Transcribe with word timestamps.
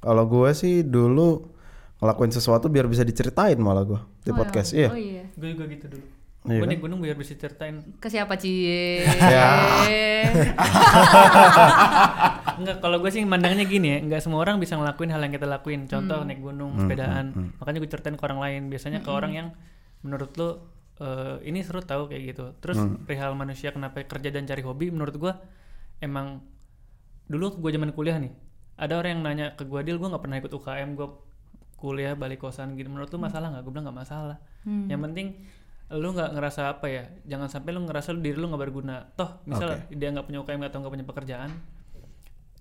Kalau 0.00 0.24
gue 0.24 0.50
sih 0.56 0.80
dulu 0.80 1.44
ngelakuin 2.00 2.32
sesuatu 2.32 2.72
biar 2.72 2.88
bisa 2.88 3.04
diceritain 3.04 3.60
malah 3.60 3.84
gue 3.84 4.00
di 4.24 4.32
podcast. 4.32 4.72
Iya. 4.72 4.88
Oh 4.88 4.96
iya. 4.96 5.24
Gue 5.36 5.52
juga 5.52 5.68
gitu 5.68 5.92
dulu. 5.92 6.06
Iya 6.48 6.56
gue 6.56 6.64
kan? 6.64 6.72
naik 6.72 6.80
gunung 6.80 7.04
biar 7.04 7.16
bisa 7.20 7.36
ceritain. 7.36 7.84
Ke 8.00 8.08
siapa 8.08 8.40
Cie? 8.40 9.04
Ya. 9.04 9.68
Enggak, 12.60 12.76
kalau 12.80 12.96
gue 13.04 13.12
sih 13.12 13.24
mandangnya 13.28 13.64
gini 13.64 13.96
ya, 13.96 13.98
enggak 14.04 14.20
semua 14.20 14.44
orang 14.44 14.60
bisa 14.60 14.76
ngelakuin 14.76 15.12
hal 15.12 15.20
yang 15.20 15.32
kita 15.32 15.48
lakuin. 15.48 15.84
Hmm. 15.84 15.92
Contoh 15.92 16.20
naik 16.24 16.40
gunung, 16.40 16.80
sepedaan. 16.80 17.52
Makanya 17.60 17.78
gue 17.84 17.90
ceritain 17.92 18.16
ke 18.16 18.24
orang 18.24 18.40
lain. 18.40 18.62
Biasanya 18.72 19.04
ke 19.04 19.10
orang 19.12 19.32
yang 19.36 19.48
menurut 20.00 20.32
lo 20.40 20.48
eh, 21.00 21.44
ini 21.44 21.60
seru 21.60 21.84
tahu 21.84 22.08
kayak 22.08 22.22
gitu. 22.32 22.44
Terus 22.64 22.80
perihal 23.04 23.36
manusia 23.36 23.72
kenapa 23.72 24.00
kerja 24.04 24.32
dan 24.32 24.48
cari 24.48 24.64
hobi 24.64 24.88
menurut 24.88 25.16
gue 25.16 25.32
emang 26.00 26.40
dulu 27.28 27.60
gue 27.60 27.70
zaman 27.72 27.92
kuliah 27.92 28.16
nih. 28.16 28.32
Ada 28.80 28.96
orang 28.96 29.10
yang 29.12 29.22
nanya 29.22 29.46
ke 29.52 29.68
gue, 29.68 29.80
"Dil, 29.84 30.00
gue 30.00 30.08
nggak 30.08 30.24
pernah 30.24 30.40
ikut 30.40 30.52
UKM, 30.56 30.96
gue 30.96 31.08
kuliah 31.76 32.16
balik 32.16 32.40
kosan 32.40 32.80
gitu. 32.80 32.88
Menurut 32.88 33.12
lu 33.12 33.20
masalah 33.20 33.52
nggak?" 33.52 33.62
Gue 33.68 33.72
bilang 33.76 33.92
nggak 33.92 33.98
masalah. 34.08 34.36
Yang 34.64 35.00
penting 35.04 35.26
lu 35.90 36.14
nggak 36.14 36.38
ngerasa 36.38 36.70
apa 36.70 36.86
ya 36.86 37.02
jangan 37.26 37.50
sampai 37.50 37.74
lu 37.74 37.82
ngerasa 37.82 38.14
lu 38.14 38.22
diri 38.22 38.38
lu 38.38 38.46
nggak 38.46 38.62
berguna 38.62 39.10
toh 39.18 39.42
misal 39.42 39.74
dia 39.90 40.14
nggak 40.14 40.22
punya 40.22 40.38
UKM 40.46 40.62
atau 40.70 40.78
nggak 40.86 40.94
punya 40.94 41.06
pekerjaan 41.06 41.50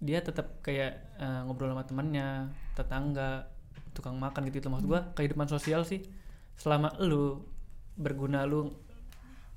dia 0.01 0.17
tetap 0.25 0.65
kayak 0.65 1.13
eh, 1.21 1.41
ngobrol 1.45 1.69
sama 1.69 1.85
temannya 1.85 2.49
tetangga 2.73 3.45
tukang 3.93 4.17
makan 4.17 4.49
gitu 4.49 4.65
itu 4.65 4.69
maksud 4.73 4.89
gua 4.89 5.13
kehidupan 5.13 5.45
sosial 5.45 5.85
sih 5.85 6.01
selama 6.57 6.89
lu 7.05 7.45
berguna 7.99 8.49
lu 8.49 8.73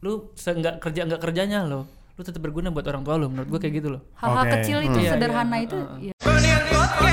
lu 0.05 0.35
seenggak 0.37 0.77
kerja 0.83 1.09
nggak 1.09 1.23
kerjanya 1.25 1.65
lo 1.65 1.89
lu 2.19 2.23
tetap 2.27 2.45
berguna 2.45 2.69
buat 2.69 2.85
orang 2.85 3.09
tua 3.09 3.17
lu 3.17 3.33
menurut 3.33 3.49
gua 3.57 3.61
kayak 3.63 3.75
gitu 3.81 3.89
loh 3.97 4.03
Hal-hal 4.21 4.45
Oke. 4.45 4.53
kecil 4.61 4.79
itu 4.85 4.99
Iya, 5.01 5.17
sederhana 5.17 5.57
iya, 5.57 5.65
itu 5.65 5.79
uh, 5.81 5.89
uh. 5.89 5.99
ya. 6.13 6.15
Kembali 6.93 7.09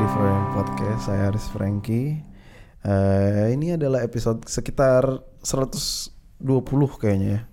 di 0.00 0.08
Podcast, 0.56 1.12
saya 1.12 1.28
Aris 1.28 1.52
Franky. 1.52 2.16
Eh, 2.88 3.52
ini 3.52 3.76
adalah 3.76 4.00
episode 4.00 4.48
sekitar 4.48 5.20
120 5.44 6.08
kayaknya 6.96 7.28
ya. 7.28 7.44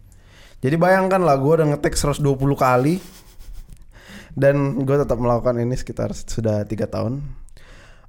Jadi 0.63 0.79
bayangkan 0.79 1.19
lah 1.19 1.35
gue 1.35 1.59
udah 1.59 1.75
ngetek 1.75 1.99
120 1.99 2.23
kali 2.55 3.03
dan 4.39 4.87
gue 4.87 4.95
tetap 4.95 5.19
melakukan 5.19 5.59
ini 5.59 5.75
sekitar 5.75 6.15
sudah 6.15 6.63
tiga 6.63 6.87
tahun. 6.87 7.19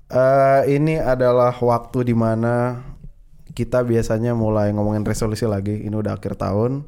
Eh, 0.07 0.71
ini 0.71 1.03
adalah 1.03 1.51
waktu 1.59 2.07
di 2.07 2.15
mana 2.15 2.79
kita 3.55 3.87
biasanya 3.87 4.35
mulai 4.35 4.75
ngomongin 4.75 5.07
resolusi 5.07 5.47
lagi. 5.47 5.87
Ini 5.87 5.95
udah 5.95 6.19
akhir 6.19 6.35
tahun. 6.37 6.85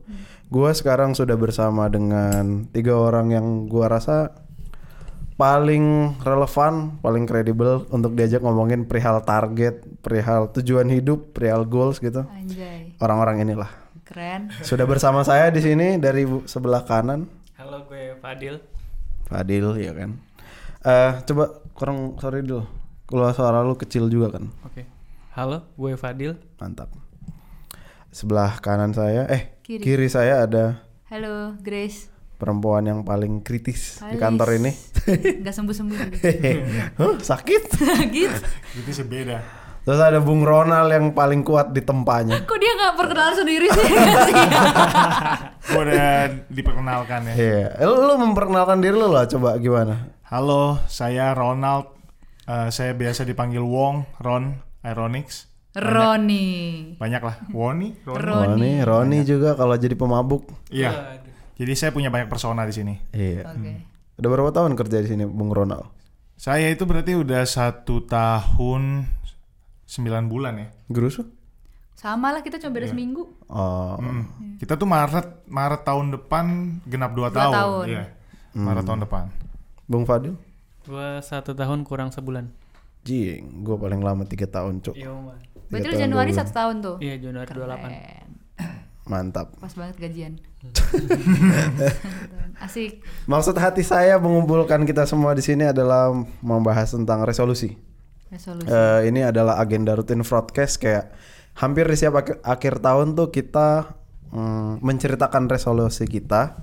Gue 0.51 0.71
sekarang 0.75 1.15
sudah 1.15 1.39
bersama 1.39 1.87
dengan 1.87 2.67
tiga 2.75 2.99
orang 2.99 3.31
yang 3.31 3.47
gue 3.71 3.87
rasa 3.87 4.35
paling 5.39 6.17
relevan, 6.23 6.99
paling 6.99 7.25
kredibel 7.29 7.87
untuk 7.95 8.19
diajak 8.19 8.43
ngomongin 8.43 8.89
perihal 8.89 9.23
target, 9.23 9.85
perihal 10.03 10.51
tujuan 10.59 10.91
hidup, 10.91 11.33
perihal 11.33 11.63
goals 11.63 12.03
gitu. 12.03 12.27
Anjay. 12.27 12.99
Orang-orang 12.99 13.47
inilah. 13.47 13.71
Keren. 14.07 14.55
Sudah 14.63 14.87
bersama 14.87 15.27
saya 15.27 15.51
di 15.51 15.59
sini 15.63 15.99
dari 15.99 16.27
sebelah 16.47 16.87
kanan, 16.87 17.27
halo 17.59 17.91
gue 17.91 18.15
Fadil 18.23 18.63
Fadil 19.27 19.67
ya 19.83 19.91
kan. 19.91 20.15
Eh 20.87 21.13
coba 21.27 21.59
kurang 21.75 22.15
sorry 22.23 22.47
dulu. 22.47 22.63
Kalau 23.07 23.31
suara 23.35 23.67
lu 23.67 23.75
kecil 23.75 24.07
juga 24.07 24.39
kan. 24.39 24.47
oke 24.63 24.96
halo 25.37 25.69
gue 25.77 25.93
Fadil 26.01 26.33
Mantap. 26.57 26.89
Sebelah 28.09 28.57
kanan 28.65 28.97
saya 28.97 29.29
eh 29.29 29.61
Kiri. 29.61 29.85
kiri, 29.85 30.09
saya 30.09 30.49
ada 30.49 30.81
Halo, 31.07 31.53
Grace. 31.61 32.09
perempuan 32.37 32.83
yang 32.83 33.05
paling 33.05 33.45
kritis 33.45 34.01
di 34.01 34.17
Halis. 34.17 34.21
kantor 34.21 34.49
ini. 34.57 34.73
Gak 35.45 35.55
sembuh-sembuh 35.55 35.97
gitu. 36.11 36.25
Huh, 36.99 37.15
sakit. 37.21 37.63
gitu. 38.11 38.41
Itu 38.81 38.91
sih 38.91 39.05
beda. 39.05 39.39
Terus 39.87 40.01
ada 40.01 40.19
Bung 40.19 40.43
Ronald 40.43 40.91
yang 40.91 41.13
paling 41.13 41.45
kuat 41.45 41.71
di 41.71 41.79
tempanya. 41.79 42.43
Kok 42.43 42.59
dia 42.59 42.73
gak 42.75 42.95
perkenalan 42.97 43.37
sendiri 43.37 43.67
sih? 43.71 43.87
Gue 45.71 45.81
udah 45.85 46.09
diperkenalkan 46.51 47.21
ya. 47.29 47.35
Iya, 47.37 47.67
lu, 47.85 48.03
lu 48.03 48.15
memperkenalkan 48.19 48.83
diri 48.83 48.97
lu 48.97 49.13
lah 49.13 49.29
coba 49.29 49.61
gimana? 49.61 50.11
Halo, 50.27 50.81
saya 50.89 51.31
Ronald. 51.33 51.93
Eh, 52.47 52.69
saya 52.71 52.99
biasa 52.99 53.23
dipanggil 53.23 53.63
Wong, 53.63 54.07
Ron, 54.19 54.59
Ironics. 54.87 55.51
Roni. 55.77 56.47
Banyak 56.97 57.21
lah. 57.21 57.37
Woni, 57.53 57.93
Ron. 58.07 58.57
Roni, 58.57 58.81
Roni 58.81 59.19
juga 59.23 59.53
kalau 59.53 59.77
jadi 59.77 59.93
pemabuk. 59.93 60.49
Iya. 60.71 61.21
Jadi 61.57 61.73
saya 61.75 61.91
punya 61.93 62.09
banyak 62.09 62.29
persona 62.29 62.65
di 62.65 62.73
sini. 62.73 62.95
Iya. 63.11 63.45
Oke. 63.51 63.73
Udah 64.17 64.29
berapa 64.31 64.51
tahun 64.51 64.73
kerja 64.73 65.05
di 65.05 65.09
sini 65.11 65.29
Bung 65.29 65.53
Ronald? 65.53 65.93
Saya 66.37 66.69
itu 66.69 66.89
berarti 66.89 67.13
udah 67.13 67.45
satu 67.45 68.05
tahun 68.05 69.05
sembilan 69.85 70.25
bulan 70.29 70.55
ya. 70.57 70.69
Gerusu? 70.89 71.25
Sama 71.97 72.29
lah 72.29 72.41
kita 72.41 72.57
cuma 72.57 72.77
beda 72.77 72.93
seminggu. 72.93 73.25
Oh, 73.49 73.97
Hmm. 73.97 74.57
Kita 74.57 74.77
tuh 74.77 74.85
Maret 74.85 75.45
Maret 75.45 75.81
tahun 75.83 76.13
depan 76.13 76.45
genap 76.85 77.13
dua, 77.13 77.29
Dua 77.29 77.37
tahun. 77.37 77.53
tahun. 77.53 77.85
Iya. 77.89 78.05
Maret 78.53 78.85
tahun 78.85 79.01
depan. 79.05 79.25
Bung 79.85 80.05
Fadil? 80.05 80.37
gue 80.87 81.19
satu 81.19 81.51
tahun 81.51 81.83
kurang 81.83 82.15
sebulan 82.15 82.47
Jing, 83.07 83.63
gue 83.63 83.77
paling 83.79 84.03
lama 84.03 84.27
tiga 84.27 84.51
tahun 84.51 84.83
cuk. 84.83 84.99
iya. 84.99 85.15
Berarti 85.71 85.87
lu 85.87 85.95
tahun, 85.95 86.03
Januari 86.11 86.31
dua 86.35 86.39
satu 86.43 86.53
tahun 86.55 86.75
tuh. 86.83 86.97
iya 86.99 87.15
Januari 87.23 87.47
28 87.47 87.55
Keren. 87.55 88.29
Mantap. 89.07 89.55
Pas 89.63 89.71
banget 89.79 89.97
gajian. 90.03 90.33
Asik. 92.67 93.07
Maksud 93.31 93.55
hati 93.55 93.87
saya 93.87 94.19
mengumpulkan 94.19 94.83
kita 94.83 95.07
semua 95.07 95.31
di 95.39 95.47
sini 95.47 95.71
adalah 95.71 96.11
membahas 96.43 96.91
tentang 96.91 97.23
resolusi. 97.23 97.79
Resolusi. 98.27 98.67
Eh, 98.67 99.07
ini 99.07 99.23
adalah 99.23 99.63
agenda 99.63 99.95
rutin 99.95 100.27
broadcast 100.27 100.83
kayak 100.83 101.15
hampir 101.55 101.87
di 101.87 101.95
setiap 101.95 102.27
akhir, 102.27 102.43
akhir 102.43 102.75
tahun 102.83 103.15
tuh 103.15 103.31
kita 103.31 103.95
mm, 104.35 104.83
menceritakan 104.83 105.47
resolusi 105.47 106.11
kita 106.11 106.59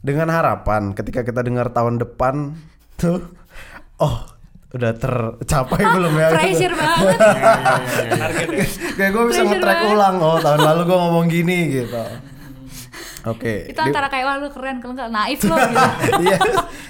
dengan 0.00 0.32
harapan 0.32 0.96
ketika 0.96 1.28
kita 1.28 1.44
dengar 1.44 1.76
tahun 1.76 2.00
depan 2.00 2.56
tuh 2.96 3.20
oh 4.00 4.35
udah 4.68 4.92
tercapai 4.92 5.82
belum 5.94 6.12
ya 6.12 6.28
Pressure 6.32 6.74
banget. 6.74 7.16
Iya, 7.16 7.28
iya, 7.28 7.38
iya, 7.38 7.52
iya. 8.02 8.16
target 8.22 8.48
ya 8.48 8.64
kayak 8.92 9.10
gue 9.10 9.24
bisa 9.26 9.42
nge-track 9.42 9.78
banget. 9.78 9.94
ulang 9.94 10.16
oh 10.18 10.36
tahun 10.38 10.60
lalu 10.60 10.80
gue 10.82 10.98
ngomong 10.98 11.26
gini 11.26 11.58
gitu 11.72 12.02
oke 13.24 13.54
Itu 13.66 13.74
Di- 13.76 13.84
antara 13.84 14.06
kayak 14.06 14.24
wah 14.24 14.36
lu 14.36 14.48
keren 14.48 14.76
kalau 14.78 14.94
enggak 14.94 15.10
naif 15.10 15.40
lo 15.42 15.56
gitu. 15.56 15.86
iya 16.24 16.38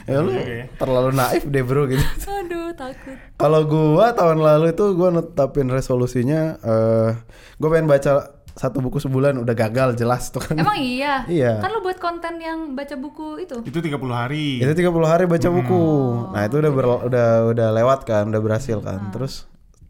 ya 0.04 0.18
lu 0.18 0.32
terlalu 0.74 1.10
naif 1.12 1.42
deh 1.44 1.62
bro 1.62 1.84
gitu 1.86 2.04
Aduh, 2.26 2.68
takut. 2.72 3.16
Kalau 3.34 3.64
gua 3.64 4.12
tahun 4.12 4.38
lalu 4.38 4.70
itu 4.70 4.84
gua 4.92 5.08
netapin 5.10 5.66
resolusinya 5.66 6.56
eh 6.58 7.10
gua 7.56 7.68
pengen 7.70 7.88
baca 7.88 8.35
satu 8.56 8.80
buku 8.80 8.96
sebulan 8.96 9.36
udah 9.36 9.52
gagal 9.52 9.94
jelas 9.94 10.32
tuh 10.32 10.40
kan. 10.40 10.56
Emang 10.56 10.74
iya? 10.74 11.28
Iya. 11.28 11.60
Kan 11.60 11.70
lu 11.70 11.80
buat 11.80 11.96
konten 11.96 12.40
yang 12.40 12.72
baca 12.72 12.96
buku 12.96 13.38
itu. 13.38 13.60
Itu 13.62 13.78
30 13.78 13.92
hari. 14.10 14.58
Itu 14.58 14.72
30 14.72 14.88
hari 15.04 15.24
baca 15.24 15.48
buku. 15.52 15.84
Nah, 16.32 16.42
itu 16.42 16.56
udah 16.56 16.72
ber- 16.72 17.02
udah 17.04 17.28
udah 17.46 17.68
lewat 17.70 18.00
kan, 18.02 18.24
udah 18.26 18.40
berhasil 18.40 18.80
kan. 18.80 19.12
Terus 19.12 19.44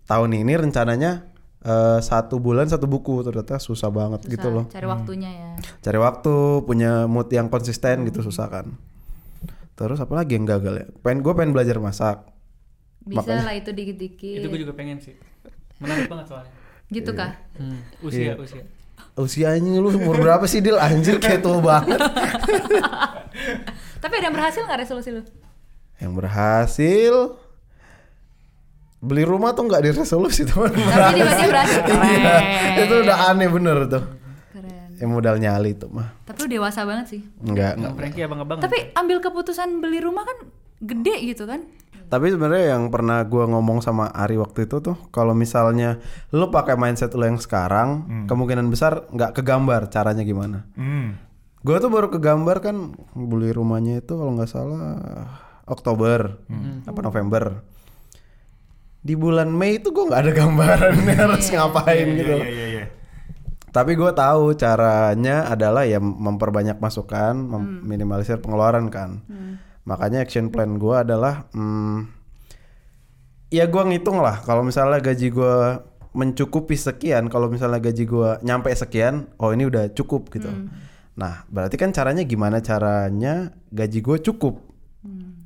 tahun 0.05 0.35
ini 0.35 0.53
rencananya 0.57 1.31
eh, 1.63 1.99
satu 2.01 2.37
bulan 2.37 2.67
satu 2.67 2.85
buku 2.85 3.23
ternyata 3.23 3.57
susah 3.57 3.87
banget 3.89 4.27
gitu 4.29 4.51
loh. 4.51 4.67
Cari 4.67 4.85
waktunya 4.85 5.31
ya. 5.31 5.51
Cari 5.81 5.99
waktu, 5.99 6.35
punya 6.63 7.07
mood 7.07 7.27
yang 7.29 7.47
konsisten 7.47 8.03
gitu 8.03 8.19
susah 8.21 8.51
kan. 8.51 8.67
Terus 9.75 9.99
apa 9.99 10.17
lagi 10.17 10.35
yang 10.35 10.43
gagal 10.43 10.75
ya? 10.77 10.87
Pengen 11.01 11.23
gue 11.23 11.33
pengen 11.33 11.53
belajar 11.53 11.79
masak. 11.79 12.19
Bisa 12.99 13.23
Makanya- 13.23 13.47
lah 13.47 13.55
itu 13.55 13.71
dikit-dikit. 13.71 14.43
itu 14.43 14.47
gue 14.49 14.61
juga 14.61 14.75
pengen 14.75 14.99
sih 14.99 15.15
menarik 15.77 16.09
banget 16.09 16.27
soalnya 16.27 16.51
Gitu 16.87 17.11
kah? 17.13 17.35
Hmm, 17.59 17.83
usia 18.01 18.39
usia 18.39 18.63
Usianya 19.17 19.81
lu 19.81 19.89
umur 19.97 20.21
berapa 20.21 20.45
sih 20.45 20.61
Dil? 20.61 20.77
Anjir 20.77 21.17
kayak 21.17 21.41
tua 21.41 21.57
banget. 21.65 21.97
Tapi 24.03 24.13
ada 24.21 24.25
yang 24.29 24.37
berhasil 24.37 24.61
nggak 24.61 24.81
resolusi 24.85 25.09
lu? 25.09 25.25
Yang 25.97 26.13
berhasil 26.21 27.15
beli 29.01 29.25
rumah 29.25 29.57
tuh 29.57 29.65
nggak 29.73 29.83
diresolusi 29.89 30.45
teman. 30.45 30.69
Tapi 30.73 31.17
tiba-tiba 31.17 31.49
berhasil. 31.49 31.81
Iya, 31.97 32.37
itu 32.85 32.95
udah 33.09 33.17
aneh 33.33 33.49
bener 33.49 33.77
tuh. 33.89 34.05
Keren. 34.53 34.91
Yang 35.01 35.11
modal 35.11 35.37
nyali 35.41 35.73
tuh 35.73 35.89
mah. 35.89 36.13
Tapi 36.29 36.37
lu 36.45 36.49
dewasa 36.61 36.85
banget 36.85 37.17
sih. 37.17 37.21
Enggak, 37.41 37.77
Bang 37.77 37.81
enggak. 37.81 37.93
Franky 37.97 38.21
abang-abang 38.21 38.59
Tapi 38.61 38.79
ambil 38.93 39.19
keputusan 39.25 39.81
beli 39.81 40.05
rumah 40.05 40.29
kan 40.29 40.45
gede 40.85 41.17
gitu 41.25 41.49
kan? 41.49 41.65
Tapi 42.07 42.31
sebenarnya 42.31 42.79
yang 42.79 42.87
pernah 42.89 43.21
gua 43.27 43.51
ngomong 43.51 43.83
sama 43.83 44.07
Ari 44.09 44.39
waktu 44.39 44.65
itu 44.65 44.79
tuh, 44.79 44.95
kalau 45.11 45.35
misalnya 45.35 45.99
lu 46.31 46.49
pakai 46.49 46.79
mindset 46.79 47.11
lu 47.13 47.27
yang 47.27 47.37
sekarang, 47.37 47.89
kemungkinan 48.27 48.67
besar 48.67 49.11
nggak 49.11 49.35
kegambar 49.35 49.91
caranya 49.91 50.23
gimana. 50.23 50.71
Hmm. 50.75 51.19
Gua 51.61 51.83
tuh 51.83 51.91
baru 51.91 52.07
kegambar 52.07 52.63
kan 52.63 52.95
beli 53.11 53.51
rumahnya 53.51 53.99
itu 53.99 54.15
kalau 54.15 54.39
nggak 54.39 54.47
salah 54.47 55.03
Oktober 55.67 56.39
apa 56.85 57.01
November. 57.01 57.67
Di 59.03 59.15
bulan 59.15 59.51
Mei 59.51 59.79
itu 59.79 59.91
gua 59.91 60.11
nggak 60.11 60.23
ada 60.23 60.33
gambaran 60.35 60.95
harus 61.11 61.47
ngapain 61.51 62.07
Iya, 62.07 62.19
gitu. 62.19 62.35
Iya, 62.39 62.47
iya, 62.47 62.67
iya. 62.71 62.85
Tapi 63.67 63.93
gue 63.93 64.09
tahu 64.09 64.57
caranya 64.57 65.53
adalah 65.53 65.85
ya 65.85 66.01
memperbanyak 66.01 66.81
masukan, 66.81 67.37
mem- 67.37 67.85
minimalisir 67.85 68.41
pengeluaran 68.41 68.89
kan. 68.89 69.21
Makanya 69.87 70.27
action 70.27 70.51
plan 70.51 70.77
gue 70.77 70.95
adalah, 70.99 71.47
hmm, 71.55 72.11
ya 73.55 73.71
gue 73.71 73.83
ngitung 73.87 74.19
lah. 74.19 74.43
Kalau 74.43 74.67
misalnya 74.67 74.99
gaji 74.99 75.31
gue 75.31 75.57
mencukupi 76.17 76.75
sekian, 76.75 77.31
kalau 77.31 77.47
misalnya 77.47 77.79
gaji 77.79 78.03
gue 78.03 78.31
nyampe 78.43 78.73
sekian, 78.75 79.31
oh 79.39 79.55
ini 79.55 79.69
udah 79.71 79.95
cukup 79.95 80.29
gitu. 80.35 80.51
Nah, 81.15 81.47
berarti 81.49 81.79
kan 81.79 81.95
caranya 81.95 82.27
gimana 82.27 82.59
caranya 82.61 83.55
gaji 83.71 84.03
gue 84.03 84.19
cukup? 84.21 84.59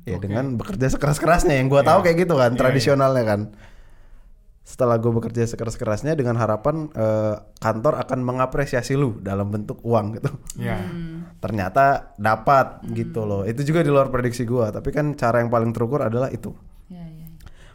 Ya 0.09 0.17
dengan 0.17 0.57
bekerja 0.57 0.89
sekeras-kerasnya 0.89 1.61
yang 1.61 1.69
gue 1.69 1.81
tahu 1.85 2.01
kayak 2.01 2.25
gitu 2.25 2.33
kan, 2.33 2.57
tradisionalnya 2.57 3.23
kan 3.23 3.41
setelah 4.61 4.95
gue 5.01 5.11
bekerja 5.11 5.45
sekeras-kerasnya 5.51 6.15
dengan 6.15 6.37
harapan 6.37 6.87
eh, 6.93 7.35
kantor 7.59 7.99
akan 8.07 8.19
mengapresiasi 8.23 8.95
lu 8.95 9.19
dalam 9.19 9.49
bentuk 9.51 9.81
uang 9.83 10.17
gitu. 10.21 10.31
Ya. 10.57 10.79
Ternyata 11.41 12.13
dapat 12.21 12.85
gitu 12.93 13.25
loh. 13.25 13.41
Itu 13.41 13.65
juga 13.65 13.81
di 13.81 13.89
luar 13.89 14.13
prediksi 14.13 14.45
gue. 14.45 14.61
Tapi 14.69 14.93
kan 14.93 15.17
cara 15.17 15.41
yang 15.41 15.49
paling 15.49 15.73
terukur 15.73 16.05
adalah 16.05 16.29
itu. 16.29 16.53
Ya, 16.85 17.01
ya. 17.01 17.27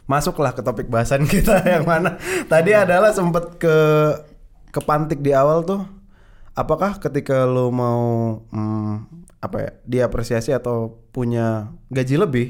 Masuklah 0.07 0.55
ke 0.55 0.63
topik 0.63 0.87
bahasan 0.87 1.27
kita 1.33 1.59
yang 1.67 1.83
mana 1.83 2.15
tadi 2.47 2.71
adalah 2.71 3.11
sempet 3.11 3.59
ke 3.59 3.77
kepantik 4.71 5.19
di 5.19 5.35
awal 5.35 5.67
tuh. 5.67 5.83
Apakah 6.57 6.97
ketika 6.97 7.45
lu 7.45 7.69
mau 7.69 8.41
hmm, 8.49 9.27
apa 9.43 9.57
ya 9.61 9.71
diapresiasi 9.85 10.55
atau 10.55 11.05
punya 11.13 11.69
gaji 11.93 12.17
lebih, 12.17 12.47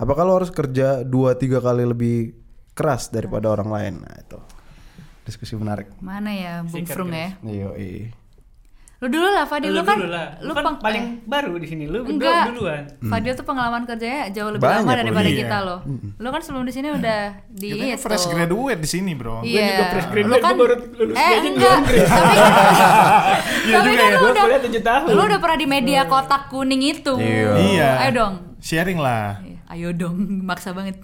apakah 0.00 0.24
lu 0.24 0.32
harus 0.40 0.48
kerja 0.48 1.04
dua 1.04 1.36
tiga 1.36 1.60
kali 1.60 1.84
lebih 1.84 2.32
keras 2.72 3.12
daripada 3.12 3.52
orang 3.52 3.68
lain? 3.68 3.94
Nah 4.06 4.14
itu 4.16 4.40
diskusi 5.26 5.58
menarik. 5.58 5.90
Mana 6.00 6.32
ya 6.32 6.52
Bung 6.64 6.86
Frung 6.86 7.12
garis. 7.12 7.36
ya? 7.44 7.68
Iya. 7.76 8.21
Lu 9.02 9.10
dulu 9.10 9.26
lah 9.26 9.42
Fadil, 9.44 9.68
lu, 9.68 9.76
Lu 9.76 9.82
kan 9.82 9.98
dulu 9.98 10.08
lah. 10.08 10.38
lu 10.38 10.52
kan 10.52 10.62
peng- 10.64 10.78
paling 10.78 11.02
eh, 11.02 11.26
baru 11.26 11.58
di 11.58 11.66
sini. 11.66 11.84
Lu 11.84 12.06
Enggak. 12.06 12.54
duluan. 12.54 12.86
Fadil 13.02 13.34
tuh 13.34 13.42
pengalaman 13.42 13.82
kerjanya 13.82 14.30
jauh 14.30 14.48
lebih 14.48 14.62
Banyak 14.62 14.78
lama 14.80 14.92
daripada 14.96 15.26
loh. 15.26 15.34
kita 15.34 15.56
Iya. 15.56 15.66
loh. 15.66 15.80
Lu 16.16 16.28
kan 16.28 16.40
sebelum 16.40 16.62
di 16.62 16.70
sini 16.70 16.88
udah 16.88 17.20
di 17.48 17.68
Kita 17.68 17.82
kan 17.82 17.88
itu. 17.90 17.98
fresh 18.00 18.26
graduate 18.28 18.78
di 18.78 18.88
sini, 18.88 19.12
Bro. 19.12 19.42
Iya. 19.42 19.58
juga 19.66 19.84
fresh 19.90 20.08
graduate, 20.08 20.30
Lu 20.30 20.36
kan 20.40 20.54
baru 20.54 20.74
lulus 20.94 21.16
eh, 21.16 21.28
aja 21.28 21.48
enggak. 21.50 21.76
Tapi, 21.76 21.98
Iya 23.62 23.74
tapi 23.74 23.88
juga 23.88 23.98
kan 23.98 24.06
ya. 24.06 24.06
lu 24.08 24.18
Gua 24.18 24.30
udah 24.30 24.44
kuliah 24.44 24.62
7 24.62 24.82
tahun. 24.82 25.08
lu 25.08 25.22
udah 25.24 25.38
pernah 25.38 25.58
di 25.58 25.66
media 25.66 26.00
kotak 26.04 26.42
kuning 26.48 26.82
itu. 26.84 27.14
Iya. 27.16 27.50
Iya. 27.58 27.88
Ayo 27.98 28.10
dong. 28.14 28.34
Sharing 28.60 28.98
lah. 28.98 29.42
Iya, 29.42 29.58
Ayo 29.68 29.88
dong, 29.92 30.14
maksa 30.46 30.70
banget. 30.70 31.02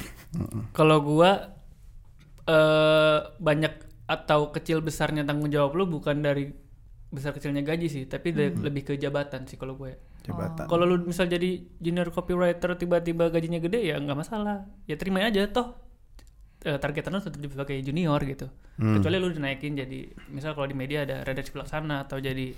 Kalau 0.70 1.02
gua 1.02 1.50
eh 2.44 3.18
banyak 3.38 3.74
atau 4.06 4.48
kecil 4.48 4.80
besarnya 4.80 5.20
tanggung 5.22 5.48
jawab 5.48 5.74
lu 5.74 5.84
bukan 5.84 6.22
dari 6.22 6.48
besar 7.08 7.32
kecilnya 7.32 7.62
gaji 7.62 7.86
sih, 7.86 8.04
tapi 8.04 8.30
dari- 8.30 8.52
lebih 8.54 8.82
ke 8.84 8.94
jabatan 8.94 9.44
sih 9.44 9.56
kalau 9.56 9.74
gue. 9.74 9.96
Jabatan. 10.22 10.66
Kalau 10.66 10.84
lu 10.84 11.00
misal 11.02 11.24
jadi 11.24 11.46
junior 11.76 12.08
copywriter 12.08 12.74
tiba-tiba 12.74 13.28
gajinya 13.28 13.56
gede 13.58 13.80
ya 13.82 13.96
nggak 13.96 14.18
masalah. 14.18 14.58
Ya 14.84 14.94
terima 14.94 15.22
aja 15.22 15.44
toh. 15.46 15.72
eh, 16.58 16.74
targetan 16.74 17.14
lu 17.14 17.20
tetap 17.20 17.38
sebagai 17.40 17.78
junior 17.78 18.18
gitu. 18.20 18.50
Kecuali 18.76 19.16
lu 19.16 19.30
dinaikin 19.30 19.72
jadi 19.74 19.98
misal 20.28 20.52
kalau 20.52 20.66
di 20.66 20.74
media 20.74 21.02
ada 21.02 21.22
redaksi 21.22 21.48
pelaksana 21.48 22.02
atau 22.02 22.18
jadi 22.18 22.50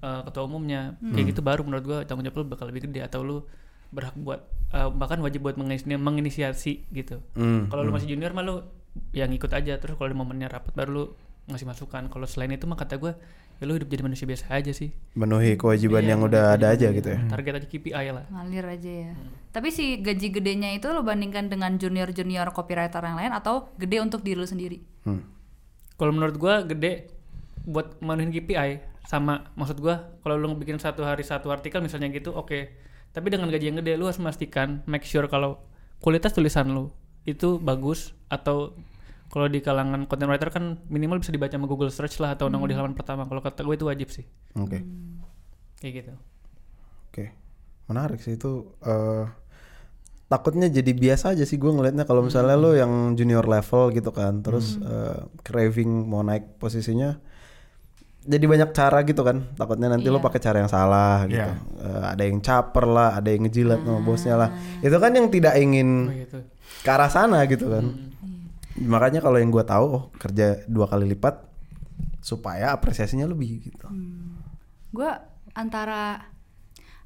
eh, 0.00 0.20
ketua 0.24 0.42
umumnya 0.42 0.96
kayak 0.98 1.26
gitu 1.28 1.40
baru 1.40 1.60
menurut 1.60 1.84
gua 1.84 1.98
tanggung 2.02 2.24
jawab 2.24 2.40
lu 2.40 2.44
bakal 2.46 2.66
lebih 2.66 2.84
gede 2.84 3.00
atau 3.00 3.20
lu 3.20 3.44
berhak 3.90 4.16
buat 4.16 4.40
eh, 4.70 4.88
bahkan 4.90 5.20
wajib 5.20 5.44
buat 5.44 5.60
menginisiasi 5.94 6.88
gitu. 6.90 7.20
Hmm, 7.32 7.68
Kalau 7.68 7.82
lu 7.82 7.92
masih 7.92 8.08
junior 8.08 8.32
mah 8.32 8.42
lu 8.42 8.64
yang 9.12 9.28
ikut 9.28 9.50
aja 9.50 9.76
terus 9.76 9.94
kalau 9.94 10.08
di 10.08 10.16
momennya 10.16 10.48
rapat 10.48 10.72
baru 10.72 10.90
lu 10.90 11.04
ngasih 11.46 11.66
masukan. 11.66 12.08
Kalau 12.08 12.24
selain 12.24 12.48
itu 12.50 12.64
mah 12.64 12.74
kata 12.74 12.96
gue 12.96 13.12
ya 13.58 13.64
lu 13.64 13.78
hidup 13.78 13.88
jadi 13.88 14.02
manusia 14.02 14.26
biasa 14.26 14.50
aja 14.50 14.72
sih. 14.74 14.90
Memenuhi 15.14 15.54
kewajiban 15.54 16.02
Iya, 16.02 16.10
yang 16.16 16.20
udah 16.26 16.58
ada 16.58 16.74
aja 16.74 16.90
gitu 16.90 17.08
ya. 17.08 17.20
Target 17.30 17.52
aja 17.62 17.66
KPI 17.70 18.06
lah. 18.10 18.24
Ngalir 18.30 18.66
aja 18.66 18.92
ya. 19.08 19.12
Tapi 19.54 19.68
si 19.70 20.02
gaji 20.02 20.28
gedenya 20.34 20.74
itu 20.74 20.90
lo 20.90 21.06
bandingkan 21.06 21.46
dengan 21.46 21.78
junior-junior 21.78 22.50
copywriter 22.50 23.00
yang 23.00 23.16
lain 23.18 23.32
atau 23.32 23.70
gede 23.78 24.02
untuk 24.02 24.26
diri 24.26 24.38
lu 24.38 24.48
sendiri? 24.48 24.78
Hmm. 25.06 25.22
Kalau 25.94 26.10
menurut 26.10 26.36
gua 26.36 26.66
gede 26.66 27.08
buat 27.64 28.02
memenuhi 28.02 28.42
KPI 28.42 28.70
sama 29.06 29.48
maksud 29.54 29.78
gua 29.78 30.16
kalau 30.24 30.40
lu 30.40 30.50
bikin 30.58 30.80
satu 30.80 31.04
hari 31.06 31.22
satu 31.22 31.54
artikel 31.54 31.78
misalnya 31.78 32.10
gitu 32.10 32.34
oke. 32.34 32.74
Tapi 33.14 33.26
dengan 33.30 33.46
gaji 33.46 33.70
yang 33.70 33.78
gede 33.78 33.94
lu 33.94 34.10
harus 34.10 34.18
memastikan 34.18 34.82
make 34.90 35.06
sure 35.06 35.30
kalau 35.30 35.62
kualitas 36.02 36.34
tulisan 36.34 36.74
lu 36.74 36.90
itu 37.24 37.56
bagus 37.56 38.12
atau 38.28 38.76
kalau 39.34 39.50
di 39.50 39.58
kalangan 39.58 40.06
content 40.06 40.30
writer 40.30 40.46
kan 40.48 40.78
minimal 40.86 41.18
bisa 41.18 41.34
dibaca 41.34 41.50
sama 41.50 41.66
Google 41.66 41.90
Search 41.90 42.22
lah 42.22 42.38
atau 42.38 42.46
nongol 42.46 42.70
di 42.70 42.78
halaman 42.78 42.94
pertama. 42.94 43.26
Kalau 43.26 43.42
kata 43.42 43.60
gue 43.60 43.74
itu 43.74 43.82
wajib 43.84 44.08
sih. 44.08 44.22
Oke. 44.54 44.78
Kayak 45.82 45.92
gitu. 45.98 46.12
Oke. 47.10 47.24
Menarik 47.84 48.22
sih 48.22 48.38
itu 48.38 48.70
eh 48.80 49.26
takutnya 50.24 50.66
jadi 50.68 50.88
biasa 50.88 51.34
aja 51.34 51.42
sih 51.42 51.58
gue 51.58 51.68
ngelihatnya 51.68 52.06
kalau 52.06 52.22
misalnya 52.22 52.54
lo 52.54 52.72
yang 52.72 53.12
junior 53.12 53.42
level 53.42 53.90
gitu 53.90 54.08
kan, 54.08 54.38
terus 54.40 54.78
eh, 54.78 55.18
craving 55.42 56.06
mau 56.06 56.22
naik 56.22 56.56
posisinya 56.56 57.18
jadi 58.24 58.40
banyak 58.40 58.70
cara 58.72 59.04
gitu 59.04 59.20
kan. 59.20 59.52
Takutnya 59.52 59.92
nanti 59.92 60.08
lo 60.08 60.16
Iya. 60.16 60.24
pakai 60.24 60.40
cara 60.40 60.56
yang 60.58 60.70
salah 60.70 61.28
gitu. 61.28 61.44
Iya. 61.44 61.60
Eh, 61.76 62.04
ada 62.08 62.22
yang 62.24 62.40
caper 62.40 62.84
lah, 62.86 63.18
ada 63.18 63.28
yang 63.28 63.44
ngejilat 63.44 63.82
sama 63.82 64.00
bosnya 64.00 64.34
lah. 64.34 64.48
Itu 64.80 64.96
kan 64.96 65.12
yang 65.12 65.28
tidak 65.28 65.54
ingin 65.60 65.88
Oh 66.08 66.14
gitu. 66.16 66.38
ke 66.80 66.88
arah 66.88 67.10
sana 67.12 67.44
gitu 67.44 67.68
kan. 67.68 67.84
Makanya 68.80 69.22
kalau 69.22 69.38
yang 69.38 69.54
gue 69.54 69.62
tahu 69.62 69.84
oh 69.86 70.04
kerja 70.18 70.66
dua 70.66 70.90
kali 70.90 71.06
lipat 71.14 71.46
supaya 72.18 72.74
apresiasinya 72.74 73.28
lebih 73.28 73.70
gitu. 73.70 73.86
Gue 74.90 75.10
antara 75.54 76.26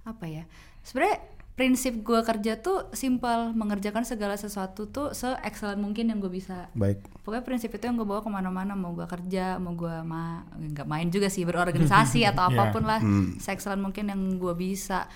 apa 0.07 0.25
ya? 0.25 0.49
Sebenarnya 0.81 1.21
prinsip 1.59 2.07
gue 2.07 2.23
kerja 2.23 2.63
tuh 2.63 2.87
simpel 2.95 3.51
mengerjakan 3.51 4.07
segala 4.07 4.39
sesuatu 4.39 4.87
tuh 4.87 5.11
se 5.11 5.27
excellent 5.43 5.83
mungkin 5.83 6.09
yang 6.09 6.23
gue 6.23 6.31
bisa. 6.31 6.71
Baik. 6.73 7.03
Pokoknya 7.27 7.43
prinsip 7.43 7.75
itu 7.75 7.85
yang 7.85 7.99
gue 7.99 8.07
bawa 8.07 8.23
ke 8.23 8.31
mana-mana 8.31 8.79
mau 8.79 8.95
gue 8.95 9.05
kerja 9.11 9.59
mau 9.59 9.75
gue 9.75 9.93
ma 10.07 10.47
nggak 10.55 10.87
main 10.87 11.11
juga 11.11 11.27
sih 11.27 11.43
berorganisasi 11.43 12.23
atau 12.31 12.47
apa 12.47 12.71
pun 12.71 12.87
lah 12.87 13.03
se 13.43 13.51
excellent 13.51 13.83
mungkin 13.83 14.09
yang 14.09 14.23
gue 14.39 14.55
bisa. 14.55 15.11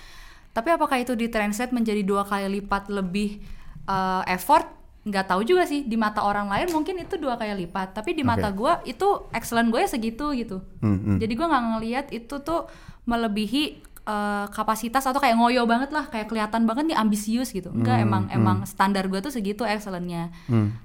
Tapi 0.53 0.69
apakah 0.69 1.01
itu 1.01 1.17
ditranslate 1.17 1.73
menjadi 1.73 2.05
dua 2.05 2.27
kali 2.27 2.61
lipat 2.61 2.91
lebih 2.91 3.41
eh, 3.87 4.23
effort? 4.29 4.82
Nggak 5.03 5.25
tahu 5.35 5.41
juga 5.43 5.67
sih 5.67 5.83
di 5.83 5.99
mata 5.99 6.23
orang 6.23 6.47
lain 6.47 6.71
mungkin 6.71 6.95
itu 6.99 7.19
dua 7.19 7.35
kali 7.35 7.67
lipat. 7.67 7.91
Tapi 7.91 8.15
di 8.15 8.23
mata 8.23 8.47
gue 8.51 8.71
itu 8.87 9.27
excellent 9.35 9.67
gue 9.67 9.83
ya 9.83 9.89
segitu 9.91 10.31
gitu. 10.31 10.63
Hmm, 10.79 10.99
hmm. 10.99 11.17
Jadi 11.19 11.33
gue 11.35 11.47
nggak 11.47 11.65
ngelihat 11.75 12.05
itu 12.15 12.35
tuh 12.39 12.71
melebihi 13.03 13.63
eh, 14.07 14.45
kapasitas 14.47 15.03
atau 15.03 15.19
kayak 15.19 15.35
ngoyo 15.35 15.67
banget 15.67 15.91
lah, 15.91 16.07
kayak 16.07 16.31
kelihatan 16.31 16.63
banget 16.63 16.95
nih 16.95 16.97
ambisius 16.97 17.51
gitu. 17.51 17.71
Enggak 17.75 18.03
emang 18.03 18.31
emang 18.31 18.63
standar 18.63 19.07
gue 19.11 19.19
tuh 19.19 19.31
segitu 19.31 19.67
excellentnya. 19.67 20.31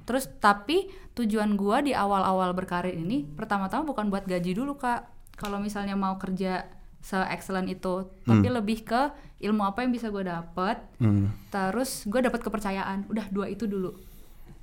Terus 0.02 0.26
tapi 0.43 0.90
tujuan 1.19 1.59
gue 1.59 1.90
di 1.90 1.93
awal-awal 1.99 2.54
berkarir 2.54 2.95
ini 2.95 3.26
pertama-tama 3.26 3.87
bukan 3.87 4.11
buat 4.11 4.26
gaji 4.26 4.54
dulu 4.54 4.78
kak. 4.78 5.07
Kalau 5.38 5.62
misalnya 5.62 5.95
mau 5.95 6.19
kerja 6.19 6.66
se 6.99 7.17
excellent 7.31 7.71
itu, 7.71 8.11
tapi 8.26 8.47
lebih 8.50 8.85
ke 8.85 9.11
ilmu 9.38 9.62
apa 9.62 9.87
yang 9.87 9.95
bisa 9.95 10.11
gue 10.11 10.26
dapet. 10.26 10.83
Hmm. 10.99 11.31
Terus 11.49 12.05
gue 12.05 12.21
dapat 12.21 12.43
kepercayaan. 12.43 13.07
Udah 13.09 13.26
dua 13.31 13.47
itu 13.47 13.64
dulu. 13.71 13.95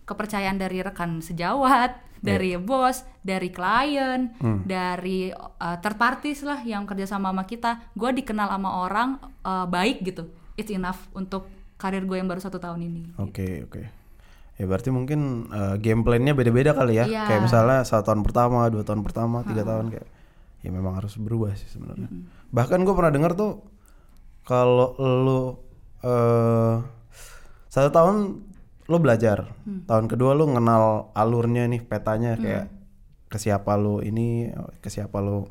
Kepercayaan 0.06 0.62
dari 0.62 0.86
rekan 0.86 1.24
sejawat, 1.24 1.98
dari 2.22 2.54
bos, 2.62 3.02
dari 3.26 3.50
klien, 3.50 4.36
dari 4.66 5.34
uh, 5.34 5.78
third 5.82 5.98
parties 5.98 6.46
lah 6.46 6.62
yang 6.62 6.86
kerja 6.86 7.10
sama 7.10 7.34
sama 7.34 7.44
kita. 7.48 7.82
Gue 7.98 8.14
dikenal 8.14 8.52
sama 8.52 8.70
orang 8.86 9.10
uh, 9.42 9.66
baik 9.66 10.06
gitu. 10.06 10.30
It's 10.60 10.70
enough 10.70 11.10
untuk 11.18 11.50
karir 11.76 12.06
gue 12.06 12.18
yang 12.20 12.30
baru 12.30 12.40
satu 12.40 12.62
tahun 12.62 12.86
ini. 12.86 13.02
Oke 13.20 13.66
oke. 13.66 13.82
Ya 14.56 14.64
berarti 14.72 14.88
mungkin 14.88 15.52
eh, 15.52 15.76
game 15.84 16.00
plan-nya 16.00 16.32
beda-beda 16.32 16.72
kali 16.72 16.96
ya. 16.96 17.04
Iya. 17.04 17.28
Kayak 17.28 17.42
misalnya 17.44 17.80
satu 17.84 18.08
tahun 18.08 18.24
pertama, 18.24 18.72
dua 18.72 18.88
tahun 18.88 19.04
pertama, 19.04 19.44
tiga 19.44 19.68
tahun 19.68 19.92
kayak 19.92 20.08
ya 20.66 20.74
memang 20.74 20.98
harus 20.98 21.14
berubah 21.22 21.54
sih 21.54 21.70
sebenarnya. 21.70 22.10
Bahkan 22.50 22.82
gue 22.82 22.94
pernah 22.98 23.14
dengar 23.14 23.38
tuh 23.38 23.62
kalau 24.42 24.98
lu 24.98 25.42
eh 26.02 26.76
satu 27.70 27.90
tahun 27.94 28.16
lu 28.86 28.98
belajar, 29.02 29.50
tahun 29.86 30.06
kedua 30.10 30.34
lu 30.34 30.50
kenal 30.50 31.10
alurnya 31.14 31.66
nih 31.70 31.82
petanya 31.86 32.38
kayak 32.38 32.66
ke 33.30 33.38
siapa 33.42 33.78
lu 33.78 34.02
ini, 34.02 34.50
ke 34.82 34.90
siapa 34.90 35.22
lu 35.22 35.46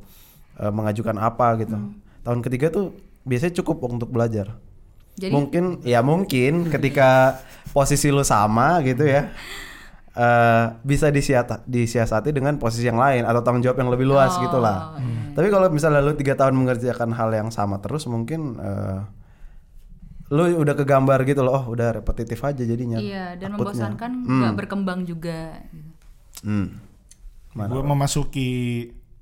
eh, 0.59 0.71
mengajukan 0.71 1.15
apa 1.19 1.59
gitu. 1.63 1.75
Tahun 2.25 2.41
ketiga 2.43 2.71
tuh 2.71 2.95
biasanya 3.23 3.55
cukup 3.63 3.87
untuk 3.91 4.11
belajar. 4.11 4.55
Jadi 5.15 5.31
mungkin 5.31 5.65
ya 5.87 6.03
mungkin 6.03 6.67
ketika 6.75 7.39
posisi 7.71 8.11
lu 8.11 8.27
sama 8.27 8.83
gitu 8.83 9.07
ya 9.07 9.31
eh 10.15 10.65
bisa 10.81 11.11
disiata- 11.11 11.63
disiasati 11.65 12.31
dengan 12.31 12.55
posisi 12.55 12.87
yang 12.87 12.97
lain 12.97 13.23
atau 13.23 13.43
tanggung 13.43 13.61
jawab 13.61 13.77
yang 13.77 13.91
lebih 13.91 14.07
luas 14.07 14.31
Oh, 14.33 14.43
gitu 14.43 14.59
lah. 14.59 14.95
iya. 14.95 15.35
Tapi 15.35 15.49
kalau 15.49 15.67
misalnya 15.69 15.99
lu 15.99 16.15
tiga 16.15 16.35
tahun 16.35 16.55
mengerjakan 16.55 17.11
hal 17.11 17.31
yang 17.31 17.51
sama 17.51 17.79
terus 17.79 18.07
mungkin 18.07 18.55
eh 18.57 19.01
lu 20.31 20.57
udah 20.57 20.75
kegambar 20.75 21.23
gitu 21.23 21.41
loh, 21.41 21.53
oh 21.53 21.65
udah 21.69 21.95
repetitif 21.95 22.41
aja 22.41 22.59
jadinya. 22.59 22.97
iya 22.97 23.35
dan 23.35 23.53
Takutnya. 23.53 23.59
membosankan 23.61 24.11
nggak 24.25 24.55
berkembang 24.57 25.01
juga. 25.05 25.61
gitu. 25.69 25.91
Hmm. 26.43 26.69
Gue 27.55 27.83
memasuki 27.85 28.51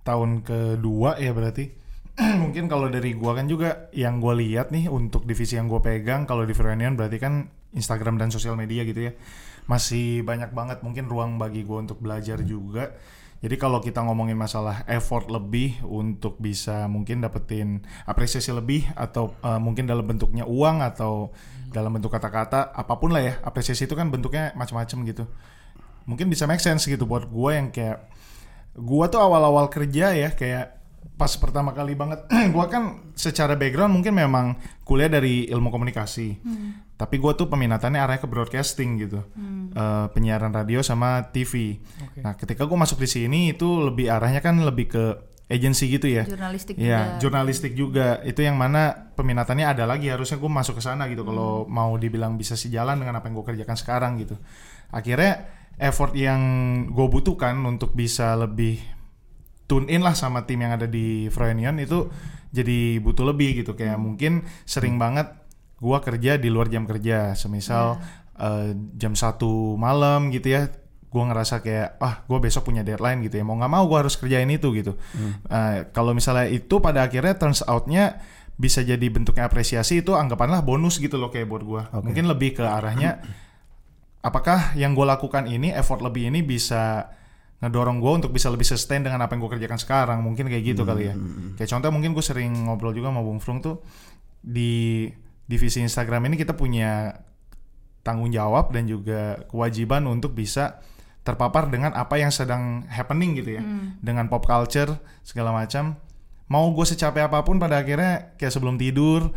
tahun 0.03 0.41
kedua 0.41 1.17
ya 1.17 1.33
berarti. 1.33 1.73
Mungkin 2.43 2.69
kalau 2.69 2.87
dari 2.87 3.13
gua 3.13 3.33
kan 3.33 3.45
juga 3.47 3.89
yang 3.91 4.21
gua 4.21 4.33
lihat 4.35 4.69
nih 4.69 4.87
untuk 4.87 5.25
divisi 5.25 5.57
yang 5.57 5.65
gua 5.65 5.81
pegang 5.81 6.23
kalau 6.23 6.45
di 6.45 6.53
Frenion 6.53 6.93
berarti 6.93 7.17
kan 7.17 7.45
Instagram 7.73 8.17
dan 8.17 8.29
sosial 8.29 8.53
media 8.53 8.85
gitu 8.85 9.09
ya. 9.09 9.13
Masih 9.71 10.27
banyak 10.27 10.51
banget 10.51 10.83
mungkin 10.83 11.07
ruang 11.07 11.39
bagi 11.39 11.63
gua 11.63 11.83
untuk 11.83 12.03
belajar 12.03 12.43
juga. 12.43 12.95
Jadi 13.43 13.59
kalau 13.59 13.83
kita 13.83 14.07
ngomongin 14.07 14.39
masalah 14.39 14.87
effort 14.87 15.27
lebih 15.27 15.83
untuk 15.83 16.39
bisa 16.39 16.87
mungkin 16.87 17.19
dapetin 17.27 17.83
apresiasi 18.07 18.55
lebih 18.55 18.87
atau 18.95 19.35
uh, 19.43 19.59
mungkin 19.59 19.91
dalam 19.91 20.07
bentuknya 20.07 20.47
uang 20.47 20.79
atau 20.79 21.35
dalam 21.75 21.91
bentuk 21.91 22.15
kata-kata 22.15 22.71
apa 22.71 22.95
pun 23.03 23.11
lah 23.11 23.19
ya 23.19 23.35
apresiasi 23.43 23.91
itu 23.91 23.99
kan 23.99 24.15
bentuknya 24.15 24.55
macam-macam 24.55 24.99
gitu. 25.11 25.25
Mungkin 26.07 26.31
bisa 26.31 26.47
make 26.47 26.63
sense 26.63 26.87
gitu 26.87 27.03
buat 27.03 27.27
gue 27.27 27.51
yang 27.51 27.75
kayak 27.75 28.07
gua 28.79 29.11
tuh 29.11 29.19
awal-awal 29.19 29.67
kerja 29.75 30.15
ya 30.15 30.31
kayak 30.31 30.82
pas 31.13 31.31
pertama 31.37 31.71
kali 31.71 31.95
banget. 31.95 32.25
Gua 32.55 32.67
kan 32.67 33.13
secara 33.15 33.55
background 33.55 33.95
mungkin 33.95 34.15
memang 34.15 34.59
kuliah 34.83 35.07
dari 35.07 35.47
ilmu 35.47 35.71
komunikasi. 35.71 36.39
Tapi 36.93 37.19
gua 37.19 37.35
tuh 37.35 37.51
peminatannya 37.51 37.99
arahnya 37.99 38.23
ke 38.23 38.31
broadcasting 38.31 38.95
gitu. 38.99 39.23
Eh, 39.73 40.07
penyiaran 40.15 40.55
radio 40.55 40.85
sama 40.85 41.27
TV 41.31 41.81
nah 42.23 42.37
ketika 42.37 42.63
gua 42.63 42.87
masuk 42.87 43.03
di 43.03 43.09
sini 43.11 43.41
itu 43.51 43.67
lebih 43.83 44.07
arahnya 44.07 44.39
kan 44.39 44.55
lebih 44.63 44.87
ke 44.87 45.05
agency 45.51 45.91
gitu 45.91 46.09
ya. 46.09 46.25
Jurnalistik 46.25 46.75
Iya, 46.81 47.19
juga. 47.19 47.21
jurnalistik 47.21 47.73
juga. 47.75 48.07
Itu 48.25 48.41
yang 48.41 48.57
mana 48.57 49.13
peminatannya 49.13 49.67
ada 49.69 49.85
lagi 49.85 50.09
harusnya 50.09 50.41
gue 50.41 50.49
masuk 50.49 50.81
ke 50.81 50.83
sana 50.83 51.05
gitu 51.13 51.29
kalau 51.29 51.69
mau 51.69 51.93
dibilang 52.01 52.41
bisa 52.41 52.57
sejalan 52.57 52.97
dengan 52.97 53.21
apa 53.21 53.29
yang 53.29 53.37
gue 53.37 53.47
kerjakan 53.53 53.77
sekarang 53.77 54.13
gitu. 54.17 54.41
Akhirnya 54.89 55.45
effort 55.77 56.17
yang 56.17 56.41
gue 56.89 57.05
butuhkan 57.05 57.61
untuk 57.69 57.93
bisa 57.93 58.33
lebih 58.33 58.81
tune 59.73 59.89
in 59.89 60.05
lah 60.05 60.13
sama 60.13 60.45
tim 60.45 60.61
yang 60.61 60.77
ada 60.77 60.85
di 60.85 61.33
Froynion 61.33 61.81
itu 61.81 62.13
jadi 62.53 63.01
butuh 63.01 63.25
lebih 63.33 63.65
gitu. 63.65 63.73
Kayak 63.73 63.97
mungkin 63.97 64.45
sering 64.69 65.01
banget 65.01 65.33
gua 65.81 66.05
kerja 66.05 66.37
di 66.37 66.53
luar 66.53 66.69
jam 66.69 66.85
kerja. 66.85 67.33
Semisal 67.33 67.97
eh, 68.37 68.77
jam 69.01 69.17
satu 69.17 69.81
malam 69.81 70.29
gitu 70.29 70.53
ya 70.53 70.69
gua 71.09 71.33
ngerasa 71.33 71.65
kayak 71.65 72.01
ah 72.01 72.25
gue 72.25 72.39
besok 72.41 72.69
punya 72.69 72.85
deadline 72.85 73.25
gitu 73.25 73.41
ya. 73.41 73.45
Mau 73.49 73.57
nggak 73.57 73.73
mau 73.73 73.89
gua 73.89 74.05
harus 74.05 74.21
kerjain 74.21 74.53
itu 74.53 74.69
gitu. 74.77 74.93
Eh, 75.49 75.89
kalau 75.97 76.13
misalnya 76.13 76.53
itu 76.53 76.77
pada 76.85 77.09
akhirnya 77.09 77.33
turns 77.41 77.65
outnya 77.65 78.21
bisa 78.61 78.85
jadi 78.85 79.09
bentuknya 79.09 79.49
apresiasi 79.49 80.05
itu 80.05 80.13
anggapanlah 80.13 80.61
bonus 80.61 81.01
gitu 81.01 81.17
loh 81.17 81.33
kayak 81.33 81.49
buat 81.49 81.65
gua. 81.65 81.83
Mungkin 82.05 82.29
lebih 82.29 82.61
ke 82.61 82.65
arahnya 82.69 83.25
apakah 84.23 84.77
yang 84.79 84.95
gue 84.95 85.03
lakukan 85.03 85.51
ini 85.51 85.75
effort 85.75 85.99
lebih 85.99 86.31
ini 86.31 86.47
bisa 86.47 87.11
ngedorong 87.63 88.03
gue 88.03 88.13
untuk 88.27 88.31
bisa 88.35 88.51
lebih 88.51 88.67
sustain 88.67 89.07
dengan 89.07 89.23
apa 89.23 89.39
yang 89.39 89.47
gue 89.47 89.53
kerjakan 89.55 89.79
sekarang. 89.79 90.19
Mungkin 90.27 90.51
kayak 90.51 90.65
gitu 90.75 90.83
kali 90.83 91.09
ya. 91.09 91.15
kayak 91.55 91.71
contoh 91.71 91.95
mungkin 91.95 92.11
gue 92.11 92.25
sering 92.25 92.51
ngobrol 92.67 92.91
juga 92.91 93.15
sama 93.15 93.23
Bung 93.23 93.39
Frung 93.39 93.63
tuh 93.63 93.79
di 94.43 95.07
divisi 95.47 95.79
Instagram 95.79 96.27
ini 96.27 96.35
kita 96.35 96.59
punya 96.59 97.15
tanggung 98.03 98.35
jawab 98.35 98.75
dan 98.75 98.91
juga 98.91 99.47
kewajiban 99.47 100.03
untuk 100.11 100.35
bisa 100.35 100.83
terpapar 101.23 101.71
dengan 101.71 101.95
apa 101.95 102.19
yang 102.19 102.35
sedang 102.35 102.83
happening 102.91 103.39
gitu 103.39 103.63
ya. 103.63 103.63
Dengan 104.03 104.27
pop 104.27 104.43
culture 104.43 104.99
segala 105.23 105.55
macam. 105.55 105.95
Mau 106.51 106.75
gue 106.75 106.83
secapek 106.85 107.31
apa 107.31 107.47
pun 107.47 107.63
pada 107.63 107.79
akhirnya 107.79 108.35
kayak 108.35 108.53
sebelum 108.53 108.75
tidur 108.75 109.31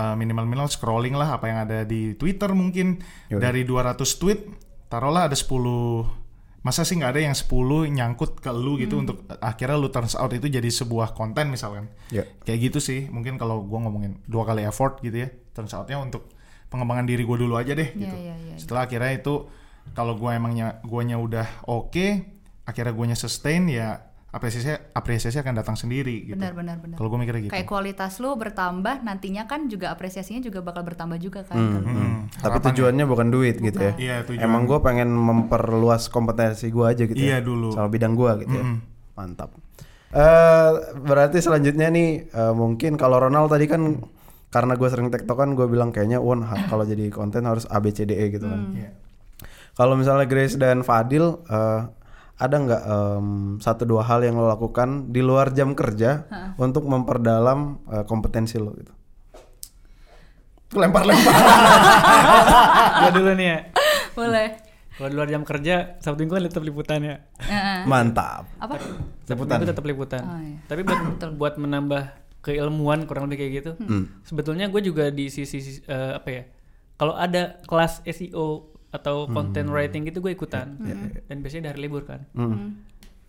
uh, 0.00 0.14
minimal-minimal 0.16 0.72
scrolling 0.72 1.12
lah 1.12 1.36
apa 1.36 1.44
yang 1.44 1.58
ada 1.68 1.84
di 1.84 2.16
Twitter 2.16 2.48
mungkin. 2.56 3.04
Yoi. 3.28 3.36
dari 3.36 3.68
200 3.68 4.00
tweet 4.00 4.40
taruhlah 4.88 5.28
ada 5.28 5.36
10 5.36 6.25
masa 6.66 6.82
sih 6.82 6.98
nggak 6.98 7.14
ada 7.14 7.22
yang 7.22 7.36
10 7.38 7.46
nyangkut 7.88 8.42
ke 8.42 8.50
lu 8.50 8.74
gitu 8.76 8.98
untuk 8.98 9.22
akhirnya 9.38 9.78
lu 9.78 9.86
turns 9.86 10.18
out 10.18 10.34
itu 10.34 10.50
jadi 10.50 10.66
sebuah 10.66 11.14
konten 11.14 11.46
misalkan 11.46 11.86
Ya. 12.10 12.26
kayak 12.42 12.58
gitu 12.66 12.78
sih 12.82 13.06
mungkin 13.06 13.38
kalau 13.38 13.62
gua 13.62 13.86
ngomongin 13.86 14.18
dua 14.26 14.42
kali 14.42 14.66
effort 14.66 14.98
gitu 14.98 15.22
ya 15.22 15.28
turns 15.54 15.70
outnya 15.72 16.02
untuk 16.02 16.26
pengembangan 16.66 17.06
diri 17.06 17.22
gue 17.22 17.36
dulu 17.38 17.54
aja 17.54 17.72
deh 17.72 17.94
Iya, 17.94 18.00
gitu 18.02 18.16
iya, 18.18 18.34
iya. 18.34 18.56
setelah 18.58 18.82
akhirnya 18.84 19.12
itu 19.14 19.46
kalau 19.94 20.18
gua 20.18 20.34
emangnya 20.34 20.82
guanya 20.82 21.16
udah 21.16 21.46
oke 21.64 22.06
akhirnya 22.66 22.90
guanya 22.90 23.14
sustain 23.14 23.70
ya 23.70 24.02
apresiasi 24.36 24.68
apresiasi 24.92 25.40
akan 25.40 25.54
datang 25.56 25.80
sendiri 25.80 26.28
gitu 26.28 26.36
Benar, 26.36 26.52
benar, 26.52 26.76
benar. 26.76 26.96
kalau 27.00 27.08
gue 27.08 27.18
mikirnya 27.24 27.42
gitu 27.48 27.52
Kayak 27.56 27.64
kualitas 27.66 28.20
lu 28.20 28.36
bertambah, 28.36 29.00
nantinya 29.00 29.48
kan 29.48 29.64
juga 29.64 29.88
apresiasinya 29.88 30.44
juga 30.44 30.60
bakal 30.60 30.84
bertambah 30.84 31.16
juga 31.16 31.40
kan. 31.42 31.56
Hmm, 31.56 32.28
Tapi 32.28 32.44
harapannya. 32.44 32.64
tujuannya 32.68 33.04
bukan 33.08 33.28
duit 33.32 33.56
gitu 33.56 33.80
ya. 33.80 33.92
Iya, 33.96 34.16
tujuan. 34.28 34.44
Emang 34.44 34.68
gue 34.68 34.76
pengen 34.78 35.08
memperluas 35.08 36.12
kompetensi 36.12 36.68
gue 36.68 36.84
aja 36.84 37.02
gitu 37.02 37.16
Iya, 37.16 37.40
ya. 37.40 37.46
dulu. 37.46 37.72
Sama 37.72 37.88
bidang 37.88 38.12
gue 38.12 38.44
gitu 38.44 38.52
ya. 38.52 38.64
Mm-mm. 38.68 38.78
Mantap. 39.16 39.50
Eh 40.12 40.70
berarti 41.00 41.40
selanjutnya 41.40 41.88
nih 41.88 42.08
eh, 42.28 42.52
mungkin 42.52 42.94
kalau 42.94 43.16
Ronald 43.18 43.48
tadi 43.48 43.64
kan 43.64 44.04
karena 44.46 44.76
gue 44.76 44.88
sering 44.88 45.08
tektokan 45.08 45.52
gue 45.52 45.66
bilang 45.66 45.90
kayaknya 45.90 46.20
Won 46.20 46.40
kalau 46.68 46.84
jadi 46.84 47.08
konten 47.08 47.44
harus 47.44 47.64
A 47.66 47.80
B 47.80 47.90
C 47.90 48.04
D 48.04 48.12
E 48.14 48.28
gitu 48.30 48.46
kan. 48.46 48.72
Iya. 48.72 48.90
Kalau 49.72 49.92
misalnya 49.92 50.24
Grace 50.24 50.56
dan 50.56 50.80
Fadil 50.80 51.40
eh, 51.48 51.80
ada 52.36 52.52
nggak 52.54 52.82
em, 52.84 53.28
satu 53.56 53.82
dua 53.82 54.02
hal 54.02 54.20
yang 54.20 54.34
lo 54.34 54.44
lakukan 54.46 55.08
di 55.08 55.20
luar 55.20 55.50
jam 55.50 55.72
kerja 55.72 56.28
untuk 56.56 56.84
memperdalam 56.84 57.58
eh, 57.86 58.04
kompetensi 58.04 58.56
lo 58.56 58.72
gitu? 58.74 58.92
Lempar-lempar. 60.68 61.32
Gua 63.00 63.10
dulu 63.10 63.30
nih 63.32 63.46
ya. 63.46 63.58
Boleh. 64.12 64.48
Kalau 64.92 65.08
di 65.08 65.14
luar 65.14 65.28
jam 65.28 65.42
kerja, 65.42 65.74
Sabtu 65.98 66.24
Minggu 66.24 66.34
kan 66.34 66.44
tetap 66.44 66.62
liputan 66.62 67.00
ya. 67.00 67.16
Heeh. 67.38 67.84
Mantap. 67.84 68.48
apa? 68.56 68.80
Sabtu 69.22 69.30
Liputan. 69.30 69.56
Minggu 69.56 69.70
tetap 69.70 69.84
liputan. 69.84 70.22
Oh, 70.22 70.40
iya. 70.40 70.58
Tapi 70.64 70.80
buat 70.82 71.00
buat 71.36 71.54
menambah 71.56 72.02
keilmuan 72.40 73.04
kurang 73.04 73.26
lebih 73.26 73.38
kayak 73.38 73.52
gitu. 73.54 73.72
Sebetulnya 74.22 74.66
gue 74.66 74.80
juga 74.80 75.08
di 75.08 75.28
sisi 75.28 75.60
sisi- 75.60 75.84
eh, 75.84 76.12
apa 76.14 76.28
ya? 76.28 76.42
Kalau 76.96 77.12
ada 77.12 77.60
kelas 77.62 78.00
SEO 78.04 78.72
atau 78.94 79.26
content 79.28 79.68
writing 79.68 80.06
gitu 80.06 80.22
gue 80.22 80.32
ikutan. 80.32 80.78
Dan 81.26 81.36
biasanya 81.42 81.72
dari 81.72 81.78
libur 81.86 82.06
kan. 82.06 82.24
Hmm. 82.32 82.82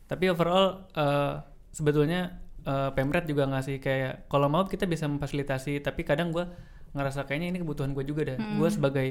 Tapi 0.07 0.31
overall 0.31 0.87
eh, 0.95 1.43
sebetulnya 1.73 2.39
eh, 2.63 2.89
Pemret 2.95 3.25
juga 3.27 3.49
ngasih 3.49 3.81
kayak 3.81 4.31
kalau 4.31 4.47
mau 4.47 4.63
kita 4.69 4.87
bisa 4.87 5.09
memfasilitasi, 5.09 5.83
tapi 5.83 6.07
kadang 6.07 6.31
gue 6.31 6.47
ngerasa 6.95 7.27
kayaknya 7.27 7.57
ini 7.57 7.59
kebutuhan 7.65 7.91
gue 7.91 8.05
juga 8.07 8.33
dah. 8.33 8.37
Gue 8.37 8.69
sebagai 8.71 9.07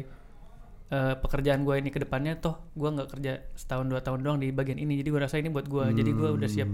eh, 0.89 1.15
pekerjaan 1.19 1.67
gue 1.67 1.77
ini 1.77 1.91
ke 1.93 2.01
depannya 2.01 2.39
toh 2.39 2.73
gue 2.73 2.89
nggak 2.89 3.09
kerja 3.19 3.43
setahun 3.59 3.87
dua 3.91 4.01
tahun 4.01 4.25
doang 4.25 4.39
di 4.41 4.49
bagian 4.55 4.81
ini. 4.81 4.97
Jadi 5.03 5.09
gue 5.13 5.21
rasa 5.21 5.37
ini 5.37 5.53
buat 5.53 5.69
gue 5.69 5.93
jadi 5.93 6.11
gue 6.15 6.29
udah 6.41 6.49
siap. 6.49 6.71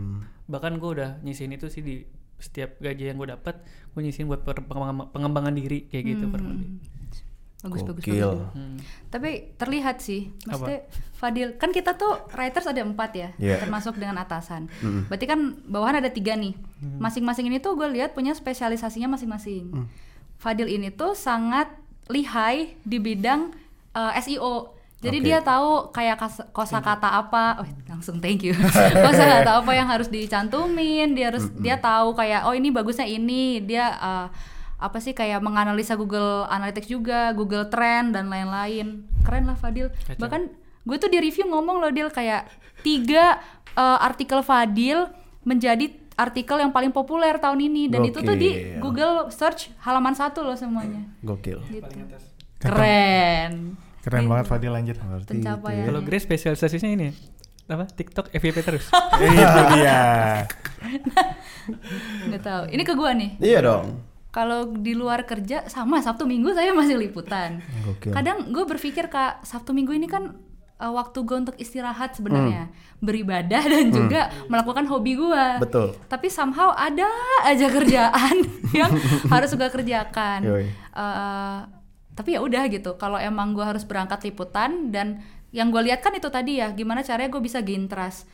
Bahkan 0.46 0.78
gue 0.78 0.90
udah 1.00 1.10
nyisihin 1.26 1.56
itu 1.56 1.66
sih 1.66 1.82
di 1.82 2.04
setiap 2.42 2.74
gaji 2.82 3.06
yang 3.06 3.22
gue 3.22 3.30
dapat 3.30 3.62
gue 3.94 4.02
nyisihin 4.02 4.26
buat 4.26 4.42
pengembangan, 4.42 5.14
pengembangan 5.14 5.54
diri 5.54 5.86
kayak 5.86 6.04
gitu 6.10 6.26
lebih 6.26 6.82
Bagus, 7.62 7.86
bagus, 7.86 8.02
Gokil. 8.02 8.18
bagus. 8.26 8.58
Hmm. 8.58 8.76
Tapi 9.06 9.30
terlihat 9.54 10.02
sih, 10.02 10.34
maksudnya 10.44 10.82
Fadil, 11.14 11.54
kan 11.54 11.70
kita 11.70 11.94
tuh 11.94 12.18
writers 12.34 12.66
ada 12.66 12.82
empat 12.82 13.10
ya, 13.14 13.28
Iya. 13.38 13.62
termasuk 13.62 13.94
dengan 13.94 14.18
atasan. 14.18 14.66
Berarti 15.06 15.30
kan 15.30 15.54
bawahan 15.70 16.02
ada 16.02 16.10
tiga 16.10 16.34
nih. 16.34 16.58
Masing-masing 16.98 17.46
ini 17.46 17.62
tuh 17.62 17.78
gue 17.78 17.86
lihat 17.86 18.12
punya 18.12 18.34
spesialisasinya 18.34 19.06
masing-masing. 19.06 19.70
Fadil 20.42 20.66
ini 20.66 20.90
tuh 20.90 21.14
sangat 21.14 21.70
lihai 22.10 22.74
di 22.82 22.98
bidang 22.98 23.54
eh, 23.94 24.12
SEO. 24.18 24.74
Jadi 24.98 25.18
Oke. 25.18 25.26
dia 25.26 25.38
tahu 25.42 25.90
kayak 25.90 26.18
kosakata 26.50 27.10
apa, 27.10 27.58
oh 27.58 27.66
langsung 27.86 28.18
thank 28.18 28.42
you. 28.42 28.54
kosakata 29.06 29.62
apa 29.62 29.70
yang 29.74 29.86
harus 29.86 30.06
dicantumin, 30.06 31.14
dia 31.14 31.30
harus 31.30 31.50
dia 31.58 31.78
tahu 31.78 32.14
kayak 32.14 32.46
oh 32.46 32.54
ini 32.54 32.70
bagusnya 32.70 33.06
ini, 33.06 33.62
dia 33.62 33.94
eh, 33.94 34.26
apa 34.82 34.98
sih 34.98 35.14
kayak 35.14 35.38
menganalisa 35.38 35.94
Google 35.94 36.50
Analytics 36.50 36.90
juga, 36.90 37.30
Google 37.32 37.70
Trend 37.70 38.18
dan 38.18 38.26
lain-lain. 38.26 39.06
Keren 39.22 39.46
lah 39.46 39.54
Fadil. 39.54 39.94
Bahkan 40.18 40.42
gue 40.82 40.96
tuh 40.98 41.06
di 41.06 41.22
review 41.22 41.46
ngomong 41.46 41.78
loh 41.78 41.94
Dil 41.94 42.10
kayak 42.10 42.50
tiga 42.82 43.38
eh, 43.72 43.98
artikel 44.02 44.42
Fadil 44.42 45.06
menjadi 45.46 45.86
artikel 46.12 46.60
yang 46.60 46.70
paling 46.70 46.92
populer 46.92 47.38
tahun 47.40 47.56
ini 47.62 47.88
dan 47.88 48.04
itu 48.04 48.20
tuh 48.20 48.36
di 48.36 48.50
Gokil. 48.52 48.78
Google 48.78 49.16
search 49.30 49.72
halaman 49.80 50.12
satu 50.12 50.44
loh 50.44 50.54
semuanya. 50.54 51.06
Gokil. 51.22 51.62
Gitu. 51.66 51.88
Keren. 52.60 53.74
keren 54.02 54.26
banget 54.26 54.46
Fadil 54.46 54.74
lanjut 54.74 54.98
Berarti 54.98 55.30
Pencapaian. 55.30 55.86
kalau 55.86 56.00
Grace 56.02 56.26
spesialisasinya 56.26 56.90
ini 56.90 57.08
apa 57.66 57.86
TikTok 57.86 58.34
FYP 58.34 58.58
terus 58.60 58.90
Eh, 59.16 59.30
itu 59.42 59.60
dia 59.78 60.02
Nggak 62.28 62.42
tahu. 62.42 62.62
Ini 62.70 62.82
ke 62.82 62.94
gua 62.94 63.10
nih. 63.14 63.30
Iya 63.38 63.58
dong. 63.62 64.11
Kalau 64.32 64.72
di 64.72 64.96
luar 64.96 65.28
kerja 65.28 65.68
sama 65.68 66.00
Sabtu 66.00 66.24
Minggu 66.24 66.56
saya 66.56 66.72
masih 66.72 66.96
liputan. 66.96 67.60
Gokil. 67.84 68.16
Kadang 68.16 68.48
gue 68.48 68.64
berpikir 68.64 69.12
kak 69.12 69.44
Sabtu 69.44 69.76
Minggu 69.76 69.92
ini 69.92 70.08
kan 70.08 70.32
uh, 70.82 70.92
waktu 70.96 71.22
gue 71.22 71.36
untuk 71.36 71.56
istirahat 71.60 72.18
sebenarnya, 72.18 72.72
beribadah 72.98 73.62
dan 73.62 73.92
juga 73.94 74.32
melakukan 74.50 74.88
hobi 74.90 75.14
gue. 75.14 75.46
Betul. 75.62 75.94
Tapi 76.10 76.26
somehow 76.26 76.74
ada 76.74 77.06
aja 77.46 77.70
kerjaan 77.70 78.36
yang 78.80 78.90
harus 79.30 79.54
gue 79.54 79.68
kerjakan. 79.70 80.40
Yoi. 80.42 80.66
Uh, 80.90 81.68
tapi 82.18 82.34
ya 82.34 82.40
udah 82.42 82.66
gitu. 82.68 82.98
Kalau 82.98 83.16
emang 83.16 83.54
gue 83.54 83.62
harus 83.62 83.86
berangkat 83.86 84.26
liputan 84.26 84.90
dan 84.90 85.22
yang 85.52 85.68
gue 85.68 85.84
lihat 85.84 86.00
kan 86.00 86.16
itu 86.16 86.32
tadi 86.32 86.58
ya, 86.58 86.72
gimana 86.72 87.04
caranya 87.04 87.28
gue 87.30 87.42
bisa 87.44 87.60
gain 87.60 87.86
trust. 87.86 88.24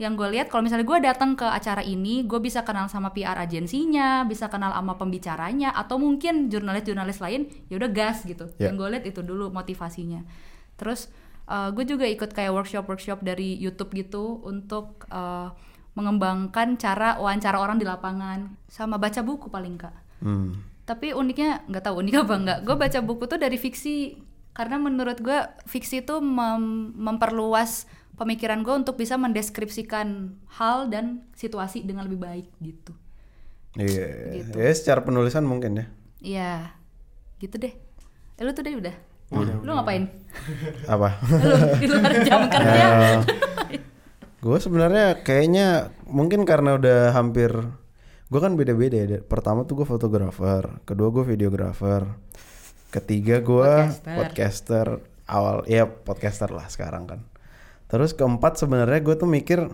Yang 0.00 0.16
gue 0.16 0.32
lihat 0.32 0.48
kalau 0.48 0.64
misalnya 0.64 0.88
gue 0.88 0.98
datang 1.04 1.36
ke 1.36 1.44
acara 1.44 1.84
ini 1.84 2.24
gue 2.24 2.40
bisa 2.40 2.64
kenal 2.64 2.88
sama 2.88 3.12
PR 3.12 3.36
agensinya 3.36 4.24
bisa 4.24 4.48
kenal 4.48 4.72
sama 4.72 4.96
pembicaranya 4.96 5.76
atau 5.76 6.00
mungkin 6.00 6.48
jurnalis-jurnalis 6.48 7.20
lain 7.20 7.52
ya 7.68 7.76
udah 7.76 7.90
gas 7.92 8.24
gitu. 8.24 8.48
Ya. 8.56 8.72
yang 8.72 8.80
gue 8.80 8.88
lihat 8.96 9.04
itu 9.04 9.20
dulu 9.20 9.52
motivasinya. 9.52 10.24
Terus 10.80 11.12
uh, 11.52 11.68
gue 11.76 11.84
juga 11.84 12.08
ikut 12.08 12.32
kayak 12.32 12.48
workshop-workshop 12.48 13.20
dari 13.20 13.60
YouTube 13.60 13.92
gitu 13.92 14.40
untuk 14.40 15.04
uh, 15.12 15.52
mengembangkan 15.92 16.80
cara 16.80 17.20
wawancara 17.20 17.60
orang 17.60 17.76
di 17.76 17.84
lapangan. 17.84 18.56
Sama 18.72 18.96
baca 18.96 19.20
buku 19.20 19.52
paling 19.52 19.76
kak. 19.76 19.96
Hmm. 20.20 20.52
tapi 20.84 21.16
uniknya 21.16 21.64
nggak 21.64 21.80
tahu 21.86 22.04
unik 22.04 22.14
apa 22.28 22.34
nggak 22.44 22.58
gue 22.68 22.76
baca 22.76 22.98
buku 23.04 23.28
tuh 23.28 23.36
dari 23.36 23.60
fiksi. 23.60 24.16
Karena 24.56 24.80
menurut 24.80 25.20
gue 25.20 25.38
fiksi 25.68 26.02
itu 26.02 26.24
mem- 26.24 26.96
memperluas 26.96 27.84
pemikiran 28.20 28.60
gue 28.60 28.74
untuk 28.76 28.94
bisa 28.94 29.16
mendeskripsikan 29.16 30.36
hal 30.52 30.86
dan 30.86 31.24
situasi 31.32 31.80
dengan 31.80 32.04
lebih 32.04 32.20
baik 32.20 32.46
gitu 32.60 32.92
Iya, 33.72 34.34
Gitu. 34.36 34.54
ya 34.54 34.72
secara 34.72 35.00
penulisan 35.00 35.42
mungkin 35.42 35.72
ya. 35.74 35.86
Iya 36.20 36.52
gitu 37.38 37.56
deh 37.56 37.72
eh, 38.36 38.42
lu 38.42 38.52
tuh 38.52 38.60
deh 38.60 38.74
udah 38.74 38.92
lu 39.62 39.70
ngapain 39.70 40.10
Apa? 40.84 41.16
lu 41.24 41.56
di 41.78 41.86
luar 41.86 42.12
jam 42.20 42.44
kerja 42.46 42.74
Ya, 42.76 42.90
gue 44.44 44.56
sebenarnya 44.58 45.22
kayaknya 45.22 45.66
mungkin 46.04 46.42
karena 46.42 46.76
udah 46.76 47.12
hampir 47.12 47.54
gue 48.26 48.38
kan 48.38 48.54
beda-beda 48.54 48.94
ya. 49.00 49.18
Pertama 49.20 49.64
tuh 49.64 49.82
gue 49.82 49.86
fotografer, 49.86 50.82
kedua 50.82 51.10
gue 51.10 51.24
videografer, 51.26 52.06
ketiga 52.88 53.38
gue 53.38 53.70
Podcaster. 53.86 54.14
podcaster. 54.14 54.86
Awal 55.26 55.56
ya 55.66 55.86
podcaster 55.86 56.50
lah 56.50 56.66
sekarang 56.66 57.06
kan. 57.06 57.20
Terus 57.90 58.14
keempat 58.14 58.56
sebenarnya 58.56 59.02
gue 59.02 59.14
tuh 59.14 59.26
mikir 59.26 59.66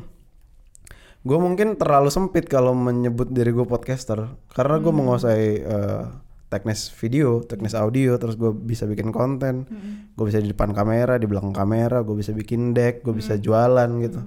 gue 1.26 1.38
mungkin 1.38 1.75
terlalu 1.75 2.08
sempit 2.08 2.46
kalau 2.46 2.70
menyebut 2.73 3.28
diri 3.28 3.50
gue 3.50 3.62
podcaster. 3.62 4.25
Karena 4.49 4.78
gue 4.78 4.92
menguasai 4.94 5.46
eh, 5.58 6.02
teknis 6.46 6.87
video, 6.94 7.42
teknis 7.42 7.75
audio, 7.75 8.14
terus 8.14 8.38
gue 8.38 8.54
bisa 8.54 8.87
bikin 8.87 9.11
konten, 9.11 9.66
gue 10.14 10.25
bisa 10.25 10.38
di 10.38 10.46
depan 10.46 10.70
kamera, 10.70 11.18
di 11.18 11.26
belakang 11.26 11.50
kamera, 11.50 12.00
gue 12.00 12.14
bisa 12.14 12.30
bikin 12.30 12.70
deck, 12.70 13.02
gue 13.02 13.11
bisa 13.12 13.35
jualan 13.37 13.90
gitu. 14.00 14.23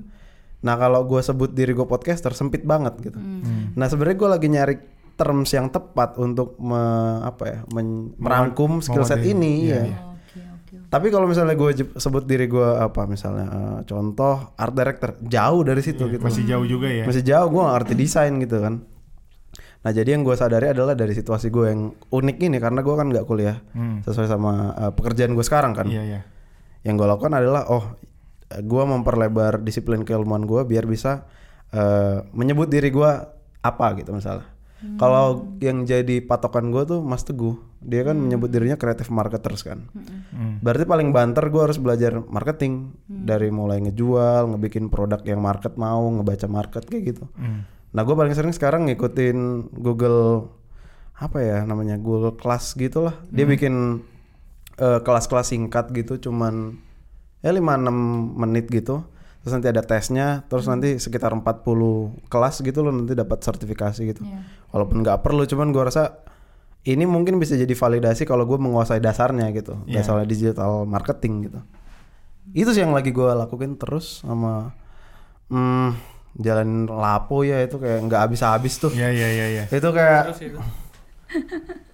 Nah 0.60 0.75
kalau 0.75 1.08
gue 1.08 1.24
sebut 1.24 1.48
diri 1.50 1.72
gue 1.72 1.88
podcaster 1.88 2.36
sempit 2.36 2.67
banget 2.67 3.00
gitu. 3.00 3.15
Nah 3.74 3.88
sebenarnya 3.88 4.17
gue 4.19 4.29
lagi 4.29 4.48
nyari 4.51 4.75
terms 5.15 5.51
yang 5.51 5.67
tepat 5.67 6.15
untuk 6.15 6.60
me- 6.60 7.19
apa 7.22 7.43
ya 7.43 7.60
men- 7.72 8.12
merangkum 8.15 8.79
skill 8.79 9.03
set 9.05 9.24
ini 9.25 9.51
ya. 9.65 9.84
iya. 9.88 10.00
Tapi 10.89 11.08
kalau 11.08 11.29
misalnya 11.29 11.53
gue 11.53 11.69
sebut 11.96 12.25
diri 12.25 12.46
gue 12.46 12.65
apa 12.75 13.05
misalnya 13.05 13.46
eh, 13.46 13.79
contoh 13.86 14.58
art 14.58 14.74
director 14.74 15.13
jauh 15.22 15.62
dari 15.62 15.79
situ 15.79 16.10
gitu. 16.10 16.17
Masih 16.19 16.43
jauh 16.43 16.65
juga 16.65 16.89
ya. 16.89 17.05
Masih 17.05 17.22
jauh 17.22 17.46
gue 17.48 17.62
gak 17.62 17.75
ngerti 17.77 17.93
desain 17.93 18.34
gitu 18.36 18.58
kan. 18.58 18.81
Nah 19.79 19.91
jadi 19.93 20.17
yang 20.17 20.25
gue 20.25 20.34
sadari 20.34 20.67
adalah 20.67 20.91
dari 20.91 21.13
situasi 21.13 21.48
gue 21.48 21.65
yang 21.69 21.81
unik 21.93 22.38
ini 22.41 22.58
karena 22.58 22.81
gue 22.81 22.91
kan 22.91 23.08
nggak 23.08 23.24
kuliah 23.24 23.62
Hmm. 23.72 24.01
sesuai 24.01 24.27
sama 24.27 24.51
eh, 24.75 24.91
pekerjaan 24.91 25.31
gue 25.31 25.46
sekarang 25.46 25.72
kan. 25.72 25.86
Iya 25.86 26.03
iya. 26.03 26.19
Yang 26.81 26.96
gue 26.98 27.08
lakukan 27.08 27.34
adalah 27.34 27.69
oh 27.69 27.96
gue 28.50 28.84
memperlebar 28.84 29.62
disiplin 29.62 30.01
keilmuan 30.01 30.41
gue 30.43 30.65
biar 30.65 30.84
bisa 30.84 31.29
eh, 31.69 32.25
menyebut 32.34 32.65
diri 32.65 32.89
gue 32.89 33.12
apa 33.62 33.88
gitu 33.93 34.10
misalnya. 34.10 34.50
Kalau 34.96 35.43
yang 35.60 35.84
jadi 35.84 36.24
patokan 36.24 36.72
gue 36.72 36.88
tuh 36.88 37.03
Mas 37.03 37.27
Teguh, 37.27 37.60
dia 37.79 38.03
kan 38.03 38.19
menyebut 38.19 38.51
dirinya 38.51 38.75
creative 38.75 39.07
marketers 39.07 39.63
kan. 39.63 39.88
Hmm. 39.95 40.59
Berarti 40.59 40.83
paling 40.83 41.15
banter 41.15 41.48
gue 41.48 41.63
harus 41.63 41.79
belajar 41.79 42.19
marketing 42.19 42.91
dari 43.07 43.48
mulai 43.55 43.79
ngejual, 43.79 44.51
ngebikin 44.51 44.91
produk 44.91 45.24
yang 45.24 45.39
market 45.39 45.79
mau, 45.79 46.12
ngebaca 46.12 46.48
market 46.51 46.83
kayak 46.83 47.15
gitu. 47.15 47.25
Hmm. 47.39 47.63
Nah 47.95 48.01
gue 48.03 48.15
paling 48.15 48.36
sering 48.36 48.51
sekarang 48.51 48.91
ngikutin 48.91 49.71
Google 49.79 50.51
apa 51.19 51.39
ya 51.39 51.63
namanya 51.63 51.95
Google 51.95 52.36
Class 52.36 52.75
gitulah. 52.75 53.15
Dia 53.31 53.48
bikin 53.48 54.03
eh, 54.75 55.00
kelas-kelas 55.00 55.55
singkat 55.55 55.96
gitu, 55.96 56.29
cuman 56.29 56.75
ya 57.39 57.55
5-6 57.55 57.63
menit 58.35 58.68
gitu. 58.68 59.07
Terus 59.39 59.55
nanti 59.55 59.72
ada 59.72 59.79
tesnya, 59.87 60.44
terus 60.51 60.68
nanti 60.68 61.00
sekitar 61.00 61.31
40 61.31 62.27
kelas 62.27 62.59
gitu 62.59 62.83
lo 62.83 62.92
nanti 62.92 63.15
dapat 63.15 63.39
sertifikasi 63.39 64.03
gitu. 64.03 64.27
Iya. 64.27 64.44
Walaupun 64.75 65.00
nggak 65.00 65.24
perlu, 65.24 65.48
cuman 65.48 65.72
gue 65.72 65.79
rasa 65.79 66.27
ini 66.87 67.03
mungkin 67.03 67.35
bisa 67.39 67.59
jadi 67.59 67.72
validasi 67.75 68.24
kalau 68.24 68.48
gue 68.48 68.55
menguasai 68.55 69.03
dasarnya 69.03 69.51
gitu, 69.51 69.75
Iya. 69.83 70.00
dasar 70.03 70.24
digital 70.24 70.87
marketing 70.87 71.50
gitu. 71.51 71.59
Itu 72.55 72.72
sih 72.72 72.81
yang 72.81 72.96
lagi 72.96 73.11
gue 73.11 73.27
lakuin 73.29 73.75
terus 73.75 74.24
sama 74.24 74.72
hmm, 75.51 75.89
jalan 76.39 76.87
lapo 76.87 77.44
ya 77.44 77.61
itu 77.65 77.77
kayak 77.77 78.05
nggak 78.07 78.22
habis-habis 78.25 78.74
tuh. 78.79 78.92
Iya 78.96 79.09
iya 79.11 79.27
iya 79.29 79.46
iya. 79.50 79.63
Itu 79.68 79.89
kayak 79.92 80.31
Terus 80.31 80.39
itu. 80.46 80.59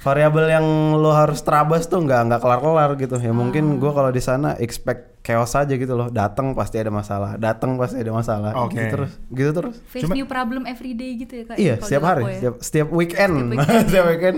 variabel 0.00 0.48
yang 0.48 0.66
lo 0.94 1.12
harus 1.12 1.40
terabas 1.40 1.84
tuh 1.84 2.00
nggak 2.00 2.20
nggak 2.26 2.40
kelar-kelar 2.40 2.90
gitu. 2.96 3.16
Ya 3.16 3.30
mungkin 3.30 3.76
gue 3.76 3.90
kalau 3.90 4.08
di 4.08 4.18
sana 4.18 4.56
expect 4.56 5.20
chaos 5.20 5.52
aja 5.52 5.68
gitu 5.68 5.92
loh. 5.92 6.08
Datang 6.08 6.52
pasti 6.52 6.80
ada 6.80 6.88
masalah, 6.88 7.36
datang 7.36 7.76
pasti 7.76 8.00
ada 8.00 8.08
masalah. 8.08 8.50
Oke. 8.58 8.74
Gitu 8.74 8.88
terus, 8.90 9.12
gitu 9.28 9.50
terus. 9.52 9.76
face 9.84 10.08
new 10.08 10.24
problem 10.24 10.64
every 10.64 10.92
day 10.92 11.14
gitu 11.14 11.32
ya 11.34 11.44
kak 11.44 11.56
Iya, 11.56 11.74
kalau 11.76 11.84
setiap 11.84 12.02
hari, 12.02 12.22
ya? 12.22 12.32
setiap, 12.32 12.54
setiap 12.58 12.88
weekend, 12.90 13.34
Setiap 13.36 13.52
weekend. 13.52 13.84
setiap 13.88 14.06
weekend. 14.08 14.36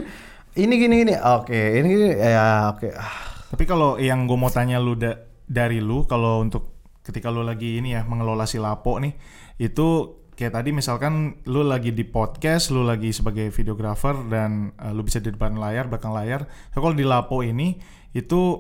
Ini 0.53 0.75
gini 0.77 0.95
gini, 1.01 1.15
oke, 1.17 1.61
ini 1.79 1.87
gini, 1.89 2.09
ya 2.13 2.45
oke. 2.69 2.89
Ah, 2.93 3.15
Tapi 3.49 3.65
kalau 3.65 3.97
yang 3.97 4.27
gue 4.27 4.37
mau 4.37 4.49
tanya 4.49 4.77
lu 4.77 4.93
da- 4.93 5.17
dari 5.43 5.79
lu 5.79 6.05
kalau 6.05 6.41
untuk 6.41 6.73
ketika 7.01 7.29
lu 7.29 7.41
lagi 7.41 7.79
ini 7.79 7.93
ya 7.93 8.03
mengelola 8.03 8.45
si 8.45 8.57
lapo 8.57 8.95
nih 8.97 9.13
itu 9.59 9.87
kayak 10.43 10.59
tadi 10.59 10.75
misalkan 10.75 11.39
lu 11.47 11.63
lagi 11.63 11.95
di 11.95 12.03
podcast, 12.03 12.75
lu 12.75 12.83
lagi 12.83 13.15
sebagai 13.15 13.55
videografer 13.55 14.19
dan 14.27 14.75
uh, 14.83 14.91
lu 14.91 15.07
bisa 15.07 15.23
di 15.23 15.31
depan 15.31 15.55
layar, 15.55 15.87
belakang 15.87 16.11
layar. 16.11 16.51
So, 16.75 16.83
kalau 16.83 16.99
di 16.99 17.07
lapo 17.07 17.47
ini 17.47 17.79
itu 18.11 18.59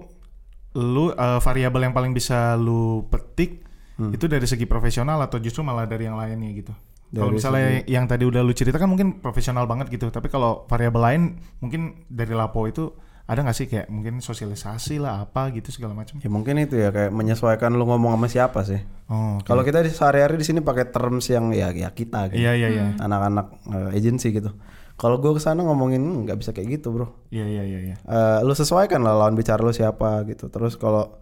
lu 0.79 1.11
uh, 1.11 1.42
variabel 1.42 1.90
yang 1.90 1.95
paling 1.95 2.14
bisa 2.14 2.55
lu 2.55 3.11
petik 3.11 3.66
itu 4.03 4.25
dari 4.27 4.42
segi 4.49 4.66
profesional 4.66 5.21
atau 5.23 5.38
justru 5.38 5.62
malah 5.62 5.87
dari 5.87 6.11
yang 6.11 6.18
lainnya 6.18 6.51
gitu. 6.59 6.73
Kalau 7.12 7.29
misalnya 7.29 7.85
yang 7.85 8.09
tadi 8.09 8.25
udah 8.25 8.40
lu 8.40 8.57
ceritakan 8.57 8.88
mungkin 8.88 9.21
profesional 9.21 9.68
banget 9.68 9.92
gitu, 9.92 10.09
tapi 10.09 10.33
kalau 10.33 10.64
variabel 10.64 11.03
lain 11.03 11.23
mungkin 11.61 12.09
dari 12.09 12.33
lapo 12.33 12.64
itu 12.64 12.88
ada 13.33 13.40
nggak 13.42 13.57
sih 13.57 13.66
kayak 13.66 13.88
mungkin 13.88 14.21
sosialisasi 14.21 15.01
lah 15.01 15.25
apa 15.25 15.49
gitu 15.57 15.73
segala 15.73 15.97
macam. 15.97 16.21
ya 16.21 16.29
mungkin 16.29 16.61
itu 16.61 16.77
ya 16.77 16.92
kayak 16.92 17.09
menyesuaikan 17.11 17.73
lu 17.73 17.88
ngomong 17.88 18.12
sama 18.14 18.29
siapa 18.29 18.61
sih. 18.62 18.81
Oh, 19.09 19.40
oke. 19.40 19.49
Kalau 19.49 19.64
kita 19.64 19.81
di 19.81 19.88
sehari-hari 19.88 20.37
di 20.37 20.45
sini 20.45 20.61
pakai 20.61 20.92
terms 20.92 21.33
yang 21.33 21.49
ya 21.57 21.73
ya 21.73 21.88
kita 21.90 22.29
gitu. 22.29 22.45
Iya 22.45 22.53
iya 22.55 22.68
iya. 22.68 22.85
Anak-anak 23.01 23.47
eh, 23.73 23.97
agency 23.97 24.37
gitu. 24.37 24.53
Kalau 25.01 25.18
gue 25.18 25.33
ke 25.35 25.40
sana 25.40 25.64
ngomongin 25.64 25.99
"Hmm, 26.05 26.29
nggak 26.29 26.38
bisa 26.38 26.51
kayak 26.53 26.79
gitu 26.79 26.92
bro. 26.92 27.09
Iya 27.33 27.49
iya 27.49 27.62
iya 27.64 27.81
iya. 27.90 27.97
Eh, 27.99 28.38
lu 28.45 28.53
sesuaikan 28.53 29.01
lah 29.01 29.16
lawan 29.16 29.33
bicara 29.35 29.64
lu 29.64 29.73
siapa 29.73 30.23
gitu. 30.29 30.53
Terus 30.53 30.77
kalau 30.77 31.16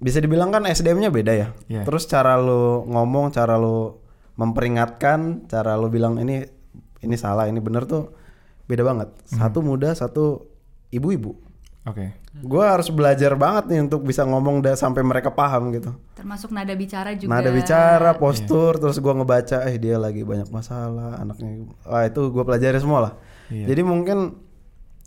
bisa 0.00 0.18
dibilang 0.18 0.50
kan 0.50 0.64
SDM-nya 0.66 1.08
beda 1.12 1.32
ya. 1.32 1.48
Iya. 1.70 1.82
Terus 1.86 2.04
cara 2.04 2.34
lu 2.40 2.84
ngomong, 2.90 3.30
cara 3.30 3.54
lu 3.60 4.00
memperingatkan, 4.34 5.46
cara 5.46 5.78
lu 5.78 5.86
bilang 5.88 6.18
ini 6.18 6.42
ini 7.04 7.16
salah, 7.16 7.46
ini 7.46 7.60
bener 7.62 7.86
tuh 7.86 8.10
beda 8.64 8.82
banget. 8.82 9.08
Satu 9.28 9.60
muda, 9.60 9.92
satu 9.92 10.53
ibu-ibu. 10.94 11.34
Oke. 11.84 12.16
Gue 12.40 12.64
harus 12.64 12.88
belajar 12.88 13.36
banget 13.36 13.68
nih 13.68 13.84
untuk 13.84 14.08
bisa 14.08 14.24
ngomong 14.24 14.64
da- 14.64 14.72
sampai 14.72 15.04
mereka 15.04 15.28
paham 15.30 15.68
gitu. 15.70 15.92
termasuk 16.16 16.48
nada 16.48 16.72
bicara 16.72 17.12
juga 17.12 17.28
Nada 17.28 17.52
bicara, 17.52 18.16
postur, 18.16 18.80
terus 18.80 18.96
gua 18.96 19.12
ngebaca, 19.12 19.68
eh 19.68 19.76
dia 19.76 20.00
lagi 20.00 20.24
banyak 20.24 20.48
masalah, 20.48 21.20
anaknya, 21.20 21.68
wah 21.84 22.08
itu 22.08 22.32
gue 22.32 22.40
pelajari 22.40 22.80
semua 22.80 22.98
lah. 23.04 23.12
Iya. 23.52 23.68
Jadi 23.68 23.82
mungkin 23.84 24.40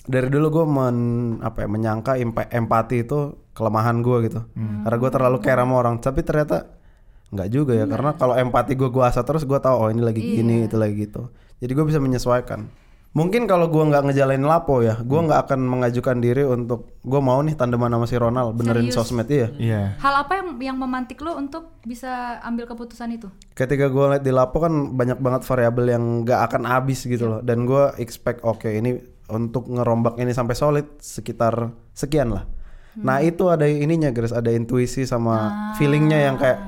dari 0.06 0.30
dulu 0.30 0.48
gue 0.54 0.66
men 0.70 0.98
apa 1.42 1.66
ya 1.66 1.68
menyangka 1.68 2.16
empa- 2.16 2.48
empati 2.48 3.02
itu 3.02 3.20
kelemahan 3.58 4.06
gue 4.06 4.18
gitu, 4.30 4.46
karena 4.86 4.98
gue 5.02 5.10
terlalu 5.10 5.38
care 5.42 5.58
sama 5.58 5.74
orang. 5.74 5.98
Tapi 5.98 6.22
ternyata 6.22 6.70
nggak 7.28 7.50
juga 7.50 7.74
ya, 7.74 7.90
karena 7.90 8.14
kalau 8.14 8.38
empati 8.38 8.78
gue 8.78 8.88
gua 8.88 9.10
asah 9.10 9.26
terus 9.26 9.42
gue 9.44 9.58
tahu 9.58 9.74
oh 9.74 9.90
ini 9.90 10.00
lagi 10.00 10.22
gini, 10.22 10.70
itu 10.70 10.78
lagi 10.78 11.10
gitu. 11.10 11.34
Jadi 11.58 11.72
gue 11.74 11.86
bisa 11.90 11.98
menyesuaikan. 11.98 12.70
Mungkin 13.18 13.50
kalau 13.50 13.66
gua 13.66 13.90
nggak 13.90 14.14
ngejalanin 14.14 14.46
lapo 14.46 14.86
ya, 14.86 15.02
gua 15.02 15.26
nggak 15.26 15.50
akan 15.50 15.60
mengajukan 15.66 16.22
diri 16.22 16.46
untuk 16.46 17.02
gue 17.08 17.22
mau 17.24 17.40
nih 17.40 17.56
tandeman 17.56 17.90
sama 17.90 18.06
si 18.06 18.20
Ronald 18.20 18.54
benerin 18.60 18.92
Serius? 18.92 19.10
sosmed 19.10 19.32
iya. 19.32 19.48
Iya. 19.56 19.82
hal 19.98 20.14
apa 20.28 20.44
yang 20.44 20.48
yang 20.60 20.78
memantik 20.78 21.24
lo 21.24 21.40
untuk 21.40 21.80
bisa 21.88 22.38
ambil 22.44 22.68
keputusan 22.68 23.16
itu? 23.16 23.32
Ketika 23.56 23.88
gue 23.88 24.04
ngeliat 24.12 24.22
di 24.28 24.30
lapo 24.36 24.60
kan 24.60 24.94
banyak 24.94 25.18
banget 25.24 25.42
variabel 25.48 25.86
yang 25.88 26.04
nggak 26.28 26.52
akan 26.52 26.68
habis 26.68 27.08
gitu 27.08 27.26
loh 27.26 27.40
dan 27.40 27.64
gue 27.64 27.96
expect 27.98 28.44
oke 28.44 28.68
ini 28.68 29.00
untuk 29.32 29.72
ngerombak 29.72 30.20
ini 30.20 30.36
sampai 30.36 30.54
solid 30.54 31.00
sekitar 31.00 31.72
sekian 31.96 32.36
lah. 32.36 32.44
Nah 33.00 33.24
itu 33.24 33.48
ada 33.48 33.64
ininya 33.64 34.12
guys 34.12 34.36
ada 34.36 34.52
intuisi 34.52 35.08
sama 35.08 35.74
feelingnya 35.80 36.28
yang 36.28 36.36
kayak 36.36 36.60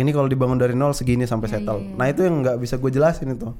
ini 0.00 0.10
kalau 0.16 0.32
dibangun 0.32 0.56
dari 0.56 0.72
nol 0.72 0.96
segini 0.96 1.28
sampai 1.28 1.48
settle. 1.50 1.80
nah 1.96 2.06
itu 2.08 2.24
yang 2.24 2.40
nggak 2.40 2.56
bisa 2.56 2.80
gue 2.80 2.88
jelasin 2.92 3.34
itu 3.34 3.50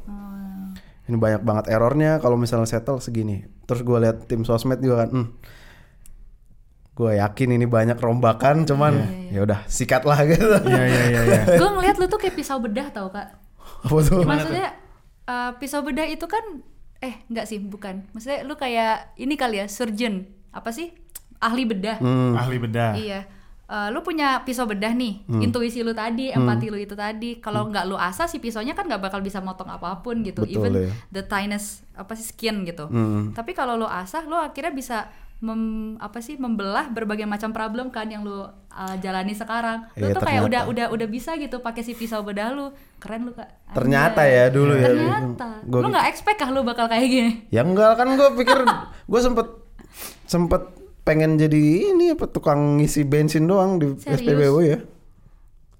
ini 1.09 1.17
banyak 1.17 1.43
banget 1.43 1.65
errornya 1.73 2.21
kalau 2.21 2.37
misalnya 2.37 2.69
settle 2.69 3.01
segini. 3.01 3.49
Terus 3.65 3.81
gue 3.81 3.99
lihat 3.99 4.29
tim 4.29 4.45
sosmed 4.45 4.79
juga 4.85 5.09
kan 5.09 5.11
hmm, 5.11 5.27
gue 6.99 7.13
yakin 7.17 7.49
ini 7.57 7.65
banyak 7.65 7.97
rombakan 7.97 8.69
cuman 8.69 8.93
ya 9.33 9.43
udah 9.43 9.65
sikat 9.65 10.05
lah 10.05 10.21
gitu. 10.31 10.45
Iya 10.69 10.85
iya 10.85 11.03
iya 11.09 11.21
iya. 11.25 11.41
gue 11.61 11.69
ngeliat 11.69 11.97
lu 11.97 12.07
tuh 12.07 12.21
kayak 12.21 12.37
pisau 12.37 12.61
bedah 12.61 12.93
tau 12.93 13.09
kak. 13.09 13.41
Apa 13.89 13.99
tuh? 14.05 14.23
Maksudnya 14.23 14.77
uh, 15.25 15.57
pisau 15.57 15.81
bedah 15.81 16.05
itu 16.05 16.29
kan 16.29 16.61
eh 17.01 17.25
nggak 17.33 17.49
sih 17.49 17.59
bukan. 17.59 18.05
Maksudnya 18.13 18.45
lu 18.45 18.55
kayak 18.61 19.17
ini 19.17 19.35
kali 19.41 19.65
ya 19.65 19.67
surgeon. 19.67 20.29
Apa 20.53 20.77
sih? 20.77 20.93
Ahli 21.41 21.65
bedah. 21.65 22.03
Hmm. 22.03 22.37
Ahli 22.37 22.61
bedah. 22.61 22.93
iya 22.99 23.38
Eh, 23.69 23.89
lu 23.91 24.01
punya 24.01 24.41
pisau 24.43 24.65
bedah 24.65 24.91
nih 24.91 25.21
Hmm. 25.23 25.45
intuisi 25.45 25.81
lu 25.81 25.93
tadi 25.93 26.33
empati 26.33 26.67
lu 26.67 26.79
itu 26.79 26.97
tadi 26.97 27.37
kalau 27.37 27.69
nggak 27.69 27.85
lu 27.85 27.95
asah 27.95 28.25
si 28.25 28.39
pisaunya 28.39 28.73
kan 28.73 28.83
nggak 28.83 28.97
bakal 28.99 29.21
bisa 29.21 29.39
motong 29.39 29.69
apa 29.69 30.01
pun 30.01 30.25
gitu 30.25 30.41
Betul, 30.41 30.57
even 30.57 30.73
ya. 30.79 30.93
the 31.11 31.21
tiniest 31.23 31.85
apa 31.93 32.13
sih 32.13 32.25
skin 32.27 32.65
gitu 32.65 32.89
Hmm. 32.89 33.31
tapi 33.31 33.53
kalau 33.53 33.77
lu 33.77 33.85
asah 33.85 34.25
lu 34.25 34.33
akhirnya 34.35 34.73
bisa 34.73 35.13
mem, 35.39 35.61
apa 35.97 36.17
sih 36.19 36.35
membelah 36.35 36.89
berbagai 36.89 37.23
macam 37.25 37.53
problem 37.53 37.89
kan 37.89 38.09
yang 38.09 38.25
lu 38.25 38.41
uh, 38.41 38.49
jalani 38.97 39.31
sekarang 39.33 39.85
lu 39.93 40.01
Iya, 40.03 40.17
tuh 40.17 40.23
kayak 40.23 40.43
udah 40.43 40.61
ternyata. 40.65 40.89
udah 40.89 40.97
udah 40.97 41.09
bisa 41.11 41.31
gitu 41.37 41.61
pakai 41.61 41.83
si 41.83 41.93
pisau 41.93 42.21
bedah 42.23 42.49
lu 42.51 42.73
keren 42.97 43.23
lu 43.23 43.33
kak 43.33 43.53
Anjay. 43.69 43.77
ternyata 43.77 44.21
ya 44.25 44.45
dulu 44.49 44.73
ya 44.73 44.89
ternyata 44.89 45.49
Gua- 45.63 45.85
lu 45.85 45.93
nggak 45.93 46.09
expect 46.09 46.41
kah 46.41 46.49
lu 46.49 46.65
bakal 46.65 46.89
kayak 46.89 47.05
gini 47.07 47.31
ya 47.49 47.61
enggak 47.61 47.95
kan 47.95 48.09
gue 48.11 48.29
pikir 48.35 48.65
gue 49.13 49.21
sempet 49.21 49.47
sempet 50.25 50.63
pengen 51.09 51.41
jadi 51.41 51.97
ini 51.97 52.13
apa 52.13 52.29
tukang 52.29 52.77
ngisi 52.77 53.09
bensin 53.09 53.49
doang 53.49 53.81
di 53.81 53.97
Serius? 53.97 54.21
SPBU 54.21 54.59
ya. 54.61 54.79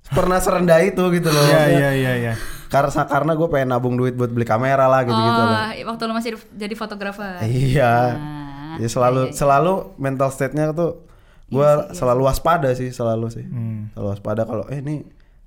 Pernah 0.09 0.41
serendah 0.41 0.81
itu 0.81 1.05
gitu 1.13 1.29
loh. 1.29 1.45
Iya 1.45 1.63
iya 1.69 1.91
iya 1.93 2.13
iya. 2.17 2.35
karena 2.69 3.05
karena 3.09 3.33
gue 3.33 3.49
pengen 3.49 3.69
nabung 3.73 3.97
duit 3.97 4.13
buat 4.13 4.29
beli 4.29 4.45
kamera 4.45 4.89
lah 4.89 5.01
gitu 5.01 5.17
gitu 5.17 5.41
oh 5.41 5.49
lah 5.49 5.73
waktu 5.89 6.03
lu 6.09 6.13
masih 6.17 6.31
jadi 6.57 6.73
fotografer? 6.73 7.45
Iya. 7.45 7.93
Nah, 8.17 8.77
ya 8.81 8.89
selalu 8.89 9.21
iya, 9.29 9.33
iya. 9.33 9.37
selalu 9.37 9.73
mental 10.01 10.29
state-nya 10.33 10.73
tuh 10.73 11.05
gue 11.49 11.71
selalu 11.97 12.29
waspada 12.29 12.73
sih 12.73 12.89
selalu 12.89 13.29
sih. 13.29 13.45
Hmm. 13.45 13.93
selalu 13.93 14.09
waspada 14.17 14.49
kalau 14.49 14.65
eh 14.69 14.81
ini 14.81 15.05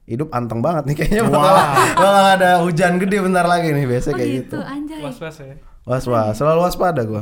hidup 0.10 0.34
anteng 0.34 0.62
banget 0.66 0.94
nih 0.94 0.96
kayaknya. 0.98 1.24
Bakal, 1.30 1.56
bakal 1.98 2.26
ada 2.38 2.52
hujan 2.66 2.94
gede 2.98 3.18
bentar 3.22 3.46
lagi 3.46 3.70
nih 3.70 3.86
biasa 3.86 4.14
oh 4.14 4.18
kayak 4.18 4.30
gitu, 4.46 4.58
gitu. 4.58 4.58
anjay. 4.62 5.02
Was 5.06 5.18
was 5.22 5.38
ya. 5.42 5.56
Was 5.86 6.06
was, 6.06 6.34
selalu 6.38 6.60
waspada 6.70 7.02
gue. 7.06 7.22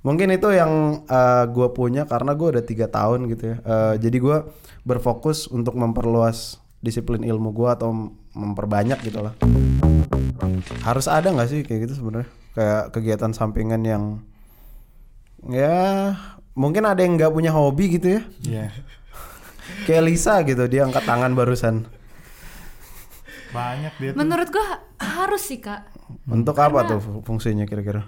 Mungkin 0.00 0.32
itu 0.32 0.48
yang 0.48 1.04
gue 1.52 1.68
punya 1.76 2.08
karena 2.08 2.32
gue 2.32 2.48
udah 2.56 2.64
tiga 2.64 2.88
tahun 2.88 3.28
gitu 3.28 3.52
ya. 3.52 3.56
Eh, 3.60 3.94
jadi 4.00 4.16
gue 4.16 4.36
berfokus 4.84 5.44
untuk 5.52 5.76
memperluas 5.76 6.56
disiplin 6.80 7.20
ilmu 7.20 7.52
gue 7.52 7.68
atau 7.68 7.92
memperbanyak 8.32 8.96
gitu 9.04 9.20
lah. 9.20 9.36
Harus 10.80 11.04
ada 11.04 11.28
nggak 11.28 11.48
sih 11.52 11.60
kayak 11.60 11.88
gitu 11.88 12.00
sebenarnya? 12.00 12.28
Kayak 12.56 12.84
kegiatan 12.96 13.32
sampingan 13.36 13.82
yang 13.84 14.04
ya 15.44 16.16
mungkin 16.56 16.88
ada 16.88 17.04
yang 17.04 17.20
nggak 17.20 17.32
punya 17.32 17.52
hobi 17.52 18.00
gitu 18.00 18.16
ya. 18.16 18.22
Iya. 18.40 18.66
Kayak 19.86 20.04
Lisa 20.08 20.34
gitu 20.48 20.64
dia 20.66 20.88
angkat 20.88 21.04
tangan 21.04 21.36
barusan. 21.36 21.84
Banyak 23.52 23.92
dia 24.00 24.10
tuh. 24.14 24.18
menurut 24.18 24.48
gua 24.48 24.78
harus 25.02 25.42
sih 25.42 25.58
kak 25.58 25.90
Untuk 26.30 26.54
apa 26.54 26.86
tuh 26.86 27.02
fungsinya 27.26 27.66
kira-kira? 27.66 28.06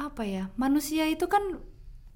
Apa 0.00 0.24
ya 0.24 0.48
manusia 0.56 1.04
itu 1.04 1.28
kan 1.28 1.60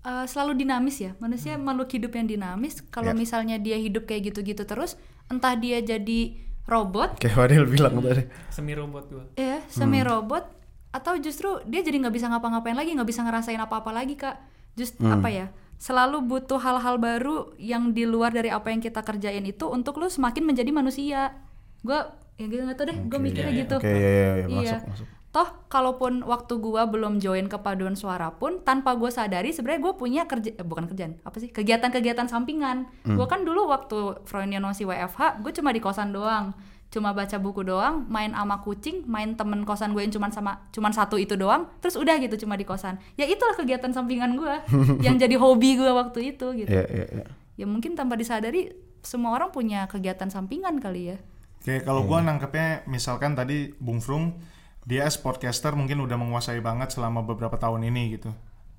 uh, 0.03 0.25
selalu 0.25 0.65
dinamis 0.65 0.97
ya. 0.99 1.13
Manusia 1.19 1.57
makhluk 1.57 1.93
hidup 1.93 2.13
yang 2.15 2.25
dinamis. 2.25 2.81
Kalau 2.89 3.13
Ya. 3.13 3.17
misalnya 3.17 3.57
dia 3.57 3.77
hidup 3.77 4.05
kayak 4.05 4.33
gitu-gitu 4.33 4.65
terus 4.65 4.97
entah 5.29 5.53
dia 5.55 5.81
jadi 5.81 6.41
robot. 6.65 7.21
Kayak 7.21 7.37
Wadil 7.37 7.65
bilang 7.69 8.01
tadi. 8.01 8.25
semi 8.49 8.73
robot 8.73 9.05
gua. 9.09 9.25
Ya 9.37 9.61
semi 9.69 10.01
robot. 10.01 10.49
Atau 10.91 11.19
justru 11.19 11.61
dia 11.67 11.83
jadi 11.83 12.01
nggak 12.01 12.15
bisa 12.15 12.31
ngapa-ngapain 12.31 12.73
lagi 12.73 12.95
nggak 12.95 13.09
bisa 13.09 13.21
ngerasain 13.21 13.61
apa-apa 13.61 13.93
lagi 13.93 14.17
kak. 14.17 14.41
Just 14.75 14.97
apa 15.01 15.29
ya 15.29 15.47
selalu 15.75 16.23
butuh 16.25 16.57
hal-hal 16.57 16.97
baru 16.97 17.53
yang 17.61 17.93
di 17.93 18.07
luar 18.07 18.31
dari 18.31 18.49
apa 18.49 18.71
yang 18.71 18.81
kita 18.81 19.03
kerjain 19.03 19.45
itu 19.45 19.69
untuk 19.69 20.01
lu 20.01 20.09
semakin 20.09 20.47
menjadi 20.47 20.71
manusia. 20.71 21.37
Gua 21.85 22.15
ya 22.35 22.47
gitu 22.47 22.63
nggak 22.65 22.75
tau 22.75 22.87
deh 22.89 22.99
gue 22.99 23.19
mikirnya 23.21 23.53
gitu. 23.55 23.77
Oke, 23.79 23.87
iya, 23.87 23.99
iya, 24.01 24.31
iya, 24.35 24.47
Iya. 24.49 24.75
masuk, 24.81 24.83
masuk. 24.91 25.09
Toh 25.35 25.67
kalaupun 25.67 26.23
waktu 26.23 26.63
gua 26.63 26.87
belum 26.87 27.19
join 27.19 27.51
ke 27.51 27.59
paduan 27.59 27.99
suara 27.99 28.31
pun 28.31 28.63
tanpa 28.63 28.95
gua 28.95 29.11
sadari 29.11 29.51
sebenarnya 29.51 29.83
gue 29.83 29.95
punya 29.99 30.23
kerja 30.31 30.55
eh, 30.55 30.63
bukan 30.63 30.87
kerjaan 30.87 31.19
apa 31.27 31.43
sih 31.43 31.51
kegiatan-kegiatan 31.51 32.31
sampingan. 32.31 32.87
Hmm. 33.03 33.19
Gua 33.19 33.27
kan 33.27 33.43
dulu 33.43 33.67
waktu 33.67 34.23
Froynion 34.31 34.63
masih 34.63 34.87
WFH 34.87 35.43
gue 35.43 35.51
cuma 35.59 35.75
di 35.75 35.83
kosan 35.83 36.15
doang, 36.15 36.55
cuma 36.87 37.11
baca 37.11 37.35
buku 37.43 37.67
doang, 37.67 38.07
main 38.07 38.31
ama 38.31 38.63
kucing, 38.63 39.03
main 39.11 39.35
temen 39.35 39.67
kosan 39.67 39.91
gue 39.91 40.07
yang 40.07 40.15
cuma 40.15 40.31
sama 40.31 40.71
cuman 40.71 40.95
satu 40.95 41.19
itu 41.19 41.35
doang, 41.35 41.67
terus 41.83 41.99
udah 41.99 42.15
gitu 42.23 42.47
cuma 42.47 42.55
di 42.55 42.63
kosan. 42.63 43.03
Ya 43.19 43.27
itulah 43.27 43.59
kegiatan 43.59 43.91
sampingan 43.91 44.39
gua 44.39 44.63
yang 45.07 45.19
jadi 45.19 45.35
hobi 45.35 45.83
gua 45.83 45.99
waktu 45.99 46.31
itu 46.39 46.47
gitu. 46.63 46.71
Iya, 46.71 46.87
iya, 46.87 47.07
iya. 47.11 47.27
Ya 47.59 47.67
mungkin 47.67 47.99
tanpa 47.99 48.15
disadari 48.15 48.71
semua 49.03 49.35
orang 49.35 49.51
punya 49.51 49.91
kegiatan 49.91 50.31
sampingan 50.31 50.79
kali 50.79 51.11
ya. 51.11 51.19
Kayak 51.67 51.91
kalau 51.91 52.07
gua 52.07 52.23
nangkepnya 52.23 52.87
misalkan 52.87 53.35
tadi 53.35 53.75
Bung 53.83 53.99
Frung 53.99 54.39
dia 54.85 55.09
as 55.09 55.17
podcaster 55.17 55.73
mungkin 55.73 56.01
udah 56.05 56.17
menguasai 56.17 56.61
banget 56.61 56.93
selama 56.93 57.25
beberapa 57.25 57.57
tahun 57.57 57.89
ini 57.89 58.21
gitu. 58.21 58.31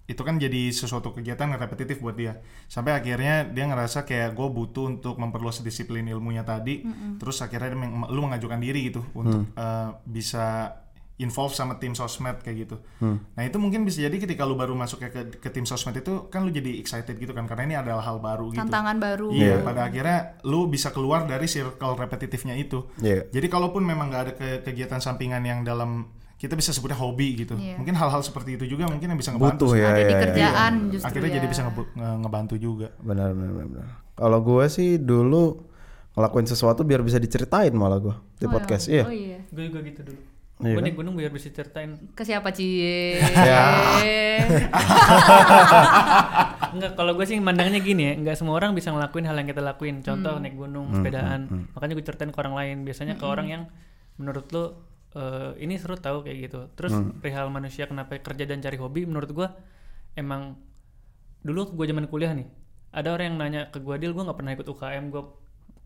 Itu 0.05 0.21
kan 0.21 0.37
jadi 0.37 0.69
sesuatu 0.69 1.17
kegiatan 1.17 1.49
yang 1.49 1.57
repetitif 1.57 1.97
buat 1.97 2.13
dia. 2.13 2.37
Sampai 2.69 2.93
akhirnya 2.93 3.41
dia 3.49 3.65
ngerasa 3.65 4.05
kayak 4.05 4.37
gue 4.37 4.47
butuh 4.53 4.85
untuk 4.93 5.17
memperluas 5.17 5.65
disiplin 5.65 6.05
ilmunya 6.05 6.45
tadi. 6.45 6.85
Terus 7.17 7.41
akhirnya 7.41 7.73
dia 7.73 7.79
meng- 7.81 8.09
lu 8.13 8.21
mengajukan 8.21 8.61
diri 8.61 8.93
gitu 8.93 9.01
untuk 9.17 9.49
eh, 9.57 9.89
bisa 10.05 10.77
involve 11.17 11.51
sama 11.51 11.79
tim 11.79 11.91
sosmed 11.91 12.43
kayak 12.43 12.67
gitu. 12.67 12.75
Nah 12.99 13.41
itu 13.41 13.55
mungkin 13.55 13.83
bisa 13.83 14.03
jadi 14.03 14.11
ketika 14.13 14.43
lu 14.43 14.53
baru 14.53 14.75
masuk 14.75 14.99
ke, 14.99 15.07
ke, 15.07 15.21
ke 15.39 15.49
tim 15.49 15.63
sosmed 15.63 15.95
itu 15.95 16.27
kan 16.27 16.43
lu 16.43 16.51
jadi 16.51 16.75
excited 16.75 17.15
gitu 17.15 17.31
kan 17.31 17.47
karena 17.47 17.63
ini 17.63 17.75
adalah 17.77 18.03
hal 18.03 18.19
baru 18.19 18.51
gitu. 18.51 18.59
Tantangan 18.59 18.99
baru. 18.99 19.31
Iya, 19.31 19.61
pada 19.61 19.87
akhirnya 19.87 20.19
lu 20.43 20.67
bisa 20.67 20.91
keluar 20.91 21.23
dari 21.23 21.47
circle 21.47 21.95
repetitifnya 21.95 22.51
itu. 22.53 22.83
Iya. 22.99 23.31
Jadi 23.31 23.47
kalaupun 23.47 23.81
memang 23.81 24.11
nggak 24.11 24.21
ada 24.21 24.33
ke- 24.33 24.61
kegiatan 24.61 24.99
sampingan 24.99 25.39
yang 25.41 25.63
dalam 25.63 26.11
kita 26.35 26.51
bisa 26.51 26.75
sebutnya 26.75 26.99
hobi 26.99 27.31
gitu, 27.37 27.55
Iya. 27.55 27.79
mungkin 27.79 27.95
hal-hal 27.95 28.19
seperti 28.19 28.59
itu 28.59 28.67
juga 28.67 28.91
mungkin 28.91 29.07
yang 29.07 29.15
bisa 29.15 29.31
ngebantu. 29.31 29.71
Butuh 29.71 29.79
ya, 29.79 29.87
Ada 29.87 29.95
ya, 29.95 30.03
di 30.03 30.11
ya. 30.11 30.19
kerjaan 30.19 30.73
Iya. 30.75 30.91
justru 30.91 31.07
Akhirnya 31.07 31.29
ya. 31.31 31.35
jadi 31.39 31.47
bisa 31.47 31.61
ngebu- 31.63 31.91
nge- 31.95 32.17
ngebantu 32.21 32.55
juga. 32.59 32.87
Benar 32.99 33.31
benar 33.31 33.51
benar. 33.55 33.67
benar. 33.71 33.87
Kalau 34.13 34.39
gue 34.43 34.65
sih 34.67 34.89
dulu 34.99 35.43
ngelakuin 36.11 36.43
sesuatu 36.45 36.83
biar 36.83 36.99
bisa 37.01 37.17
diceritain 37.17 37.71
malah 37.71 38.03
gue 38.03 38.15
di 38.35 38.45
Oh, 38.45 38.51
podcast. 38.51 38.91
ya. 38.91 38.99
Iya. 38.99 39.03
Oh 39.07 39.15
iya. 39.15 39.39
gue 39.47 39.63
juga 39.63 39.79
gitu 39.81 40.01
dulu 40.03 40.19
Iya 40.55 40.71
gue 40.71 40.79
kan? 40.79 40.83
naik 40.87 40.95
gunung 40.95 41.13
biar 41.19 41.29
bisa 41.29 41.51
ceritain 41.51 41.99
Ke 42.15 42.23
siapa 42.23 42.47
Cie? 42.55 43.19
Ya. 43.19 43.75
Enggak, 46.75 46.91
kalau 46.95 47.15
gue 47.15 47.23
sih 47.23 47.39
mandangnya 47.39 47.79
gini 47.79 48.03
ya, 48.03 48.13
enggak 48.15 48.35
semua 48.35 48.55
orang 48.55 48.75
bisa 48.75 48.91
ngelakuin 48.91 49.23
hal 49.23 49.35
yang 49.35 49.47
kita 49.47 49.59
lakuin. 49.59 49.99
Hmm. 49.99 50.05
Contoh 50.05 50.35
naik 50.39 50.55
gunung, 50.55 50.91
sepedaan. 50.91 51.71
Makanya 51.71 51.93
gue 51.95 52.03
ceritain 52.03 52.31
ke 52.31 52.39
orang 52.39 52.55
lain. 52.55 52.77
Biasanya 52.83 53.15
Hmm. 53.15 53.23
ke 53.23 53.25
orang 53.27 53.47
yang 53.47 53.61
menurut 54.15 54.47
lo 54.51 54.63
eh, 55.15 55.51
ini 55.63 55.79
seru 55.79 55.95
tahu 55.95 56.23
kayak 56.23 56.37
gitu. 56.43 56.59
Terus 56.75 56.91
perihal 57.19 57.47
manusia 57.47 57.87
kenapa 57.87 58.19
kerja 58.19 58.43
dan 58.43 58.59
cari 58.59 58.75
hobi, 58.75 59.07
menurut 59.07 59.31
gue 59.31 59.47
emang 60.15 60.59
dulu 61.39 61.71
gue 61.71 61.85
zaman 61.87 62.07
kuliah 62.07 62.35
nih, 62.35 62.47
ada 62.91 63.15
orang 63.15 63.31
yang 63.31 63.37
nanya 63.39 63.61
ke 63.71 63.79
gue, 63.79 63.95
Dil, 63.95 64.11
gue 64.11 64.23
nggak 64.23 64.35
pernah 64.35 64.51
ikut 64.51 64.67
UKM, 64.67 65.03
gue 65.11 65.23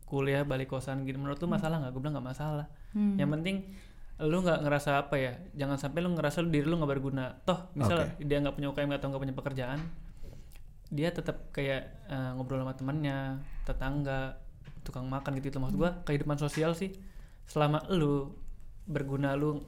kuliah 0.05 0.41
balik 0.41 0.73
kosan 0.73 1.05
gitu. 1.05 1.21
Menurut 1.21 1.37
lu 1.37 1.45
masalah 1.45 1.77
nggak? 1.77 1.93
Gue 1.93 2.01
bilang 2.01 2.17
nggak 2.17 2.29
masalah. 2.33 2.65
Yang 2.93 3.29
penting 3.37 3.55
lu 4.19 4.43
nggak 4.43 4.59
ngerasa 4.67 4.99
apa 5.07 5.15
ya? 5.15 5.33
Jangan 5.55 5.77
sampai 5.79 5.99
lu 6.03 6.11
ngerasa 6.11 6.43
lu 6.43 6.51
diri 6.51 6.67
lu 6.67 6.75
nggak 6.75 6.91
berguna. 6.91 7.39
Toh 7.47 7.71
misal 7.73 8.11
dia 8.19 8.37
nggak 8.39 8.55
punya 8.55 8.67
UKM 8.71 8.91
atau 8.95 9.07
nggak 9.09 9.21
punya 9.23 9.35
pekerjaan 9.35 9.79
dia 10.89 11.13
tetap 11.13 11.53
kayak 11.53 12.09
eh, 12.09 12.29
ngobrol 12.33 12.65
sama 12.65 12.73
temannya, 12.73 13.37
tetangga, 13.61 14.41
tukang 14.81 15.05
makan 15.05 15.37
gitu 15.37 15.53
itu 15.53 15.59
maksud 15.61 15.77
gua 15.77 16.01
kehidupan 16.01 16.41
sosial 16.41 16.73
sih 16.73 16.97
selama 17.45 17.85
lu 17.93 18.33
berguna 18.89 19.37
lu 19.37 19.61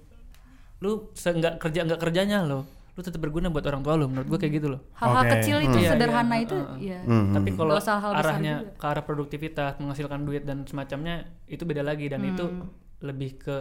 lu 0.81 1.13
seenggak 1.13 1.61
kerja 1.61 1.85
nggak 1.85 2.01
kerjanya 2.01 2.41
lo 2.41 2.65
lu 2.97 3.01
tetap 3.05 3.21
berguna 3.21 3.53
buat 3.53 3.61
orang 3.69 3.85
tua 3.85 3.93
lu 4.01 4.09
menurut 4.09 4.27
gua 4.33 4.39
kayak 4.41 4.53
gitu 4.57 4.67
loh 4.73 4.81
Hal-hal 4.97 5.23
Oke. 5.23 5.31
kecil 5.39 5.57
itu 5.61 5.77
Iya, 5.77 5.89
sederhana 5.93 6.35
iya, 6.35 6.43
itu 6.43 6.57
uh, 6.57 6.73
uh. 6.73 6.77
ya. 6.81 6.99
tapi 7.05 7.49
kalau 7.53 7.73
Nggak 7.77 8.17
arahnya 8.17 8.55
ke 8.75 8.85
arah 8.89 9.03
produktivitas 9.05 9.71
menghasilkan 9.77 10.25
duit 10.25 10.43
dan 10.43 10.65
semacamnya 10.65 11.29
itu 11.45 11.63
beda 11.63 11.85
lagi. 11.85 12.09
Dan 12.09 12.25
itu 12.25 12.43
Hmm. 12.49 12.67
lebih 13.01 13.37
ke 13.39 13.55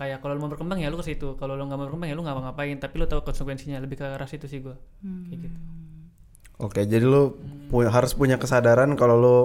kayak 0.00 0.24
kalau 0.24 0.32
lu 0.32 0.40
mau 0.40 0.48
berkembang 0.48 0.80
ya 0.80 0.88
lu 0.88 0.96
ke 0.96 1.04
situ. 1.04 1.36
Kalau 1.36 1.52
lu 1.52 1.68
nggak 1.68 1.76
mau 1.76 1.86
berkembang 1.86 2.08
ya 2.08 2.16
lu 2.16 2.24
nggak 2.24 2.40
ngapain. 2.40 2.76
Tapi 2.80 2.94
lu 2.96 3.04
tahu 3.04 3.20
konsekuensinya 3.20 3.76
lebih 3.76 4.00
ke 4.00 4.08
arah 4.08 4.24
situ 4.24 4.48
sih 4.48 4.64
gua. 4.64 4.80
Hmm. 5.04 5.28
kayak 5.28 5.38
gitu. 5.44 5.56
Oke, 6.60 6.80
jadi 6.84 7.04
lu 7.04 7.36
pu- 7.68 7.84
harus 7.84 8.12
punya 8.12 8.40
kesadaran 8.40 8.96
kalau 8.96 9.16
lu 9.16 9.36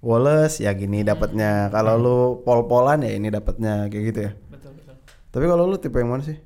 Wallace 0.00 0.64
ya 0.64 0.72
gini 0.74 1.06
dapatnya. 1.06 1.70
Kalau 1.70 1.94
lu 1.94 2.16
pol-polan 2.42 3.04
ya 3.06 3.14
ini 3.14 3.30
dapatnya 3.30 3.86
kayak 3.86 4.04
gitu 4.10 4.20
ya. 4.26 4.32
betul 4.50 4.72
betul. 4.74 4.94
Tapi 5.30 5.44
kalau 5.46 5.64
lu 5.68 5.76
tipe 5.78 5.94
yang 5.94 6.10
mana 6.10 6.24
sih? 6.24 6.38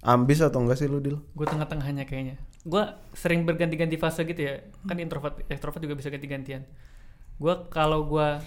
Ambis 0.00 0.40
atau 0.40 0.64
enggak 0.64 0.80
sih 0.80 0.88
lu, 0.88 0.96
Dil? 0.96 1.20
gue 1.20 1.44
tengah-tengahnya 1.46 2.08
kayaknya. 2.08 2.40
Gue 2.64 2.80
sering 3.12 3.44
berganti-ganti 3.44 4.00
fase 4.00 4.24
gitu 4.24 4.40
ya. 4.40 4.64
Kan 4.88 4.96
introvert 4.96 5.44
extrovert 5.52 5.84
juga 5.84 5.92
bisa 5.92 6.08
ganti-gantian. 6.08 6.64
Gue 7.36 7.54
kalau 7.68 8.08
gue 8.08 8.40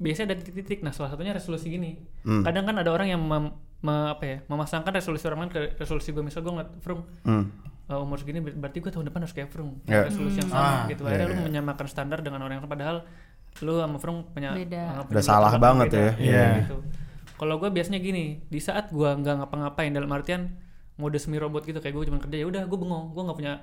biasanya 0.00 0.32
ada 0.32 0.36
titik-titik 0.38 0.80
nah 0.80 0.90
salah 0.90 1.08
satunya 1.08 1.30
resolusi 1.30 1.68
gini 1.68 2.00
Hmm. 2.22 2.40
kadang 2.40 2.64
kan 2.64 2.74
ada 2.74 2.88
orang 2.88 3.08
yang 3.08 3.20
mem- 3.20 3.52
me- 3.78 4.10
apa 4.10 4.24
ya 4.24 4.36
memasangkan 4.46 4.90
resolusi 4.90 5.24
orang 5.24 5.40
lain 5.42 5.50
ke 5.50 5.76
resolusi 5.76 6.10
gue 6.10 6.20
misal 6.20 6.40
gue 6.40 6.50
ngeliat 6.50 6.72
Frung 6.80 7.04
Hmm. 7.22 7.52
uh, 7.86 8.00
umur 8.00 8.16
segini 8.16 8.38
ber- 8.38 8.56
berarti 8.56 8.78
gue 8.78 8.90
tahun 8.90 9.06
depan 9.06 9.20
harus 9.20 9.32
kayak 9.32 9.48
Frung 9.48 9.76
Ya. 9.84 10.02
resolusi 10.02 10.36
yang 10.38 10.48
sama 10.48 10.64
Ah, 10.64 10.80
gitu 10.86 11.02
akhirnya 11.02 11.20
iya, 11.22 11.30
lu 11.30 11.36
iya. 11.36 11.46
menyamakan 11.46 11.86
standar 11.86 12.18
dengan 12.18 12.40
orang 12.40 12.58
yang 12.58 12.66
padahal 12.66 13.04
lu 13.58 13.76
sama 13.76 13.96
Frung 13.96 14.24
punya 14.26 14.50
Beda. 14.50 14.82
uh, 14.96 15.04
Udah 15.06 15.20
salah 15.22 15.52
banget 15.54 15.86
beda. 15.86 15.98
ya. 15.98 16.10
Iya, 16.14 16.16
Iya. 16.18 16.46
gitu 16.62 16.76
kalau 17.36 17.56
gue 17.56 17.68
biasanya 17.68 17.98
gini 17.98 18.24
di 18.42 18.58
saat 18.58 18.88
gue 18.88 19.10
nggak 19.10 19.34
ngapa-ngapain 19.38 19.88
dalam 19.90 20.08
artian 20.10 20.60
mode 20.94 21.16
semi 21.16 21.36
robot 21.36 21.64
gitu 21.64 21.76
kayak 21.76 21.92
gue 21.94 22.04
cuma 22.06 22.18
kerja 22.18 22.36
ya 22.36 22.46
udah 22.46 22.62
gue 22.62 22.78
bengong 22.78 23.10
gue 23.10 23.22
nggak 23.22 23.38
punya 23.38 23.54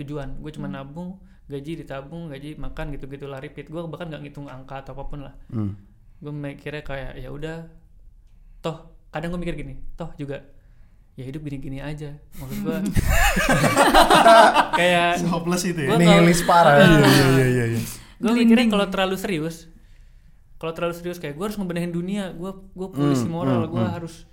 tujuan. 0.00 0.40
Gue 0.40 0.50
cuma 0.54 0.66
nabung 0.66 1.20
gaji 1.50 1.82
ditabung 1.82 2.30
gaji 2.30 2.54
makan 2.56 2.94
gitu-gitu 2.94 3.26
lah 3.26 3.42
repeat. 3.42 3.68
Gue 3.68 3.82
bahkan 3.86 4.08
nggak 4.08 4.22
ngitung 4.26 4.46
angka 4.46 4.82
atau 4.84 4.96
apa 4.96 5.04
pun 5.06 5.20
lah. 5.26 5.34
Hmm. 5.52 5.76
gue 6.20 6.28
mikirnya 6.28 6.84
kayak 6.84 7.16
ya 7.16 7.32
udah 7.32 7.64
toh 8.60 8.92
kadang 9.08 9.32
gue 9.32 9.40
mikir 9.40 9.56
gini 9.56 9.80
toh 9.96 10.12
juga 10.20 10.44
ya 11.16 11.24
hidup 11.24 11.40
gini-gini 11.48 11.80
aja. 11.80 12.12
Maksud 12.36 12.58
gue 12.60 12.76
kayak 14.78 15.24
hopeless 15.32 15.64
itu 15.64 15.80
ya? 15.80 15.96
Nihilis 15.96 16.44
parah. 16.44 16.76
iya 16.76 17.08
iya 17.08 17.08
iya 17.08 17.46
iya 17.48 17.64
iya. 17.76 17.80
gue 18.20 18.32
mikirnya 18.36 18.68
kalau 18.68 18.86
terlalu 18.92 19.16
serius 19.16 19.64
kalau 20.60 20.76
terlalu 20.76 20.92
serius 20.92 21.16
kayak 21.16 21.40
gue 21.40 21.44
harus 21.48 21.56
ngebenehin 21.56 21.88
dunia. 21.88 22.36
Gue 22.36 22.52
gue 22.76 22.88
polisi 22.92 23.24
Hmm, 23.24 23.32
moral 23.32 23.64
hmm, 23.64 23.72
gue 23.72 23.80
hmm. 23.80 23.94
harus 23.96 24.28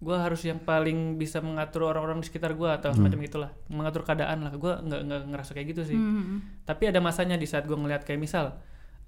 gue 0.00 0.16
harus 0.16 0.40
yang 0.48 0.56
paling 0.64 1.20
bisa 1.20 1.44
mengatur 1.44 1.84
orang-orang 1.84 2.24
di 2.24 2.26
sekitar 2.32 2.56
gue 2.56 2.70
atau 2.72 2.88
semacam 2.96 3.20
itulah 3.20 3.50
mengatur 3.68 4.02
keadaan 4.08 4.48
lah. 4.48 4.52
Gue 4.56 4.72
nggak 4.72 5.00
nggak 5.06 5.20
ngerasa 5.28 5.50
kayak 5.52 5.68
gitu 5.76 5.82
sih. 5.92 5.98
Hmm. 5.98 6.40
tapi 6.64 6.88
ada 6.88 7.04
masanya 7.04 7.36
di 7.36 7.44
saat 7.44 7.68
gue 7.68 7.76
ngeliat 7.76 8.08
kayak 8.08 8.16
misal 8.16 8.56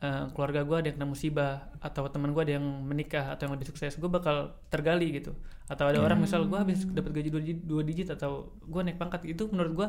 eh, 0.05 0.29
keluarga 0.37 0.69
gue 0.69 0.77
ada 0.77 0.87
yang 0.93 0.97
kena 1.01 1.09
musibah 1.09 1.73
atau 1.81 2.05
teman 2.13 2.37
gue 2.37 2.43
ada 2.45 2.61
yang 2.61 2.67
menikah 2.85 3.33
atau 3.33 3.49
yang 3.49 3.57
lebih 3.57 3.73
sukses 3.73 3.97
gue 3.97 4.11
bakal 4.13 4.53
tergali 4.69 5.17
gitu. 5.17 5.33
Atau 5.65 5.89
ada 5.89 5.97
orang 6.05 6.21
misal 6.21 6.45
gue 6.45 6.59
habis 6.61 6.85
dapat 6.85 7.17
gaji 7.17 7.29
dua 7.33 7.41
digit, 7.41 7.59
dua 7.65 7.83
digit 7.83 8.09
atau 8.13 8.53
gue 8.61 8.81
naik 8.85 9.01
pangkat. 9.01 9.25
Itu 9.25 9.49
menurut 9.49 9.73
gue 9.73 9.89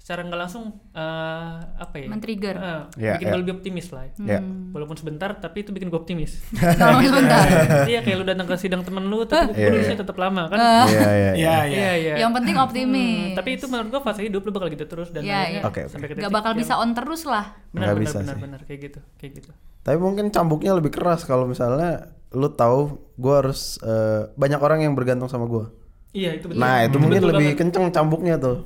secara 0.00 0.24
nggak 0.24 0.40
langsung 0.40 0.64
eh, 0.90 1.52
apa 1.76 1.94
ya 1.94 2.08
Men-trigger. 2.08 2.56
Eh, 2.56 2.82
Ya, 2.98 3.12
bikin 3.14 3.26
ya. 3.26 3.30
gue 3.30 3.40
lebih 3.40 3.54
optimis 3.54 3.86
lah 3.90 4.08
Ya. 4.18 4.40
walaupun 4.70 4.96
sebentar 4.96 5.28
tapi 5.34 5.60
itu 5.60 5.70
bikin 5.70 5.86
gue 5.86 5.98
optimis 5.98 6.40
Kalau 6.80 6.98
sebentar. 6.98 7.44
iya 7.86 8.00
kayak 8.00 8.16
lu 8.16 8.24
datang 8.24 8.44
ke 8.44 8.56
sidang 8.56 8.80
temen 8.80 9.04
lu 9.04 9.22
tapi 9.22 9.52
Iya, 9.60 9.68
lulusnya 9.70 9.92
iya. 9.92 10.00
tetap 10.00 10.16
lama 10.16 10.42
kan 10.46 10.56
Iya 10.56 10.72
iya. 10.88 11.10
iya 11.12 11.30
iya 11.36 11.60
iya 11.68 11.92
iya 11.94 12.14
Yang 12.18 12.32
penting 12.34 12.56
optimis. 12.56 13.28
Hmm, 13.28 13.36
tapi 13.36 13.48
itu 13.54 13.66
menurut 13.66 13.88
gue 13.90 14.00
fase 14.02 14.20
hidup 14.22 14.40
lu 14.40 14.50
bakal 14.50 14.68
gitu 14.68 14.84
terus 14.84 15.08
dan 15.08 15.20
Iya, 15.20 15.36
akhirnya 15.36 15.52
iya. 15.54 15.62
Oke, 15.62 15.80
oke. 15.82 15.90
sampai 15.90 16.06
ke 16.06 16.14
Gak 16.16 16.32
bakal 16.32 16.50
yang- 16.50 16.58
bisa 16.58 16.72
on 16.74 16.90
terus 16.90 17.22
lah. 17.24 17.44
benar 17.70 17.86
benar 17.88 17.96
bisa 18.00 18.16
benar 18.18 18.34
sih. 18.34 18.42
benar 18.42 18.60
kayak 18.64 18.80
gitu 18.82 19.00
kayak 19.14 19.32
gitu 19.36 19.50
Tapi 19.80 19.96
mungkin 19.96 20.28
cambuknya 20.28 20.72
lebih 20.72 20.90
keras 20.90 21.22
kalau 21.22 21.44
misalnya 21.44 21.90
lu 22.30 22.48
tahu 22.48 22.80
gue 23.14 23.34
harus 23.36 23.76
eh, 23.80 24.32
banyak 24.32 24.58
orang 24.58 24.80
yang 24.80 24.92
bergantung 24.92 25.26
sama 25.26 25.44
gue. 25.44 25.68
iya 26.10 26.32
itu 26.32 26.46
betul 26.46 26.58
Nah 26.58 26.82
itu 26.82 26.90
Hmm, 26.90 27.02
mungkin 27.02 27.20
betul 27.20 27.30
lebih 27.30 27.46
banget. 27.48 27.60
kenceng 27.60 27.84
cambuknya 27.90 28.34
tuh. 28.36 28.58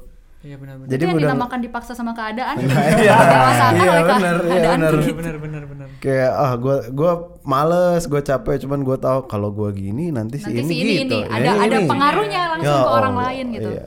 Iya 0.45 0.57
benar 0.57 0.77
benar 0.77 0.91
Jadi 0.91 1.03
yang 1.03 1.17
dinamakan 1.19 1.59
dipaksa 1.59 1.93
sama 1.93 2.13
keadaan. 2.13 2.55
iya, 2.61 3.17
Dewasakan 3.17 3.73
iya, 3.75 3.89
oleh 3.89 4.03
ke- 4.03 4.13
benar, 4.15 4.35
iya, 4.37 4.45
keadaan 4.47 4.79
benar. 4.79 4.93
gitu. 4.95 5.15
benar 5.15 5.37
benar 5.39 5.63
benar 5.65 5.87
kayak 5.97 6.31
ah 6.31 6.53
gue 6.55 6.77
gua 6.91 7.13
males 7.43 8.03
gue 8.05 8.21
capek 8.23 8.57
cuman 8.61 8.81
gue 8.83 8.97
tahu 8.99 9.19
kalau 9.25 9.49
gue 9.51 9.71
gini 9.75 10.09
nanti 10.11 10.37
si 10.37 10.47
Nanti 10.47 10.61
ini 10.61 10.69
si 10.69 10.77
ini 10.79 10.95
gitu 11.03 11.17
ini 11.19 11.33
ada 11.33 11.51
ada 11.59 11.77
ini. 11.79 11.89
pengaruhnya 11.89 12.43
langsung 12.51 12.69
Ya 12.71 12.85
ke 12.85 12.91
orang 12.93 13.15
Allah, 13.15 13.27
lain 13.27 13.47
gitu. 13.51 13.71
iya. 13.73 13.87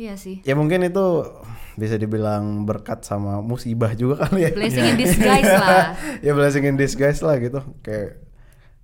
Iya 0.00 0.14
sih. 0.16 0.36
ya 0.40 0.54
mungkin 0.54 0.80
itu 0.82 1.04
bisa 1.72 1.94
dibilang 1.94 2.62
berkat 2.62 3.02
sama 3.02 3.40
musibah 3.40 3.92
juga 3.92 4.22
kali 4.22 4.42
ya 4.42 4.50
Blessing 4.52 4.86
in 4.86 4.96
disguise 4.96 5.50
lah. 5.50 5.92
ya 6.24 6.32
blessing 6.32 6.64
in 6.64 6.76
disguise 6.76 7.20
lah 7.20 7.36
gitu 7.36 7.60
kayak 7.80 8.29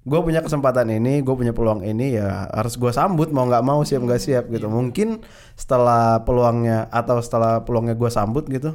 gue 0.06 0.18
punya 0.22 0.38
kesempatan 0.38 0.86
ini 0.88 1.18
gue 1.18 1.34
punya 1.34 1.50
peluang 1.50 1.82
ini 1.82 2.14
ya 2.14 2.46
harus 2.48 2.78
gue 2.78 2.88
sambut 2.88 3.28
mau 3.28 3.42
nggak 3.42 3.60
mau 3.60 3.82
siap 3.82 4.00
nggak 4.00 4.22
siap 4.22 4.44
gitu 4.48 4.70
mungkin 4.70 5.18
setelah 5.52 6.22
peluangnya 6.22 6.86
atau 6.88 7.18
setelah 7.18 7.60
peluangnya 7.60 7.92
gue 7.92 8.06
sambut 8.06 8.46
gitu 8.46 8.70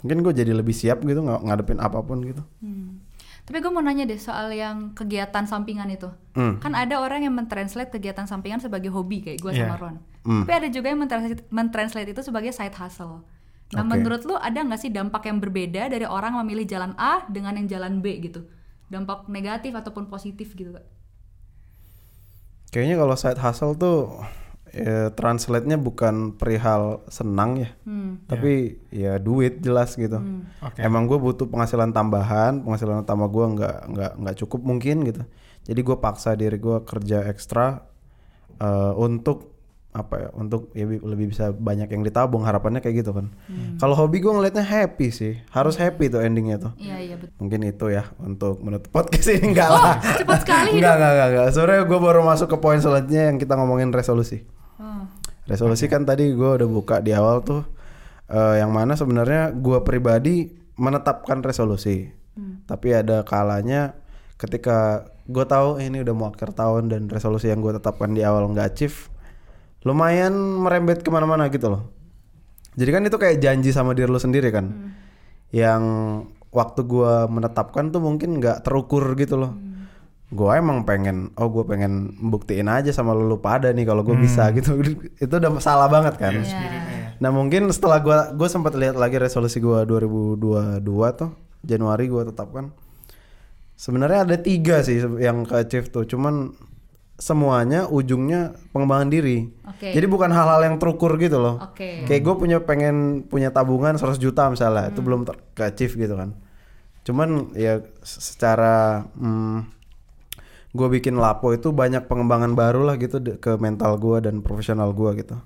mungkin 0.00 0.24
gue 0.24 0.32
jadi 0.32 0.50
lebih 0.50 0.72
siap 0.72 1.04
gitu 1.04 1.20
ng- 1.20 1.44
ngadepin 1.44 1.76
apa 1.76 2.00
pun 2.00 2.24
gitu 2.24 2.40
Hmm. 2.58 3.04
Tapi 3.46 3.62
gue 3.62 3.70
mau 3.70 3.78
nanya 3.78 4.02
deh 4.02 4.18
soal 4.18 4.50
yang 4.50 4.90
kegiatan 4.90 5.46
sampingan 5.46 5.86
itu. 5.86 6.10
Hmm. 6.34 6.58
Kan 6.58 6.74
ada 6.74 6.98
orang 6.98 7.22
yang 7.22 7.30
mentranslate 7.30 7.94
kegiatan 7.94 8.26
sampingan 8.26 8.58
sebagai 8.58 8.90
hobi 8.90 9.22
kayak 9.22 9.38
gue 9.38 9.54
sama 9.54 9.70
Iya. 9.70 9.78
Ron. 9.78 9.96
Hmm. 10.26 10.42
Tapi 10.42 10.52
ada 10.52 10.66
juga 10.66 10.90
yang 10.90 10.98
mentranslate, 10.98 11.46
mentranslate 11.46 12.10
itu 12.10 12.26
sebagai 12.26 12.50
side 12.50 12.74
hustle. 12.74 13.22
Nah 13.70 13.82
Oke. 13.82 13.90
menurut 13.92 14.22
lu 14.22 14.34
ada 14.34 14.58
nggak 14.58 14.80
sih 14.80 14.90
dampak 14.90 15.30
yang 15.30 15.38
berbeda 15.38 15.86
dari 15.86 16.02
orang 16.02 16.34
memilih 16.42 16.66
jalan 16.66 16.98
A 16.98 17.22
dengan 17.30 17.54
yang 17.54 17.70
jalan 17.70 18.02
B 18.02 18.18
gitu? 18.20 18.50
Dampak 18.86 19.26
negatif 19.26 19.74
ataupun 19.74 20.06
positif 20.06 20.54
gitu 20.54 20.70
kak? 20.72 20.86
Kayaknya 22.70 22.96
kalau 23.00 23.16
side 23.16 23.40
hustle 23.40 23.74
tuh 23.74 23.98
ya, 24.70 25.08
translate-nya 25.14 25.80
bukan 25.80 26.36
perihal 26.36 27.00
senang 27.08 27.56
ya, 27.62 27.70
Hmm. 27.86 28.20
tapi 28.28 28.76
ya 28.92 29.16
duit 29.16 29.62
jelas 29.64 29.96
gitu. 29.96 30.20
Oke. 30.60 30.78
Emang 30.82 31.08
gue 31.08 31.16
butuh 31.16 31.48
penghasilan 31.48 31.90
tambahan, 31.90 32.60
penghasilan 32.60 33.06
tambah 33.08 33.30
gue 33.32 33.46
nggak 33.56 33.76
nggak 33.90 34.12
nggak 34.20 34.36
cukup 34.44 34.60
mungkin 34.66 35.06
gitu. 35.08 35.22
Jadi 35.66 35.80
gue 35.82 35.96
paksa 35.98 36.36
diri 36.36 36.58
gue 36.60 36.78
kerja 36.84 37.26
ekstra 37.26 37.86
eh, 38.60 38.92
untuk 38.94 39.55
apa 39.96 40.14
ya, 40.20 40.28
untuk 40.36 40.68
ya 40.76 40.84
bi- 40.84 41.00
lebih 41.00 41.32
bisa 41.32 41.56
banyak 41.56 41.88
yang 41.88 42.04
ditabung. 42.04 42.44
Harapannya 42.44 42.84
kayak 42.84 43.00
gitu 43.00 43.16
kan. 43.16 43.32
Kalau 43.80 43.96
hobi 43.96 44.20
gue 44.20 44.28
ngelihatnya 44.28 44.60
happy 44.60 45.08
sih, 45.08 45.40
harus 45.48 45.80
happy 45.80 46.12
tuh 46.12 46.20
endingnya 46.20 46.60
tuh. 46.60 46.72
Iya 46.76 46.96
iya 47.00 47.16
betul. 47.16 47.32
Mungkin 47.40 47.60
itu 47.64 47.86
ya 47.88 48.12
untuk 48.20 48.60
menutup 48.60 48.92
podcast 48.92 49.32
ini 49.32 49.56
enggak 49.56 49.72
lah. 49.72 49.96
Cepat 50.20 50.44
sekali 50.44 50.76
enggak, 50.76 50.94
enggak, 51.00 51.12
enggak, 51.16 51.28
enggak. 51.32 51.46
Sebenarnya 51.56 51.82
gue 51.88 51.98
baru 52.04 52.20
masuk 52.20 52.48
ke 52.52 52.56
poin 52.60 52.76
selanjutnya 52.76 53.32
yang 53.32 53.40
kita 53.40 53.56
ngomongin 53.56 53.88
resolusi. 53.88 54.44
Oh. 54.76 55.08
Resolusi 55.48 55.88
kan 55.88 56.04
tadi 56.04 56.36
gue 56.36 56.50
udah 56.60 56.68
buka 56.68 57.00
di 57.00 57.16
awal 57.16 57.40
tuh 57.40 57.64
eh, 58.28 58.60
yang 58.60 58.68
mana 58.76 59.00
sebenarnya 59.00 59.56
gue 59.56 59.80
pribadi 59.80 60.52
menetapkan 60.76 61.40
resolusi. 61.40 62.12
Tapi 62.68 62.92
ada 62.92 63.24
kalanya 63.24 63.96
ketika 64.36 65.08
gue 65.24 65.44
tahu 65.48 65.80
ini 65.80 66.04
udah 66.04 66.12
mau 66.12 66.28
akhir 66.28 66.52
tahun 66.52 66.92
dan 66.92 67.08
resolusi 67.08 67.48
yang 67.48 67.64
gue 67.64 67.80
tetapkan 67.80 68.12
di 68.12 68.20
awal 68.20 68.52
nggak 68.52 68.76
achieve, 68.76 69.08
lumayan 69.86 70.34
merembet 70.34 71.06
ke 71.06 71.10
mana-mana 71.14 71.46
gitu 71.46 71.70
loh. 71.70 71.94
Jadi 72.74 72.90
kan 72.90 73.02
itu 73.06 73.16
kayak 73.16 73.38
janji 73.38 73.70
sama 73.70 73.94
diri 73.94 74.10
lo 74.10 74.18
sendiri 74.18 74.50
kan, 74.50 74.92
yang 75.54 75.82
waktu 76.50 76.84
gue 76.84 77.30
menetapkan 77.30 77.88
tuh 77.94 78.02
mungkin 78.02 78.42
nggak 78.42 78.66
terukur 78.66 79.14
gitu 79.14 79.38
loh. 79.38 79.54
Gue 80.26 80.58
emang 80.58 80.82
pengen, 80.82 81.30
oh 81.38 81.48
gue 81.48 81.62
pengen 81.62 82.18
buktiin 82.18 82.66
aja 82.66 82.90
sama 82.90 83.14
lo 83.14 83.30
lu 83.30 83.38
pada 83.38 83.70
nih 83.70 83.86
kalau 83.86 84.02
gue 84.02 84.18
bisa 84.18 84.50
gitu. 84.58 84.76
itu 85.24 85.34
udah 85.38 85.56
salah 85.62 85.86
banget 85.86 86.18
kan. 86.18 86.34
Iya. 86.34 87.16
Nah 87.22 87.30
mungkin 87.32 87.70
setelah 87.72 88.02
gue 88.02 88.18
gue 88.36 88.48
sempat 88.50 88.74
lihat 88.76 88.98
lagi 88.98 89.16
resolusi 89.16 89.62
gue 89.62 89.86
2022 89.88 90.82
tuh 91.16 91.30
Januari 91.64 92.10
gue 92.10 92.22
tetapkan. 92.28 92.74
Sebenarnya 93.76 94.24
ada 94.24 94.36
tiga 94.40 94.80
sih 94.80 95.00
yang 95.20 95.44
ke 95.44 95.54
achieve 95.62 95.88
tuh, 95.92 96.08
cuman 96.08 96.56
semuanya 97.16 97.88
ujungnya 97.88 98.52
pengembangan 98.76 99.08
diri. 99.08 99.48
Oke. 99.64 99.96
Jadi 99.96 100.06
bukan 100.08 100.28
hal-hal 100.28 100.60
yang 100.68 100.76
terukur 100.76 101.16
gitu 101.16 101.40
loh. 101.40 101.56
Oke. 101.64 102.04
Kayak 102.04 102.22
gue 102.28 102.34
punya 102.36 102.58
pengen 102.60 103.24
punya 103.24 103.48
tabungan 103.48 103.96
100 103.96 104.20
juta 104.20 104.52
misalnya, 104.52 104.92
itu 104.92 105.00
belum 105.00 105.24
ter- 105.24 105.40
ke 105.56 105.62
achieve 105.64 105.96
gitu 105.96 106.14
kan. 106.14 106.36
Cuman 107.08 107.56
ya 107.56 107.80
se- 108.04 108.20
secara 108.20 109.08
hmm, 109.16 109.58
gue 110.76 110.88
bikin 111.00 111.16
lapo 111.16 111.56
itu 111.56 111.72
banyak 111.72 112.04
pengembangan 112.04 112.52
baru 112.52 112.84
lah 112.84 113.00
gitu 113.00 113.16
ke 113.40 113.56
mental 113.56 113.96
gue 113.96 114.20
dan 114.20 114.44
profesional 114.44 114.92
gue 114.92 115.24
gitu. 115.24 115.36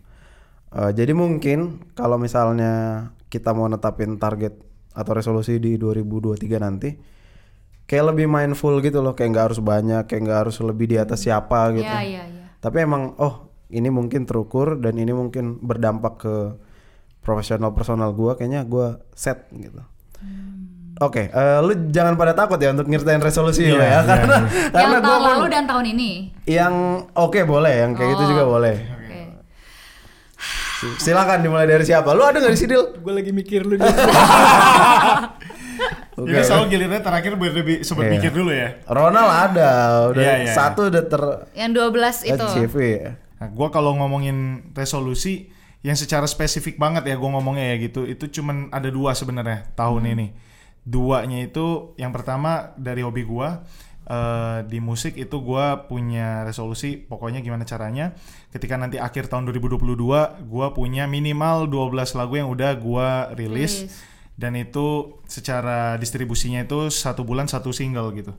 Eh, 0.75 0.91
jadi 0.91 1.15
mungkin 1.15 1.87
kalau 1.95 2.19
misalnya 2.19 3.07
kita 3.31 3.55
mau 3.55 3.71
netapin 3.71 4.19
target 4.19 4.59
atau 4.91 5.13
resolusi 5.15 5.63
di 5.63 5.79
2023 5.79 6.59
nanti, 6.59 6.91
kayak 7.91 8.15
lebih 8.15 8.31
mindful 8.31 8.79
gitu 8.79 9.03
loh, 9.03 9.13
kayak 9.13 9.35
nggak 9.35 9.47
harus 9.51 9.59
banyak, 9.59 10.07
kayak 10.07 10.23
nggak 10.23 10.39
harus 10.47 10.57
lebih 10.63 10.87
di 10.87 10.97
atas 10.97 11.27
siapa 11.27 11.75
gitu. 11.75 11.83
Iya 11.83 12.01
iya 12.07 12.23
iya. 12.25 12.45
Tapi 12.63 12.87
emang 12.87 13.19
oh 13.19 13.35
ini 13.67 13.91
mungkin 13.91 14.23
terukur 14.23 14.79
dan 14.79 14.95
ini 14.95 15.11
mungkin 15.11 15.59
berdampak 15.59 16.15
ke 16.19 16.35
profesional 17.19 17.71
personal 17.71 18.15
gua 18.15 18.35
kayaknya 18.35 18.63
gua 18.63 19.03
set 19.13 19.51
gitu. 19.51 19.83
Oke, 21.01 21.27
eh, 21.27 21.59
lu 21.61 21.89
jangan 21.89 22.13
pada 22.13 22.31
takut 22.31 22.61
ya 22.61 22.71
untuk 22.71 22.85
nyertain 22.85 23.19
resolusi 23.19 23.65
Iya, 23.65 23.73
lo 23.73 23.81
ya 23.81 23.89
iya, 23.89 24.01
karena 24.05 24.37
iya. 24.37 24.49
karena 24.77 24.77
yang 24.77 24.91
gua 24.93 25.01
tahun 25.01 25.17
pun 25.19 25.33
lalu 25.33 25.47
dan 25.49 25.65
tahun 25.65 25.85
ini. 25.89 26.11
yang 26.45 26.75
oke 27.11 27.41
boleh, 27.43 27.75
yang 27.81 27.93
kayak 27.97 28.09
gitu 28.13 28.23
Oh. 28.23 28.29
juga 28.29 28.45
boleh. 28.47 28.77
Oke. 28.77 29.21
Silakan 30.97 31.41
dimulai 31.41 31.65
dari 31.65 31.85
siapa? 31.85 32.13
Lu 32.13 32.21
ada 32.21 32.37
nggak 32.37 32.53
di 32.53 32.61
Sidil? 32.61 32.83
gue 32.97 33.13
lagi 33.13 33.33
mikir 33.33 33.65
lu 33.65 33.77
Oke. 36.21 36.31
Jadi 36.31 36.43
selalu 36.45 36.65
gilirannya 36.69 37.03
terakhir 37.03 37.33
biar 37.35 37.53
lebih 37.55 37.77
sempat 37.81 38.05
Iya. 38.07 38.13
mikir 38.15 38.31
dulu 38.31 38.51
ya. 38.51 38.69
Ronald 38.85 39.31
ada, 39.31 39.71
udah 40.09 40.21
Iya, 40.21 40.35
iya, 40.45 40.53
satu 40.53 40.87
udah 40.87 41.05
ter 41.05 41.23
Yang 41.57 41.71
12 41.77 42.17
itu. 42.25 42.45
achieve 42.45 42.77
ya. 42.79 43.11
Nah, 43.41 43.49
gua 43.49 43.69
kalau 43.69 43.97
ngomongin 43.97 44.37
resolusi 44.73 45.49
yang 45.81 45.97
secara 45.97 46.29
spesifik 46.29 46.77
banget 46.77 47.09
ya 47.09 47.17
gua 47.17 47.33
ngomongnya 47.35 47.73
ya 47.73 47.77
gitu, 47.81 48.05
itu 48.05 48.29
cuman 48.29 48.69
ada 48.69 48.89
dua 48.89 49.13
sebenarnya 49.13 49.65
tahun 49.73 50.05
ini. 50.07 50.27
Duanya 50.81 51.41
itu 51.41 51.93
yang 51.97 52.11
pertama 52.11 52.73
dari 52.77 53.01
hobi 53.01 53.25
gua, 53.25 53.65
eh, 54.05 54.59
di 54.65 54.77
musik 54.77 55.15
itu 55.15 55.37
gua 55.39 55.85
punya 55.85 56.43
resolusi 56.43 56.97
pokoknya 56.97 57.41
gimana 57.41 57.63
caranya 57.63 58.13
ketika 58.49 58.75
nanti 58.75 58.97
akhir 58.97 59.29
tahun 59.29 59.47
2022 59.47 59.97
gua 60.45 60.67
punya 60.73 61.07
minimal 61.07 61.65
12 61.65 62.13
lagu 62.13 62.35
yang 62.35 62.49
udah 62.51 62.75
gua 62.75 63.09
rilis 63.33 63.87
Rilis. 63.87 64.10
Dan 64.41 64.57
itu 64.57 65.21
secara 65.29 66.01
distribusinya 66.01 66.65
itu 66.65 66.89
satu 66.89 67.23
bulan 67.23 67.45
satu 67.45 67.71
single 67.71 68.09
gitu. 68.17 68.33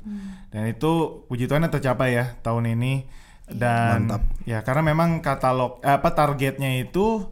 Dan 0.49 0.65
itu 0.65 0.91
puji 1.29 1.45
Tuhan 1.45 1.69
tercapai 1.69 2.17
ya 2.17 2.25
tahun 2.41 2.73
ini. 2.73 3.05
Dan 3.45 4.07
Mantap. 4.09 4.21
ya 4.47 4.63
karena 4.63 4.81
memang 4.81 5.21
katalog 5.21 5.77
eh, 5.83 5.93
apa 5.93 6.09
targetnya 6.09 6.81
itu 6.81 7.29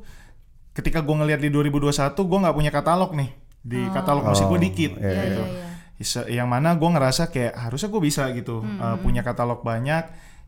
ketika 0.76 1.02
gue 1.02 1.16
ngelihat 1.16 1.40
di 1.40 1.50
2021 1.50 1.90
gue 2.14 2.40
nggak 2.46 2.56
punya 2.56 2.70
katalog 2.70 3.12
nih. 3.18 3.30
Di 3.60 3.82
katalog 3.90 4.24
musik 4.24 4.46
gue 4.46 4.56
Oh, 4.56 4.62
dikit 4.62 4.92
iya, 4.96 5.10
Iya, 5.10 5.22
gitu. 5.26 5.44
iya, 6.00 6.22
iya. 6.28 6.44
Yang 6.44 6.48
mana 6.48 6.70
gue 6.76 6.90
ngerasa 6.92 7.28
kayak 7.28 7.56
harusnya 7.58 7.90
gue 7.90 8.02
bisa 8.04 8.24
gitu 8.32 8.62
Hmm, 8.62 8.78
eh, 8.78 8.98
punya 9.00 9.26
katalog 9.26 9.66
banyak. 9.66 10.04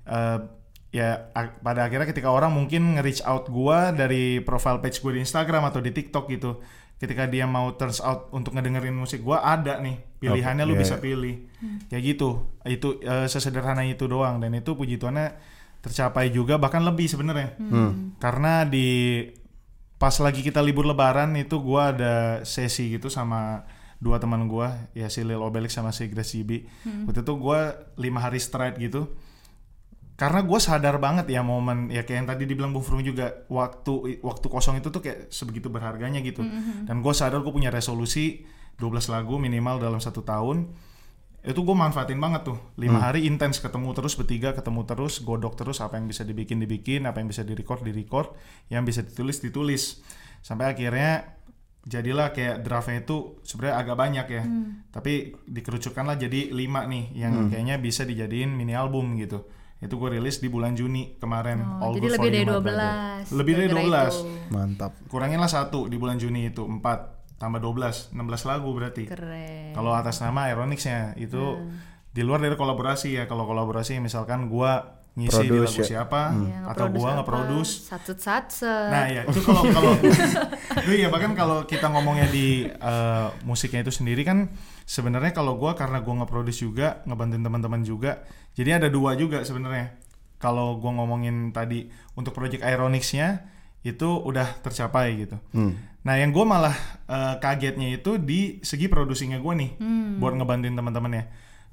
Eh, 0.06 0.38
ya 0.92 1.32
pada 1.64 1.88
akhirnya 1.88 2.04
ketika 2.06 2.28
orang 2.28 2.52
mungkin 2.52 3.00
nge-reach 3.00 3.24
out 3.24 3.48
gue 3.48 3.78
dari 3.96 4.44
profile 4.44 4.84
page 4.84 5.00
gue 5.00 5.16
di 5.16 5.24
Instagram 5.24 5.72
atau 5.72 5.80
di 5.80 5.90
TikTok 5.90 6.28
gitu 6.28 6.60
ketika 7.02 7.26
dia 7.26 7.50
mau 7.50 7.74
turns 7.74 7.98
out 7.98 8.30
untuk 8.30 8.54
ngedengerin 8.54 8.94
musik 8.94 9.26
gue 9.26 9.34
ada 9.34 9.82
nih 9.82 10.22
pilihannya 10.22 10.70
lu 10.70 10.78
iya, 10.78 10.82
bisa 10.86 11.02
pilih. 11.02 11.50
Kayak 11.90 12.04
gitu. 12.14 12.30
Itu 12.62 13.02
eh, 13.02 13.26
sesederhana 13.26 13.82
itu 13.90 14.06
doang. 14.06 14.38
Dan 14.38 14.54
itu 14.54 14.78
puji 14.78 15.02
Tuhannya 15.02 15.34
tercapai 15.82 16.30
juga 16.30 16.62
bahkan 16.62 16.86
lebih 16.86 17.10
sebenarnya. 17.10 17.58
Karena 18.22 18.70
di 18.70 19.26
pas 19.98 20.14
lagi 20.22 20.46
kita 20.46 20.62
libur 20.62 20.86
lebaran 20.86 21.34
itu 21.38 21.58
gua 21.58 21.90
ada 21.90 22.46
sesi 22.46 22.94
gitu 22.94 23.10
sama 23.10 23.66
dua 24.02 24.18
teman 24.18 24.50
gua 24.50 24.90
ya 24.98 25.14
si 25.14 25.22
Lil 25.22 25.38
Obelix 25.38 25.78
sama 25.78 25.94
si 25.94 26.10
Grace 26.10 26.42
GB 26.42 26.66
waktu 27.06 27.22
itu 27.22 27.34
gua 27.38 27.86
lima 28.02 28.18
hari 28.18 28.42
straight 28.42 28.82
gitu 28.82 29.14
karena 30.20 30.46
gue 30.46 30.60
sadar 30.62 31.02
banget 31.02 31.34
ya 31.34 31.42
momen 31.42 31.90
ya 31.90 32.06
kayak 32.06 32.18
yang 32.22 32.30
tadi 32.30 32.44
dibilang 32.46 32.70
Bung 32.76 32.86
Frung 32.86 33.02
juga 33.02 33.42
waktu 33.50 34.22
waktu 34.22 34.46
kosong 34.54 34.78
itu 34.78 34.94
tuh 34.94 35.02
kayak 35.02 35.34
sebegitu 35.34 35.74
berharganya 35.74 36.22
gitu. 36.22 36.46
Dan 36.86 37.02
gue 37.02 37.14
sadar 37.16 37.42
gue 37.42 37.50
punya 37.50 37.74
resolusi 37.74 38.46
12 38.78 39.10
lagu 39.10 39.42
minimal 39.42 39.82
dalam 39.82 39.98
satu 39.98 40.22
tahun. 40.22 40.70
Itu 41.42 41.66
gue 41.66 41.74
manfaatin 41.74 42.22
banget 42.22 42.54
tuh. 42.54 42.60
Lima 42.78 43.02
hari 43.02 43.26
intens 43.26 43.58
ketemu 43.58 43.98
terus 43.98 44.14
bertiga 44.14 44.54
ketemu 44.54 44.86
terus 44.86 45.26
godok 45.26 45.58
terus 45.58 45.82
apa 45.82 45.98
yang 45.98 46.06
bisa 46.06 46.22
dibikin 46.22 46.62
dibikin 46.62 47.10
apa 47.10 47.18
yang 47.18 47.26
bisa 47.26 47.42
direcord 47.42 47.82
direcord 47.82 48.30
yang 48.70 48.86
bisa 48.86 49.02
ditulis 49.02 49.42
ditulis. 49.42 50.06
Sampai 50.46 50.70
akhirnya 50.70 51.34
jadilah 51.82 52.30
kayak 52.30 52.62
draftnya 52.62 53.02
itu 53.02 53.42
sebenarnya 53.42 53.74
agak 53.74 53.98
banyak 53.98 54.28
ya. 54.30 54.44
Tapi 54.94 55.34
dikerucutkanlah 55.50 56.22
jadi 56.22 56.54
lima 56.54 56.86
nih 56.86 57.10
yang 57.18 57.50
kayaknya 57.50 57.82
bisa 57.82 58.06
dijadiin 58.06 58.54
mini 58.54 58.78
album 58.78 59.18
gitu 59.18 59.50
itu 59.82 59.92
gue 59.92 60.10
rilis 60.12 60.38
di 60.38 60.46
bulan 60.46 60.72
Juni 60.72 61.18
kemarin 61.18 61.58
Oh, 61.60 61.90
All 61.90 61.94
jadi 61.94 62.00
Good 62.00 62.14
lebih 62.14 62.22
for 62.22 62.26
dari 62.28 62.38
You, 62.38 62.46
My 62.48 62.62
Brother. 62.62 62.94
12. 63.26 63.40
lebih 63.42 63.54
dari 63.54 63.68
Gara-gara 63.68 64.10
12 64.10 64.14
itu. 64.14 64.30
Mantap. 64.50 64.92
kuranginlah 65.08 65.50
satu 65.50 65.80
di 65.86 65.98
bulan 65.98 66.18
Juni 66.18 66.42
itu 66.48 66.62
4 66.62 66.80
tambah 67.36 67.58
12 67.58 68.14
16 68.14 68.22
lagu 68.46 68.70
berarti 68.70 69.04
Keren. 69.06 69.74
kalau 69.74 69.92
atas 69.92 70.22
nama 70.22 70.46
Aeronix-nya 70.48 71.18
itu 71.18 71.58
di 72.08 72.22
luar 72.22 72.38
dari 72.38 72.54
kolaborasi 72.54 73.16
ya. 73.16 73.24
Kalau 73.24 73.44
kolaborasi 73.44 73.98
misalkan 73.98 74.46
gua 74.46 75.01
ngisi 75.12 75.44
di 75.44 75.52
Produce 75.52 75.76
lagu 75.76 75.84
ya. 75.84 75.88
siapa 75.92 76.22
Iya, 76.32 76.60
atau 76.72 76.86
gua 76.88 77.08
apa? 77.12 77.16
nge-produce. 77.20 77.72
Satset-satset. 77.84 78.90
Nah, 78.96 79.06
ya 79.12 79.22
itu 79.28 79.40
kalau 79.44 79.64
kalau 79.68 79.92
itu 80.88 80.92
ya 80.96 81.08
bahkan 81.12 81.36
kalau 81.36 81.68
kita 81.68 81.92
ngomongnya 81.92 82.32
di 82.32 82.64
eh, 82.64 83.28
musiknya 83.44 83.84
itu 83.84 83.92
sendiri 83.92 84.24
kan 84.24 84.48
sebenarnya 84.88 85.36
kalau 85.36 85.60
gua 85.60 85.76
karena 85.76 86.00
gua 86.00 86.24
nge-produce 86.24 86.64
juga, 86.64 87.04
ngebantuin 87.04 87.44
teman-teman 87.44 87.84
juga. 87.84 88.24
Jadi 88.56 88.70
ada 88.72 88.88
dua 88.88 89.20
juga 89.20 89.44
sebenarnya. 89.44 90.00
Kalau 90.40 90.80
gua 90.80 90.96
ngomongin 91.04 91.52
tadi 91.52 91.92
untuk 92.16 92.32
project 92.32 92.64
Aeronix-nya 92.64 93.52
itu 93.84 94.08
udah 94.08 94.64
tercapai 94.64 95.28
gitu. 95.28 95.36
Hmm. 95.52 95.74
Nah, 96.02 96.18
yang 96.18 96.34
gue 96.34 96.46
malah 96.46 96.74
eh, 97.06 97.36
kagetnya 97.38 97.94
itu 97.94 98.18
di 98.18 98.62
segi 98.62 98.86
produksinya 98.88 99.38
gue 99.38 99.54
nih, 99.58 99.72
buat 100.18 100.34
ngebantuin 100.34 100.74
teman-temannya. 100.74 101.24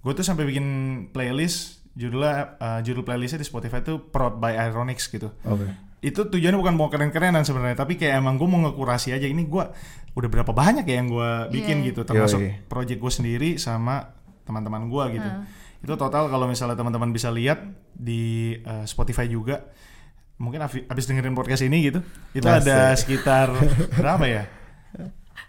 Gue 0.01 0.13
tuh 0.13 0.25
sampai 0.25 0.45
bikin 0.49 0.67
playlist 1.13 1.78
judulnya 1.99 2.35
eh, 2.57 2.81
judul 2.87 3.03
playlistnya 3.03 3.43
di 3.43 3.49
Spotify 3.49 3.83
itu 3.83 3.99
Prod 3.99 4.39
by 4.39 4.55
Ironix 4.55 5.11
gitu. 5.11 5.35
Oke. 5.43 5.67
Itu 5.99 6.31
tujuannya 6.31 6.55
bukan 6.55 6.75
mau 6.79 6.87
keren-kerenan 6.87 7.43
sebenarnya, 7.43 7.75
tapi 7.75 7.99
kayak 7.99 8.23
emang 8.23 8.39
gue 8.39 8.47
mau 8.47 8.63
ngekurasi 8.63 9.11
aja. 9.11 9.27
Ini 9.27 9.43
gue 9.45 9.65
udah 10.15 10.29
berapa 10.31 10.55
banyak 10.55 10.87
ya 10.87 10.95
yang 11.03 11.11
gue 11.11 11.31
bikin 11.51 11.83
Iya. 11.83 11.87
gitu, 11.91 12.01
termasuk 12.07 12.39
Yoi. 12.39 12.71
project 12.71 13.03
gue 13.03 13.13
sendiri 13.13 13.51
sama 13.59 14.15
teman-teman 14.47 14.87
gue 14.87 15.05
gitu. 15.19 15.31
Itu 15.83 15.95
total 15.95 16.31
kalau 16.31 16.47
misalnya 16.47 16.79
teman-teman 16.79 17.11
bisa 17.11 17.35
lihat 17.35 17.67
di 17.91 18.55
eh, 18.57 18.87
Spotify 18.87 19.27
juga, 19.27 19.67
mungkin 20.39 20.63
abis, 20.63 21.05
dengerin 21.05 21.35
podcast 21.35 21.67
ini 21.67 21.91
gitu, 21.91 21.99
itu 22.31 22.47
Asik. 22.47 22.63
ada 22.63 22.79
sekitar 22.95 23.47
berapa 23.99 24.23
ya? 24.25 24.43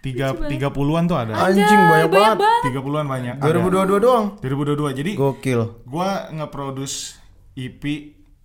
Tiga 0.00 0.32
tiga 0.48 0.72
puluhan 0.72 1.04
tuh 1.04 1.20
ada. 1.20 1.36
Anjing 1.36 1.68
banyak 1.68 2.08
banget. 2.08 2.36
Tiga 2.72 2.80
puluhan 2.80 3.04
banyak. 3.04 3.36
2022 3.36 4.00
doang. 4.00 4.26
2022. 4.40 4.96
Jadi 4.96 5.12
Gokil. 5.16 5.60
gua 5.84 6.32
nge-produce 6.32 7.20
EP 7.52 7.84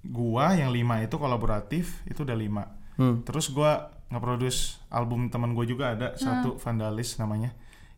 gua 0.04 0.54
yang 0.54 0.76
lima 0.76 1.00
itu 1.00 1.16
kolaboratif 1.16 2.04
itu 2.04 2.28
udah 2.28 2.36
lima. 2.36 2.64
Hmm. 3.00 3.24
Terus 3.24 3.56
gua 3.56 3.96
nge-produce 4.12 4.84
album 4.94 5.34
teman 5.34 5.58
gue 5.58 5.66
juga 5.66 5.98
ada 5.98 6.14
satu 6.20 6.62
Vandalis 6.62 7.18
namanya. 7.18 7.56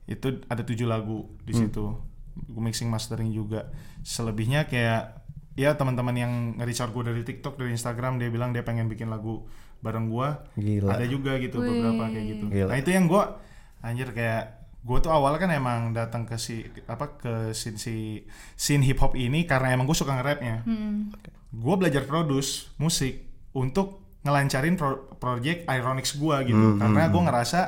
Itu 0.07 0.39
ada 0.47 0.63
tujuh 0.63 0.87
lagu 0.87 1.27
di 1.43 1.51
situ. 1.51 1.99
Gue 2.37 2.61
mixing 2.63 2.87
mastering 2.87 3.33
juga. 3.35 3.73
Selebihnya 4.07 4.69
kayak 4.71 5.27
ya 5.57 5.73
teman-teman 5.73 6.15
yang 6.15 6.31
nge-reach 6.61 6.85
out 6.85 6.93
gue 6.93 7.03
dari 7.11 7.21
TikTok 7.25 7.59
dari 7.59 7.73
Instagram 7.73 8.21
dia 8.21 8.29
bilang 8.29 8.53
dia 8.53 8.61
pengen 8.61 8.87
bikin 8.87 9.11
lagu 9.11 9.49
bareng 9.81 10.09
gua. 10.09 10.47
Gila. 10.57 10.95
Ada 10.95 11.05
juga 11.05 11.37
gitu 11.37 11.61
beberapa 11.61 12.09
kayak 12.09 12.25
gitu. 12.33 12.45
Gila. 12.49 12.69
Nah 12.71 12.77
itu 12.79 12.89
yang 12.93 13.05
gua 13.05 13.37
anjir 13.81 14.09
kayak 14.13 14.57
gue 14.87 14.97
tuh 15.03 15.11
awalnya 15.11 15.39
kan 15.43 15.51
emang 15.51 15.79
datang 15.91 16.23
ke 16.23 16.39
si 16.39 16.63
apa 16.87 17.19
ke 17.19 17.33
scene 17.51 17.75
si 17.75 18.23
scene 18.55 18.83
hip 18.87 19.03
hop 19.03 19.19
ini 19.19 19.43
karena 19.43 19.75
emang 19.75 19.83
gue 19.83 19.97
suka 19.97 20.15
nge-rapnya. 20.15 20.63
Hmm. 20.63 21.11
Gue 21.51 21.75
belajar 21.75 22.07
produce 22.07 22.71
musik 22.79 23.27
untuk 23.51 24.19
ngelancarin 24.23 24.79
pro- 24.79 25.11
project 25.19 25.67
Ironix 25.67 26.15
gue 26.15 26.37
gitu. 26.47 26.65
Hmm, 26.75 26.79
karena 26.79 27.11
gue 27.11 27.21
ngerasa 27.21 27.59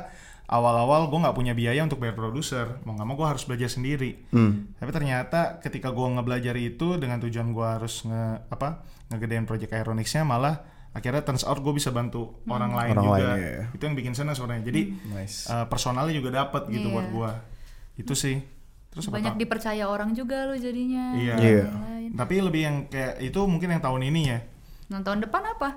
awal-awal 0.49 1.11
gue 1.11 1.19
nggak 1.19 1.35
punya 1.35 1.53
biaya 1.53 1.83
untuk 1.83 1.99
bayar 1.99 2.15
produser. 2.15 2.79
Mau 2.87 2.95
nggak 2.95 3.07
mau 3.07 3.15
gue 3.19 3.27
harus 3.27 3.43
belajar 3.43 3.67
sendiri. 3.67 4.15
Hmm. 4.31 4.71
Tapi 4.79 4.91
ternyata 4.95 5.59
ketika 5.59 5.91
gue 5.91 6.07
ngebelajar 6.15 6.55
itu 6.55 6.95
dengan 6.95 7.19
tujuan 7.19 7.51
gue 7.51 7.67
harus 7.67 8.07
nge 8.07 8.47
apa 8.47 8.87
ngegedein 9.11 9.43
project 9.43 9.75
Ironix-nya 9.75 10.23
malah 10.23 10.78
akhirnya 10.89 11.21
turns 11.21 11.43
out 11.43 11.57
gue 11.57 11.69
bisa 11.71 11.89
bantu 11.89 12.41
orang 12.45 12.71
lain 12.71 12.93
Orang 12.93 13.05
juga. 13.05 13.15
lain, 13.15 13.27
iya, 13.37 13.49
iya. 13.51 13.65
Itu 13.69 13.81
yang 13.81 13.93
bikin 13.93 14.13
senang 14.13 14.33
sebenarnya. 14.33 14.65
Jadi 14.65 14.81
Nice. 15.07 15.45
eh, 15.45 15.65
personalnya 15.65 16.11
juga 16.11 16.29
dapat 16.35 16.67
gitu 16.67 16.87
Iya. 16.87 16.93
buat 16.93 17.07
gue. 17.07 17.31
Itu 17.97 18.13
sih. 18.13 18.41
Terus 18.89 19.05
apa 19.05 19.21
Banyak 19.21 19.33
tau? 19.33 19.39
dipercaya 19.39 19.83
orang 19.85 20.09
juga 20.11 20.45
lo 20.45 20.55
jadinya. 20.55 21.13
Iya. 21.13 21.35
Iya. 21.37 21.65
Lain. 21.69 22.09
Tapi 22.13 22.33
lebih 22.39 22.61
yang 22.61 22.77
kayak 22.85 23.21
itu 23.21 23.39
mungkin 23.43 23.69
yang 23.69 23.79
tahun 23.79 24.01
ini 24.03 24.21
ya. 24.27 24.39
Nah 24.89 24.99
tahun 24.99 25.21
depan 25.21 25.43
apa? 25.47 25.69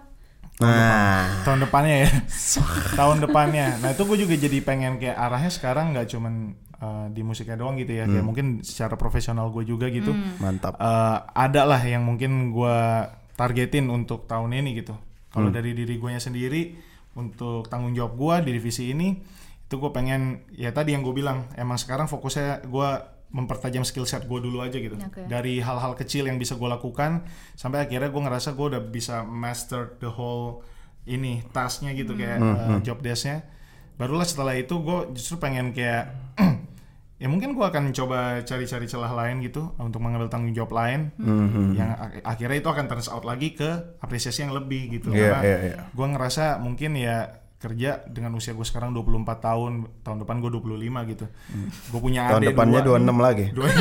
Nah, 0.61 1.43
tahun 1.43 1.65
depannya 1.65 1.97
ya 2.05 2.11
tahun 3.01 3.19
depannya 3.19 3.81
nah 3.81 3.89
itu 3.91 4.05
gue 4.05 4.19
juga 4.21 4.35
jadi 4.37 4.59
pengen 4.61 5.01
kayak 5.01 5.17
arahnya 5.17 5.49
sekarang 5.49 5.91
nggak 5.91 6.07
cuman 6.07 6.55
uh, 6.77 7.07
di 7.09 7.25
musiknya 7.25 7.57
doang 7.57 7.75
gitu 7.75 7.97
ya 7.97 8.05
kayak 8.05 8.21
mungkin 8.23 8.61
secara 8.61 8.95
profesional 8.95 9.49
gue 9.49 9.65
juga 9.65 9.89
gitu 9.89 10.13
mantap. 10.39 10.77
Uh, 10.77 11.25
ada 11.33 11.65
lah 11.65 11.81
yang 11.81 12.05
mungkin 12.05 12.53
gue 12.53 12.77
targetin 13.37 13.89
untuk 13.89 14.29
tahun 14.29 14.57
ini 14.59 14.85
gitu. 14.85 14.95
Kalau 15.33 15.49
dari 15.49 15.73
diri 15.73 15.97
gue 15.97 16.11
sendiri 16.21 16.77
untuk 17.17 17.69
tanggung 17.73 17.97
jawab 17.97 18.17
gue 18.17 18.35
di 18.49 18.51
divisi 18.61 18.93
ini 18.93 19.17
itu 19.69 19.81
gue 19.81 19.89
pengen 19.89 20.45
ya 20.53 20.69
tadi 20.69 20.93
yang 20.93 21.01
gue 21.01 21.17
bilang 21.17 21.49
emang 21.57 21.81
sekarang 21.81 22.05
fokusnya 22.05 22.69
gue 22.69 22.89
mempertajam 23.33 23.81
skill 23.89 24.05
set 24.05 24.29
gue 24.29 24.39
dulu 24.45 24.61
aja 24.61 24.77
gitu. 24.77 25.01
Oke. 25.01 25.25
dari 25.25 25.65
hal-hal 25.65 25.97
kecil 25.97 26.29
yang 26.29 26.37
bisa 26.37 26.61
gue 26.61 26.69
lakukan 26.69 27.25
sampai 27.57 27.89
akhirnya 27.89 28.13
gue 28.13 28.23
ngerasa 28.29 28.53
gue 28.53 28.67
udah 28.77 28.83
bisa 28.85 29.25
master 29.25 29.97
the 30.05 30.09
whole 30.13 30.61
ini 31.09 31.41
tasknya 31.57 31.97
gitu 31.97 32.13
kayak 32.13 32.39
uh, 32.39 32.79
job 32.85 33.01
desknya. 33.01 33.49
Barulah 33.97 34.29
setelah 34.29 34.53
itu 34.61 34.77
gue 34.85 35.17
justru 35.17 35.41
pengen 35.41 35.73
kayak 35.73 36.13
ya 37.23 37.29
mungkin 37.29 37.53
gue 37.53 37.63
akan 37.63 37.85
coba 37.93 38.19
cari-cari 38.43 38.83
celah 38.85 39.15
lain 39.15 39.39
gitu 39.41 39.71
untuk 39.79 40.03
mengambil 40.03 40.27
tanggung 40.27 40.51
jawab 40.51 40.75
lain 40.75 41.15
Mhm. 41.15 41.67
yang 41.73 41.91
ak- 41.93 42.27
akhirnya 42.27 42.59
itu 42.59 42.69
akan 42.69 42.85
turns 42.85 43.07
out 43.07 43.23
lagi 43.23 43.55
ke 43.55 43.71
apresiasi 43.97 44.43
yang 44.43 44.51
lebih 44.51 44.91
gitu 44.93 45.09
Iya, 45.09 45.31
karena 45.33 45.43
iya, 45.45 45.59
iya. 45.63 45.77
gue 45.87 46.07
ngerasa 46.09 46.45
mungkin 46.59 46.93
ya 46.95 47.19
kerja 47.57 48.03
dengan 48.05 48.35
usia 48.35 48.51
gue 48.51 48.67
sekarang 48.67 48.91
24 48.91 49.07
tahun 49.39 49.73
tahun 50.03 50.19
depan 50.19 50.35
gue 50.37 50.51
25 50.51 50.83
gitu 51.07 51.31
gue 51.87 52.01
punya 52.03 52.27
Tahun 52.27 52.43
adik 52.43 52.49
depannya 52.51 52.81
dua 52.83 52.99
26 52.99 53.23
lagi. 53.23 53.47
dua 53.49 53.67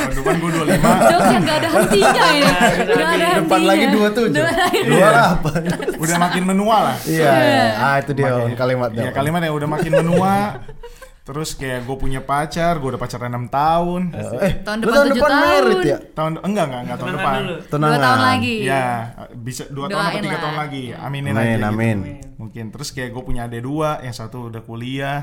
tahun 0.00 0.14
depan 0.16 0.34
gue 0.34 0.50
25 0.50 0.64
Jokes 0.80 1.28
yang 1.28 1.44
gak 1.44 1.58
ada 1.60 1.68
hentinya 1.68 2.08
ya. 2.32 2.48
Gak 2.80 3.04
ada 3.04 3.26
Depan 3.36 3.60
hentinya. 3.60 3.68
lagi 3.68 3.84
27. 3.84 4.88
Dua 4.88 5.08
apa? 5.12 5.50
udah 6.00 6.16
makin 6.18 6.42
menua 6.46 6.76
lah 6.82 6.96
Iya. 7.04 7.32
Ah, 7.76 7.96
itu 8.00 8.10
dia 8.16 8.32
Makin- 8.32 8.56
kalimatnya. 8.56 9.02
Iya 9.02 9.10
kalimat 9.12 9.40
yang 9.44 9.54
udah 9.54 9.68
makin 9.68 9.92
menua 9.94 10.32
Terus 11.30 11.54
kayak 11.54 11.86
gue 11.86 11.94
punya 11.94 12.18
pacar, 12.18 12.74
gue 12.74 12.90
udah 12.90 12.98
pacaran 12.98 13.30
6 13.30 13.46
tahun. 13.48 14.02
Eh, 14.10 14.52
Tahun 14.60 14.76
lu 14.76 14.82
depan 14.82 14.96
tahun 14.96 15.08
depan 15.12 15.30
tahun. 15.30 15.44
merit 15.46 15.78
ya? 15.84 15.98
Tahun 16.10 16.32
enggak 16.42 16.64
enggak 16.66 16.80
enggak 16.82 16.98
tahun 16.98 17.12
depan. 17.14 17.38
dulu. 17.38 17.54
Tenang. 17.62 17.86
Dua 17.88 17.98
tahun 18.00 18.20
lagi. 18.26 18.54
Ya, 18.60 18.86
bisa 19.32 19.62
dua 19.68 19.86
tahun 19.86 20.02
atau 20.02 20.18
tiga 20.18 20.30
lah. 20.32 20.42
tahun 20.42 20.56
lagi. 20.58 20.82
Aminin 20.90 21.30
Amin, 21.32 21.46
aja. 21.54 21.68
amin. 21.70 21.98
Gitu. 22.02 22.26
Mungkin 22.34 22.64
terus 22.68 22.88
kayak 22.90 23.10
gue 23.10 23.22
punya 23.22 23.46
adik 23.46 23.62
dua, 23.62 23.90
yang 24.00 24.10
satu 24.10 24.50
udah 24.50 24.58
kuliah, 24.60 25.22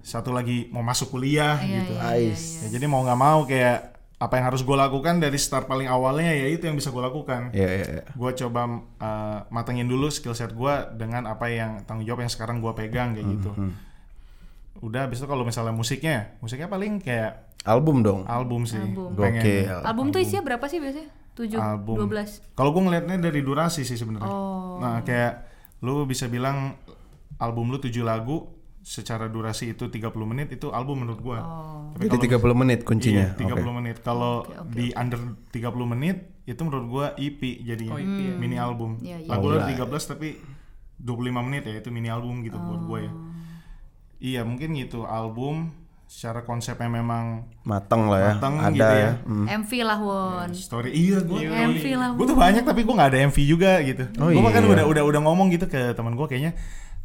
satu 0.00 0.30
lagi 0.30 0.68
mau 0.68 0.82
masuk 0.82 1.08
kuliah 1.10 1.56
Iya, 1.56 1.80
gitu. 1.80 1.92
iya, 1.94 2.02
iya, 2.12 2.28
Ais. 2.28 2.42
iya. 2.58 2.60
Ya, 2.60 2.68
jadi 2.74 2.84
mau 2.84 3.00
nggak 3.00 3.16
mau 3.16 3.40
kayak 3.42 3.78
apa 4.18 4.34
yang 4.36 4.46
harus 4.46 4.62
gue 4.62 4.76
lakukan 4.76 5.18
dari 5.18 5.34
start 5.34 5.64
paling 5.64 5.88
awalnya 5.88 6.30
ya 6.30 6.46
itu 6.46 6.62
yang 6.62 6.76
bisa 6.76 6.90
gue 6.90 7.00
lakukan. 7.00 7.50
Iya, 7.50 7.68
iya, 7.72 7.86
iya. 7.88 8.04
Gue 8.12 8.30
coba 8.36 8.68
uh, 9.00 9.38
matengin 9.48 9.86
dulu 9.86 10.06
skill 10.08 10.30
set 10.32 10.52
gue 10.52 10.74
dengan 10.94 11.24
apa 11.24 11.48
yang 11.48 11.82
tanggung 11.82 12.04
jawab 12.04 12.20
yang 12.20 12.30
sekarang 12.30 12.60
gue 12.60 12.70
pegang 12.72 13.16
kayak 13.16 13.26
gitu. 13.32 13.50
Udah, 14.80 15.04
habis 15.04 15.20
itu 15.20 15.28
kalau 15.28 15.44
misalnya 15.44 15.74
musiknya, 15.74 16.38
musiknya 16.40 16.70
paling 16.70 17.02
kayak 17.02 17.52
Album 17.62 18.02
dong. 18.02 18.26
album 18.26 18.66
sih. 18.66 18.80
Album. 18.80 19.14
Pengen. 19.14 19.42
Gokil. 19.42 19.78
Album 19.86 20.06
tuh 20.10 20.20
isinya 20.24 20.42
berapa 20.42 20.64
sih 20.66 20.82
biasanya? 20.82 21.10
7, 21.32 21.56
album. 21.56 21.96
12. 22.10 22.42
Kalau 22.58 22.70
gue 22.74 22.82
ngelihatnya 22.82 23.16
dari 23.22 23.40
durasi 23.40 23.86
sih 23.86 23.94
sebenarnya. 23.94 24.28
Oh. 24.28 24.82
Nah, 24.82 25.00
kayak 25.06 25.46
lu 25.82 26.04
bisa 26.04 26.26
bilang 26.26 26.74
album 27.38 27.70
lu 27.70 27.78
7 27.78 28.02
lagu 28.02 28.50
secara 28.82 29.30
durasi 29.30 29.78
itu 29.78 29.86
30 29.86 30.10
menit 30.26 30.58
itu 30.58 30.74
album 30.74 31.06
menurut 31.06 31.22
gua. 31.22 31.38
Oh. 31.38 31.94
Tapi 31.94 32.10
Jadi 32.10 32.34
30 32.34 32.54
menit 32.58 32.80
kuncinya. 32.82 33.38
Iya, 33.38 33.54
30 33.54 33.62
Oke. 33.62 33.70
menit. 33.78 33.96
Kalau 34.02 34.42
di 34.74 34.90
under 34.98 35.38
30 35.54 35.86
menit 35.86 36.16
itu 36.42 36.58
menurut 36.66 36.86
gua 36.90 37.06
EP 37.14 37.38
jadinya. 37.62 37.94
Oh, 37.94 38.02
EP 38.02 38.18
ya. 38.18 38.34
Mini 38.34 38.58
album. 38.58 38.98
Iya, 38.98 39.22
iya. 39.22 39.30
Lagu 39.30 39.46
Oh, 39.46 39.54
lu 39.54 39.58
iya. 39.62 39.70
13 39.86 40.10
tapi 40.10 40.34
25 40.98 41.46
menit 41.46 41.62
ya 41.66 41.78
itu 41.78 41.88
mini 41.94 42.10
album 42.10 42.42
gitu 42.42 42.58
buat 42.58 42.82
gua 42.82 42.98
ya. 43.06 43.12
Iya, 44.22 44.46
mungkin 44.46 44.78
gitu 44.78 45.02
album 45.02 45.74
secara 46.12 46.44
konsepnya 46.44 46.92
memang 46.92 47.48
Mateng 47.64 48.06
lah 48.06 48.20
ya. 48.20 48.32
Mateng 48.36 48.54
Ada 48.60 48.70
gitu 48.70 48.92
ya. 48.92 49.00
ya. 49.00 49.12
Hmm. 49.24 49.46
MV 49.64 49.70
lah 49.80 49.98
Won. 49.98 50.48
story 50.52 50.90
iya 50.92 51.18
gua 51.24 51.40
MV 51.40 51.84
lah 51.96 52.08
gue 52.12 52.26
tuh 52.28 52.36
banyak 52.36 52.62
tapi 52.68 52.84
gue 52.84 52.94
nggak 52.94 53.10
ada 53.16 53.18
MV 53.32 53.38
juga 53.48 53.80
gitu. 53.80 54.04
Oh, 54.20 54.28
gue 54.28 54.42
bahkan 54.44 54.60
iya. 54.60 54.70
udah 54.76 54.84
udah 54.92 55.02
udah 55.08 55.20
ngomong 55.24 55.48
gitu 55.50 55.66
ke 55.72 55.96
teman 55.96 56.12
gue 56.12 56.26
kayaknya 56.28 56.52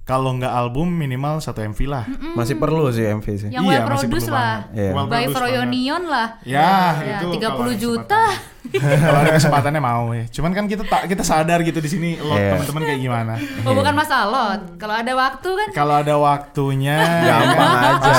kalau 0.07 0.31
nggak 0.33 0.49
album 0.49 0.87
minimal 0.89 1.37
satu 1.37 1.59
MV 1.61 1.79
lah. 1.83 2.07
Masih 2.31 2.55
perlu 2.55 2.87
sih 2.89 3.03
MV 3.05 3.25
sih. 3.27 3.49
Yang 3.49 3.59
Iya, 3.59 3.69
well 3.69 3.83
masih 3.83 4.07
produce 4.07 4.23
perlu 4.23 4.31
lah. 4.31 4.39
banget. 4.41 4.63
Iya. 4.73 4.91
Well 4.93 5.05
By 5.05 5.25
Froyonion 5.27 6.01
lah. 6.07 6.27
Ya, 6.41 6.71
Ya, 6.97 7.17
itu 7.17 7.27
30 7.29 7.43
kalau 7.43 7.59
ada 7.61 7.73
juta. 7.75 8.23
kesempatan. 8.27 8.99
kalau 8.99 9.19
ada 9.21 9.31
kesempatannya 9.33 9.81
mau 9.81 10.05
ya. 10.09 10.23
Cuman 10.29 10.51
kan 10.51 10.65
kita 10.65 10.83
tak 10.83 11.01
kita 11.05 11.23
sadar 11.23 11.59
gitu 11.61 11.77
di 11.77 11.87
sini 11.87 12.09
lo 12.17 12.33
Iya. 12.33 12.55
teman-teman 12.55 12.81
kayak 12.83 13.01
gimana. 13.01 13.33
Oh, 13.61 13.73
bukan 13.73 13.93
masalah 13.93 14.27
lot. 14.27 14.61
Kalau 14.75 14.91
ada 14.93 15.11
waktu 15.13 15.49
kan 15.53 15.67
Kalau 15.73 15.95
ada 15.97 16.15
waktunya 16.15 16.97
Gampang 17.21 17.67
ya, 17.69 17.91
aja. 17.93 18.15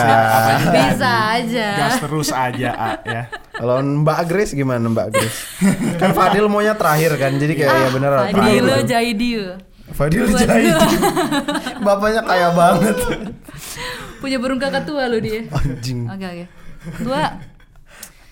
bisa 0.71 1.13
aja. 1.35 1.69
gas 1.79 1.95
terus 1.99 2.29
aja 2.31 2.71
A, 2.71 2.89
ya. 3.03 3.23
Kalau 3.51 3.75
Mbak 3.81 4.21
Grace 4.25 4.53
gimana 4.53 4.85
Mbak 4.85 5.07
Grace? 5.11 5.39
kan 6.01 6.13
Fadil 6.13 6.47
maunya 6.47 6.73
terakhir 6.73 7.17
kan. 7.17 7.33
Jadi 7.35 7.53
kayak 7.55 7.73
ya 7.75 7.89
bener 7.91 8.11
Ah, 8.11 8.17
terakhir. 8.27 8.37
Fadilo 8.39 8.77
Jaidio. 8.85 9.45
Fadil 9.91 10.29
Jaidi. 10.29 10.71
Bapaknya 11.87 12.23
kaya 12.23 12.49
banget. 12.53 12.97
Punya 14.19 14.37
burung 14.37 14.59
kakak 14.59 14.85
tua 14.85 15.07
lo 15.07 15.19
dia. 15.19 15.47
Anjing. 15.49 16.07
Oke 16.07 16.27
oke. 16.27 16.45
Gua 17.03 17.39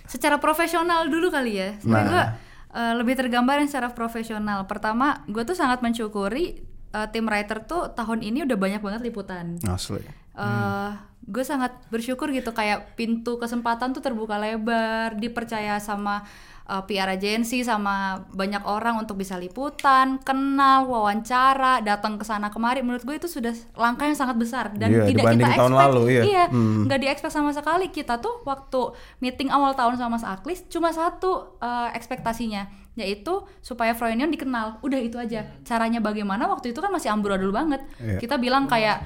secara 0.04 0.36
profesional 0.36 1.06
dulu 1.06 1.28
kali 1.28 1.52
ya. 1.56 1.68
Sebenarnya 1.78 2.04
Nah. 2.04 2.10
gua 2.10 2.24
eh, 2.72 2.92
lebih 2.94 3.14
tergambar 3.14 3.58
yang 3.58 3.68
secara 3.68 3.88
profesional. 3.90 4.64
Pertama, 4.64 5.24
gue 5.24 5.42
tuh 5.42 5.56
sangat 5.56 5.80
mensyukuri 5.80 6.60
eh, 6.90 7.08
tim 7.08 7.24
writer 7.24 7.64
tuh 7.64 7.88
tahun 7.90 8.20
ini 8.20 8.44
udah 8.44 8.56
banyak 8.56 8.80
banget 8.80 9.00
liputan. 9.02 9.56
Asli. 9.64 10.02
eh 10.36 10.92
gue 11.26 11.42
sangat 11.42 11.74
bersyukur 11.88 12.30
gitu 12.30 12.52
kayak 12.52 12.94
pintu 12.94 13.34
kesempatan 13.34 13.90
tuh 13.90 13.98
terbuka 13.98 14.38
lebar 14.38 15.18
dipercaya 15.18 15.74
sama 15.82 16.22
uh, 16.66 16.82
PR 16.82 17.08
agensi 17.08 17.62
sama 17.62 18.26
banyak 18.30 18.62
orang 18.62 18.98
untuk 18.98 19.16
bisa 19.16 19.34
liputan 19.34 20.18
kenal 20.20 20.84
wawancara 20.84 21.80
datang 21.80 22.18
ke 22.18 22.24
sana 22.26 22.50
kemari. 22.50 22.82
Menurut 22.82 23.02
gue 23.02 23.16
itu 23.16 23.26
sudah 23.26 23.54
langkah 23.74 24.04
yang 24.04 24.14
sangat 24.14 24.36
besar 24.36 24.74
dan 24.74 24.90
Iya, 24.90 25.04
tidak 25.08 25.24
kita 25.32 25.46
tahun 25.56 25.72
expect. 25.72 25.80
lalu, 25.80 26.02
iya. 26.10 26.22
iya 26.22 26.44
Hmm. 26.46 26.84
nggak 26.84 26.98
di 26.98 27.06
expect 27.06 27.34
sama 27.34 27.50
sekali. 27.50 27.86
Kita 27.88 28.18
tuh 28.18 28.42
waktu 28.42 28.80
meeting 29.18 29.48
awal 29.48 29.72
tahun 29.72 29.96
sama 29.96 30.18
Mas 30.18 30.26
Aklis 30.26 30.66
cuma 30.66 30.90
satu 30.90 31.58
uh, 31.58 31.88
ekspektasinya 31.94 32.66
yaitu 32.96 33.44
supaya 33.60 33.92
Froynion 33.92 34.32
dikenal. 34.32 34.80
Udah 34.80 34.96
itu 34.96 35.16
aja. 35.16 35.44
Caranya 35.62 36.00
bagaimana 36.00 36.48
waktu 36.48 36.72
itu 36.72 36.80
kan 36.80 36.88
masih 36.88 37.12
amburadul 37.12 37.52
banget. 37.52 37.84
Iya. 38.00 38.18
kita 38.18 38.36
bilang 38.36 38.64
kayak 38.64 39.04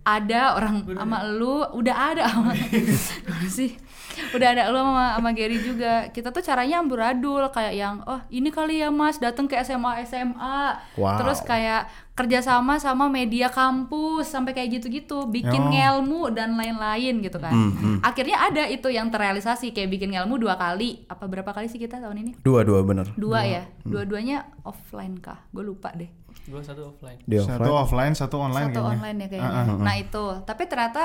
ada 0.00 0.56
orang 0.56 0.84
sama 0.84 1.24
lu 1.28 1.60
udah 1.76 1.96
ada. 2.12 2.24
Sih 3.56 3.76
udah 4.30 4.48
ada 4.50 4.62
lu 4.66 4.78
sama 4.78 5.06
sama 5.14 5.30
Gary 5.30 5.58
juga 5.58 5.92
kita 6.08 6.28
tuh 6.28 6.40
caranya 6.40 6.78
amburadul 6.78 7.44
kayak 7.48 7.74
yang 7.74 7.96
oh 8.04 8.20
ini 8.28 8.48
kali 8.48 8.78
ya 8.78 8.88
mas 8.88 9.16
datang 9.16 9.44
ke 9.44 9.56
SMA 9.58 10.02
SMA 10.02 10.60
Wow. 10.94 11.16
terus 11.16 11.40
kayak 11.40 11.86
kerjasama 12.12 12.76
sama 12.76 13.06
media 13.06 13.48
kampus 13.48 14.28
sampai 14.28 14.52
kayak 14.52 14.78
gitu-gitu 14.78 15.24
bikin 15.26 15.56
Oh. 15.58 15.68
ngelmu 15.68 16.22
dan 16.30 16.52
lain-lain 16.52 17.18
gitu 17.18 17.36
kan 17.36 17.48
Hmm, 17.50 17.98
akhirnya 18.00 18.36
ada 18.42 18.64
itu 18.66 18.86
yang 18.88 19.08
terrealisasi 19.08 19.70
kayak 19.70 19.88
bikin 19.90 20.10
ngelmu 20.10 20.36
dua 20.36 20.54
kali 20.54 21.04
apa 21.06 21.24
berapa 21.24 21.48
kali 21.48 21.66
sih 21.66 21.76
kita 21.76 21.96
tahun 21.96 22.20
ini 22.20 22.32
Dua 22.38 22.60
dua 22.60 22.80
bener. 22.82 23.08
dua 23.14 23.40
ya 23.42 23.62
Hmm. 23.64 23.90
dua-duanya 23.90 24.36
offline 24.62 25.16
kah 25.16 25.40
gue 25.48 25.62
lupa 25.62 25.90
deh 25.92 26.10
Gue 26.42 26.58
satu 26.60 26.88
offline. 26.88 27.18
Di 27.22 27.36
Satu 27.38 27.70
offline. 27.70 28.10
satu 28.12 28.36
online 28.38 28.68
satu 28.68 28.80
kayaknya. 28.80 28.90
online 28.92 29.16
ya 29.16 29.28
kayaknya. 29.28 29.62
Nah 29.76 29.94
itu, 29.96 30.24
tapi 30.42 30.62
ternyata 30.64 31.02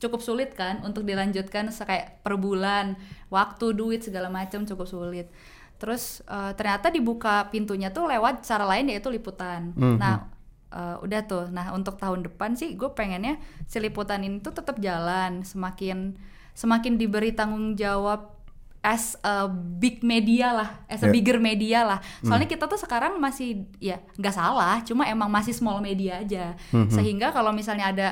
cukup 0.00 0.24
sulit 0.24 0.56
kan 0.56 0.80
untuk 0.80 1.04
dilanjutkan 1.04 1.68
kayak 1.68 2.24
per 2.24 2.40
bulan, 2.40 2.96
waktu, 3.28 3.76
duit 3.76 4.00
segala 4.00 4.32
macam 4.32 4.64
cukup 4.64 4.88
sulit. 4.88 5.28
Terus 5.76 6.24
eh, 6.24 6.52
ternyata 6.56 6.88
dibuka 6.88 7.46
pintunya 7.52 7.92
tuh 7.92 8.08
lewat 8.08 8.42
cara 8.42 8.64
lain 8.64 8.88
yaitu 8.88 9.12
liputan. 9.12 9.76
Nah 9.76 10.26
eh, 10.72 10.96
udah 11.04 11.20
tuh. 11.28 11.44
Nah 11.52 11.76
untuk 11.76 12.00
tahun 12.00 12.24
depan 12.26 12.56
sih 12.56 12.74
gue 12.80 12.90
pengennya 12.96 13.36
si 13.68 13.76
liputan 13.76 14.24
ini 14.24 14.40
tuh 14.40 14.56
tetap 14.56 14.80
jalan, 14.80 15.44
semakin 15.44 16.16
semakin 16.56 16.96
diberi 16.96 17.36
tanggung 17.36 17.76
jawab 17.76 18.40
as 18.80 19.12
a 19.20 19.44
big 19.52 20.00
media 20.00 20.56
lah, 20.56 20.68
as 20.88 21.04
a 21.04 21.08
Ya. 21.08 21.12
bigger 21.12 21.36
media 21.36 21.84
lah. 21.84 22.00
Soalnya 22.24 22.48
kita 22.48 22.64
tuh 22.64 22.80
sekarang 22.80 23.20
masih 23.20 23.68
ya 23.76 24.00
nggak 24.16 24.32
salah, 24.32 24.80
cuma 24.88 25.04
emang 25.04 25.28
masih 25.28 25.52
small 25.52 25.84
media 25.84 26.24
aja. 26.24 26.56
Sehingga 26.88 27.28
kalau 27.28 27.52
misalnya 27.52 27.92
ada 27.92 28.08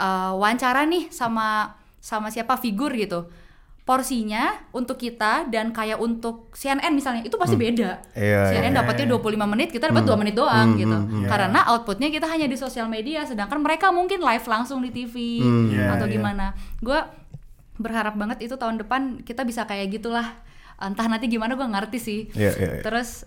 uh, 0.00 0.32
wawancara 0.40 0.88
nih 0.88 1.12
sama 1.12 1.76
sama 2.00 2.32
siapa 2.32 2.56
figur 2.56 2.96
gitu, 2.96 3.28
porsinya 3.84 4.56
untuk 4.72 4.96
kita 4.96 5.44
dan 5.52 5.68
kayak 5.76 6.00
untuk 6.00 6.48
CNN 6.56 6.96
misalnya 6.96 7.28
itu 7.28 7.36
pasti 7.36 7.60
beda. 7.60 8.00
Iya, 8.16 8.56
CNN 8.56 8.72
iya. 8.72 8.78
dapatnya 8.80 9.06
25 9.12 9.52
menit, 9.52 9.68
kita 9.68 9.92
dapat 9.92 10.08
2 10.08 10.16
menit 10.16 10.32
doang 10.32 10.80
gitu. 10.80 10.96
iya. 11.20 11.28
Karena 11.28 11.60
outputnya 11.68 12.08
kita 12.08 12.24
hanya 12.24 12.48
di 12.48 12.56
sosial 12.56 12.88
media, 12.88 13.28
sedangkan 13.28 13.60
mereka 13.60 13.92
mungkin 13.92 14.24
live 14.24 14.46
langsung 14.48 14.80
di 14.80 14.88
TV 14.88 15.44
Iya, 15.44 16.00
atau 16.00 16.08
iya. 16.08 16.14
gimana. 16.16 16.56
Gue 16.80 16.96
berharap 17.76 18.16
banget 18.16 18.44
itu 18.44 18.56
tahun 18.56 18.80
depan 18.80 19.24
kita 19.24 19.44
bisa 19.44 19.64
kayak 19.64 19.88
gitulah 20.00 20.40
entah 20.80 21.04
nanti 21.08 21.28
gimana 21.28 21.56
gue 21.56 21.64
ngerti 21.68 21.98
sih 22.00 22.20
Iya, 22.32 22.52
iya, 22.56 22.68
iya. 22.80 22.82
terus 22.84 23.24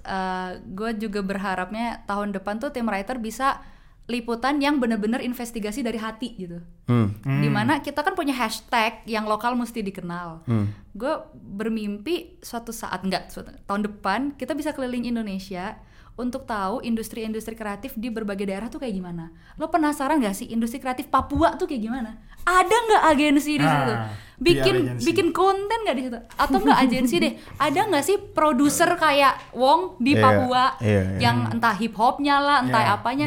gue 0.74 0.90
juga 0.98 1.22
berharapnya 1.22 2.02
tahun 2.10 2.34
depan 2.34 2.58
tuh 2.58 2.74
tim 2.74 2.86
writer 2.86 3.18
bisa 3.22 3.62
liputan 4.04 4.60
yang 4.60 4.84
bener-bener 4.84 5.24
investigasi 5.24 5.80
dari 5.80 5.96
hati 5.96 6.36
gitu. 6.36 6.60
Hmm. 6.84 7.16
di 7.24 7.48
mana 7.48 7.80
kita 7.80 8.04
kan 8.04 8.12
punya 8.12 8.36
hashtag 8.36 9.00
yang 9.08 9.24
lokal 9.24 9.56
mesti 9.56 9.80
dikenal. 9.80 10.44
Gue 10.92 11.14
bermimpi 11.34 12.44
suatu 12.44 12.76
saat 12.76 13.08
enggak 13.08 13.32
suatu, 13.32 13.56
tahun 13.64 13.88
depan 13.88 14.20
kita 14.36 14.52
bisa 14.52 14.76
keliling 14.76 15.08
Indonesia 15.08 15.80
untuk 16.16 16.44
tahu 16.44 16.80
industri-industri 16.80 17.54
kreatif 17.54 17.94
di 17.94 18.08
berbagai 18.08 18.46
daerah 18.46 18.68
tuh 18.68 18.78
kayak 18.78 18.94
gimana 18.94 19.30
lo 19.56 19.68
penasaran 19.68 20.18
gak 20.18 20.34
sih 20.34 20.46
industri 20.48 20.78
kreatif 20.78 21.08
Papua 21.08 21.54
tuh 21.54 21.66
kayak 21.66 21.82
gimana 21.82 22.22
ada 22.44 22.70
nggak 22.70 23.04
agensi 23.10 23.56
di 23.56 23.64
Ah, 23.64 23.72
situ 23.74 23.94
PR 23.94 24.44
bikin 24.44 24.76
agency. 24.84 25.04
bikin 25.06 25.28
konten 25.32 25.78
nggak 25.80 25.96
di 25.96 26.04
situ 26.04 26.20
atau 26.36 26.58
nggak 26.60 26.80
agensi 26.82 27.16
deh 27.18 27.34
ada 27.56 27.80
nggak 27.88 28.04
sih 28.04 28.18
produser 28.20 28.94
kayak 28.94 29.34
Wong 29.54 29.96
di 29.98 30.14
Iya, 30.14 30.22
Papua 30.22 30.66
iya, 30.78 31.02
iya. 31.08 31.20
yang 31.24 31.38
entah 31.50 31.74
hip 31.74 31.96
hopnya 31.96 32.38
lah 32.38 32.58
entah 32.62 32.84
Iya, 32.84 32.94
apanya 32.94 33.26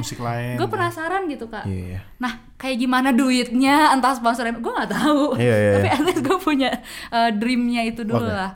gue 0.54 0.68
penasaran 0.68 1.26
gitu 1.26 1.48
kak 1.48 1.64
Iya, 1.64 1.80
iya. 1.88 2.00
nah 2.16 2.32
kayak 2.54 2.76
gimana 2.78 3.10
duitnya 3.10 3.90
entah 3.90 4.12
sponsornya 4.12 4.54
gue 4.54 4.72
nggak 4.72 4.92
tahu 4.92 5.34
Iya, 5.36 5.56
iya, 5.56 5.72
tapi 5.74 5.88
iya. 5.88 5.96
at 5.96 6.02
least 6.04 6.20
gue 6.22 6.38
punya 6.38 6.70
uh, 7.08 7.30
dreamnya 7.32 7.82
itu 7.84 8.04
dulu 8.04 8.22
Oke. 8.22 8.30
lah 8.32 8.52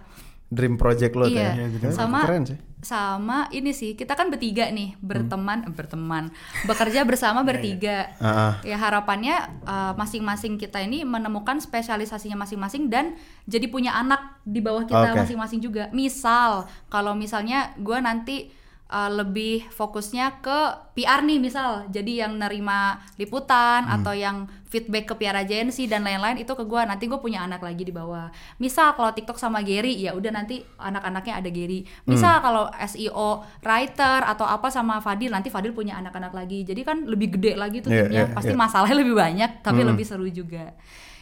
Dream 0.46 0.74
project 0.74 1.14
lo 1.14 1.24
iya 1.24 1.54
ya. 1.54 1.66
Iya, 1.70 1.90
sama 1.90 2.26
Keren 2.26 2.42
sih. 2.44 2.58
Sama 2.80 3.44
ini 3.52 3.76
sih 3.76 3.92
kita 3.92 4.16
kan 4.16 4.32
bertiga 4.32 4.72
nih 4.72 4.96
berteman 5.04 5.68
eh, 5.68 5.72
berteman 5.72 6.32
bekerja 6.64 7.04
bersama 7.04 7.44
bertiga 7.48 8.12
Ah, 8.20 8.26
ah. 8.26 8.54
ya 8.64 8.80
harapannya 8.80 9.36
uh, 9.68 9.92
masing-masing 9.96 10.56
kita 10.56 10.80
ini 10.80 11.04
menemukan 11.04 11.60
spesialisasinya 11.60 12.40
masing-masing 12.40 12.88
dan 12.88 13.16
jadi 13.44 13.68
punya 13.68 13.92
anak 13.92 14.40
di 14.48 14.64
bawah 14.64 14.88
kita 14.88 15.12
Oke. 15.12 15.20
masing-masing 15.24 15.60
juga 15.60 15.92
misal 15.92 16.64
kalau 16.88 17.12
misalnya 17.12 17.76
gue 17.76 17.98
nanti 18.00 18.48
uh, 18.90 19.10
lebih 19.10 19.70
fokusnya 19.70 20.42
ke 20.42 20.58
PR 20.98 21.22
nih 21.22 21.38
misal. 21.38 21.86
Jadi 21.88 22.20
yang 22.20 22.36
nerima 22.36 22.98
liputan 23.16 23.86
atau 23.86 24.10
yang 24.12 24.50
feedback 24.66 25.10
ke 25.10 25.14
PR 25.18 25.38
agency 25.38 25.86
dan 25.86 26.02
lain-lain 26.02 26.42
itu 26.42 26.50
ke 26.52 26.66
gua. 26.66 26.84
Nanti 26.84 27.06
gue 27.06 27.18
punya 27.22 27.46
anak 27.46 27.62
lagi 27.62 27.86
di 27.86 27.94
bawah. 27.94 28.28
Misal 28.58 28.98
kalau 28.98 29.14
TikTok 29.14 29.38
sama 29.38 29.62
Gary 29.62 29.94
ya 29.96 30.12
udah 30.12 30.30
nanti 30.34 30.60
anak-anaknya 30.76 31.38
ada 31.40 31.50
Gary. 31.50 31.86
Misal 32.06 32.42
kalau 32.42 32.66
SEO 32.90 33.46
writer 33.62 34.20
atau 34.26 34.46
apa 34.46 34.68
sama 34.68 34.98
Fadil 34.98 35.30
nanti 35.30 35.48
Fadil 35.48 35.72
punya 35.72 35.96
anak-anak 36.02 36.34
lagi. 36.34 36.66
Jadi 36.66 36.82
kan 36.82 37.06
lebih 37.06 37.38
gede 37.38 37.54
lagi 37.54 37.82
tuh 37.82 37.90
Iya, 37.90 38.06
timnya. 38.06 38.22
iya, 38.26 38.34
pasti 38.34 38.54
iya. 38.54 38.60
masalahnya 38.60 38.96
lebih 38.98 39.14
banyak 39.14 39.50
tapi 39.62 39.80
lebih 39.86 40.04
seru 40.06 40.26
juga. 40.28 40.74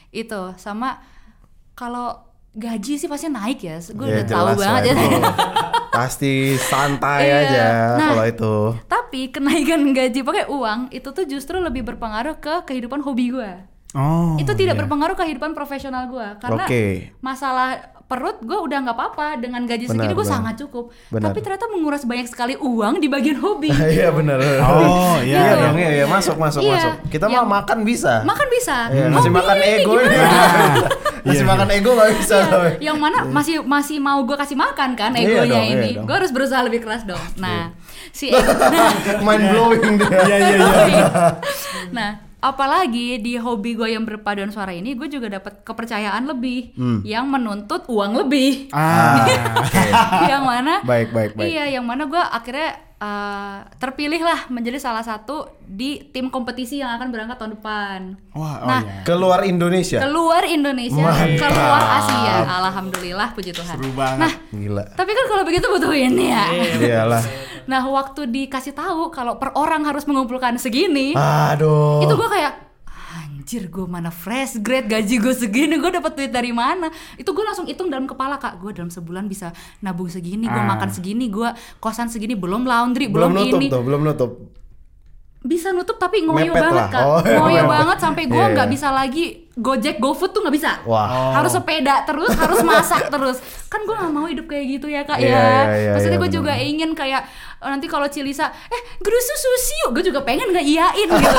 Itu. 0.08 0.56
Sama 0.56 1.00
kalau 1.76 2.27
gaji 2.50 2.94
sih 2.94 3.06
pasti 3.06 3.26
naik 3.26 3.60
ya 3.60 3.76
gue 3.78 4.04
Ya, 4.04 4.14
udah 4.14 4.26
tahu 4.26 4.46
banget 4.56 4.82
ya. 4.86 4.94
Pasti 5.90 6.32
santai 6.54 7.26
Iya. 7.26 7.38
aja 7.40 7.66
Nah. 7.96 8.08
kalau 8.12 8.26
itu. 8.26 8.54
tapi 8.86 9.20
kenaikan 9.28 9.82
gaji 9.90 10.20
pakai 10.22 10.46
uang 10.46 10.80
itu 10.90 11.08
tuh 11.08 11.24
justru 11.24 11.58
lebih 11.58 11.82
berpengaruh 11.82 12.38
ke 12.38 12.64
kehidupan 12.64 13.00
hobi 13.00 13.30
gue 13.30 13.52
Oh. 13.90 14.36
itu 14.36 14.52
tidak 14.52 14.76
iya. 14.76 14.80
berpengaruh 14.80 15.16
ke 15.16 15.24
kehidupan 15.24 15.52
profesional 15.52 16.06
gue 16.06 16.28
karena 16.38 16.62
Oke. 16.62 17.16
masalah 17.18 17.97
perut 18.08 18.40
gue 18.40 18.56
udah 18.58 18.78
nggak 18.82 18.96
apa-apa 18.96 19.36
dengan 19.36 19.62
gaji 19.62 19.84
Benar, 19.84 19.92
segini 20.00 20.12
gue 20.12 20.24
sangat 20.26 20.54
cukup 20.56 20.88
Benar. 21.08 21.28
tapi 21.28 21.38
ternyata 21.38 21.68
menguras 21.68 22.02
banyak 22.02 22.24
sekali 22.24 22.56
uang 22.56 22.98
di 22.98 23.06
bagian 23.06 23.36
hobi 23.36 23.68
Iya 23.94 24.08
benar. 24.10 24.40
Oh, 24.64 25.20
iya. 25.20 25.36
Iya 25.36 25.40
Gitu. 25.46 25.60
dong, 25.60 25.76
iya, 25.76 25.90
iya. 25.94 26.04
masuk 26.08 26.36
masuk 26.36 26.64
Iya. 26.64 26.72
masuk. 26.74 26.92
Kita 27.08 27.24
mah 27.26 27.34
Yang- 27.36 27.52
makan 27.52 27.78
bisa. 27.84 28.12
makan 28.24 28.46
bisa 28.48 28.76
Iya, 28.88 29.04
Hobi 29.10 29.28
makan 29.30 29.54
ini 29.54 29.68
ego 29.76 29.92
gimana? 29.92 30.08
ini. 30.16 30.80
Ngasih 31.20 31.36
Iya, 31.36 31.50
makan 31.52 31.68
ego 31.70 31.90
gak 31.92 32.10
bisa. 32.16 32.38
Iya, 32.40 32.70
yang 32.80 32.96
mana 32.96 33.18
masih 33.22 33.54
masih 33.60 33.96
mau 33.98 34.24
gue 34.24 34.36
kasih 34.36 34.56
makan 34.56 34.90
kan 34.94 35.12
Iya 35.12 35.28
egonya 35.38 35.44
dong, 35.44 35.60
iya 35.60 35.74
ini 35.76 35.90
dong. 35.92 36.04
gue 36.04 36.14
harus 36.16 36.32
berusaha 36.32 36.60
lebih 36.62 36.80
keras 36.80 37.04
dong 37.04 37.20
nah 37.36 37.68
si 38.10 38.32
ego 38.32 38.40
nah, 38.40 38.88
Mind 39.20 39.44
blowing 39.52 39.94
dia. 39.96 40.08
Iya, 40.18 40.36
iya, 40.38 40.56
iya. 40.88 41.06
nah 41.90 42.10
apalagi 42.38 43.18
di 43.18 43.34
hobi 43.34 43.74
gue 43.74 43.90
yang 43.90 44.02
berpaduan 44.02 44.48
suara 44.48 44.70
ini 44.70 44.94
gue 44.94 45.06
juga 45.06 45.26
dapat 45.28 45.62
kepercayaan 45.62 46.22
lebih 46.24 46.70
Hmm. 46.72 47.02
yang 47.02 47.26
menuntut 47.26 47.82
uang 47.86 48.14
lebih 48.16 48.70
Ah. 48.70 49.26
yang 50.30 50.42
mana 50.42 50.80
Baik, 50.82 51.10
baik, 51.10 51.30
baik. 51.34 51.46
iya 51.46 51.66
yang 51.68 51.82
mana 51.82 52.06
gue 52.06 52.18
akhirnya 52.20 52.78
uh, 52.98 53.58
terpilih 53.76 54.18
lah 54.18 54.46
menjadi 54.48 54.78
salah 54.78 55.00
satu 55.00 55.46
di 55.60 56.02
tim 56.08 56.28
kompetisi 56.28 56.78
yang 56.78 56.92
akan 56.92 57.08
berangkat 57.08 57.36
tahun 57.36 57.52
depan 57.54 57.98
Wah, 58.32 58.54
oh 58.58 58.68
Nah, 58.68 58.80
iya. 58.80 59.02
Keluar 59.02 59.40
Indonesia. 59.42 59.98
keluar 59.98 60.42
Indonesia 60.44 61.00
Mantap. 61.00 61.50
keluar 61.50 61.82
Asia 61.96 62.34
alhamdulillah 62.60 63.28
puji 63.32 63.50
Tuhan 63.50 63.74
Seru 63.74 63.90
banget. 63.92 64.20
nah 64.20 64.32
Gila. 64.50 64.84
tapi 64.92 65.10
kan 65.10 65.24
kalau 65.26 65.42
begitu 65.42 65.66
butuh 65.66 65.90
ini 65.90 66.24
ya 66.28 66.46
Iyalah. 66.78 67.22
nah 67.64 67.82
waktu 67.84 68.26
dikasih 68.26 68.72
tahu 68.72 69.08
kalau 69.08 69.36
per 69.36 69.54
orang 69.54 69.82
harus 69.82 70.04
mengumpulkan 70.04 70.56
segini 70.56 71.14
Aduh. 71.14 72.00
itu 72.00 72.12
gue 72.12 72.28
kayak 72.28 72.67
anjir 73.48 73.72
gue 73.72 73.88
mana 73.88 74.12
fresh 74.12 74.60
grade 74.60 74.92
gaji 74.92 75.24
gue 75.24 75.32
segini 75.32 75.80
gue 75.80 75.88
dapat 75.88 76.12
duit 76.20 76.28
dari 76.28 76.52
mana 76.52 76.92
itu 77.16 77.32
gue 77.32 77.40
langsung 77.40 77.64
hitung 77.64 77.88
dalam 77.88 78.04
kepala 78.04 78.36
kak 78.36 78.60
gue 78.60 78.76
dalam 78.76 78.92
sebulan 78.92 79.24
bisa 79.24 79.56
nabung 79.80 80.12
segini 80.12 80.44
gue 80.44 80.60
Ah. 80.60 80.68
makan 80.68 80.92
segini 80.92 81.32
gue 81.32 81.48
kosan 81.80 82.12
segini 82.12 82.36
belum 82.36 82.68
laundry 82.68 83.08
belum 83.08 83.32
belum, 83.32 83.40
nutup 83.40 83.56
ini 83.56 83.66
tuh, 83.72 83.80
belum 83.80 84.00
nutup. 84.04 84.30
Bisa 85.38 85.70
nutup 85.70 85.96
tapi 85.96 86.22
ngoyo 86.22 86.50
Mepet 86.50 86.58
banget 86.60 86.74
lah. 86.74 86.90
kak 86.90 87.04
Oh, 87.04 87.22
iya, 87.22 87.38
ngoyo 87.38 87.54
iya. 87.56 87.64
banget 87.64 87.98
sampai 87.98 88.26
gue 88.26 88.34
Iya, 88.36 88.52
nggak 88.52 88.66
iya. 88.66 88.74
bisa 88.74 88.88
lagi 88.90 89.24
gojek 89.54 89.96
gofood 89.96 90.30
tuh 90.30 90.42
nggak 90.42 90.50
bisa 90.52 90.70
Wah. 90.82 91.30
harus 91.32 91.50
sepeda 91.50 92.02
terus 92.02 92.30
harus 92.32 92.58
masak 92.60 93.06
terus 93.06 93.38
kan 93.66 93.80
gue 93.80 93.90
nggak 93.92 94.12
mau 94.12 94.26
hidup 94.26 94.44
kayak 94.44 94.66
gitu 94.68 94.86
ya 94.86 95.02
kak 95.02 95.18
Iya, 95.18 95.30
ya 95.30 95.38
iya, 95.38 95.62
iya, 95.78 95.90
maksudnya 95.94 96.14
iya, 96.14 96.22
gue 96.22 96.30
juga 96.32 96.52
ingin 96.54 96.90
kayak 96.92 97.22
eh, 97.56 97.68
nanti 97.68 97.86
kalau 97.86 98.06
Cilisa 98.06 98.50
eh 98.50 98.80
gerusu 98.98 99.34
sushi 99.36 99.74
yuk 99.82 99.90
gue 99.94 100.04
juga 100.06 100.20
pengen 100.20 100.50
nggak 100.50 100.66
iyain 100.66 101.06
gitu 101.08 101.38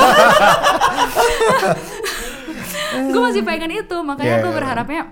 gue 3.10 3.20
masih 3.22 3.42
pengen 3.42 3.70
itu 3.70 3.96
makanya 4.00 4.34
Iya, 4.34 4.42
gue 4.42 4.48
iya, 4.48 4.58
berharapnya 4.58 5.02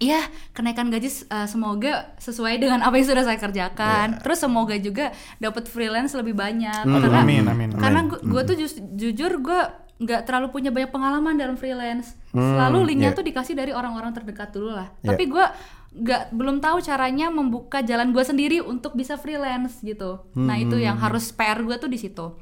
Iya, 0.00 0.32
kenaikan 0.56 0.88
gaji 0.88 1.12
uh, 1.28 1.44
semoga 1.44 2.16
sesuai 2.16 2.56
dengan 2.56 2.80
apa 2.80 2.96
yang 2.96 3.04
sudah 3.04 3.20
saya 3.20 3.36
kerjakan. 3.36 4.24
Terus 4.24 4.40
semoga 4.40 4.72
juga 4.80 5.12
dapat 5.36 5.68
freelance 5.68 6.16
lebih 6.16 6.32
banyak. 6.32 6.88
Hmm, 6.88 7.04
karena 7.04 7.20
amin, 7.20 7.44
amin. 7.44 7.68
karena 7.76 8.00
gue 8.08 8.42
tuh 8.48 8.56
jus- 8.56 8.80
jujur 8.96 9.44
gue 9.44 9.60
nggak 10.00 10.24
terlalu 10.24 10.48
punya 10.48 10.72
banyak 10.72 10.88
pengalaman 10.88 11.36
dalam 11.36 11.60
freelance. 11.60 12.16
Hmm, 12.32 12.56
Selalu 12.56 12.88
linknya 12.88 13.12
iya. 13.12 13.18
tuh 13.20 13.24
dikasih 13.28 13.52
dari 13.52 13.76
orang-orang 13.76 14.16
terdekat 14.16 14.48
dulu 14.56 14.72
lah. 14.72 14.88
Iya. 15.04 15.12
Tapi 15.12 15.22
gue 15.28 15.44
nggak 15.90 16.22
belum 16.32 16.64
tahu 16.64 16.80
caranya 16.80 17.28
membuka 17.28 17.84
jalan 17.84 18.16
gue 18.16 18.24
sendiri 18.24 18.64
untuk 18.64 18.96
bisa 18.96 19.20
freelance 19.20 19.84
gitu. 19.84 20.32
Nah 20.32 20.56
itu 20.56 20.80
yang 20.80 20.96
harus 20.96 21.28
PR 21.36 21.60
gue 21.60 21.76
tuh 21.76 21.92
di 21.92 22.00
situ. 22.00 22.40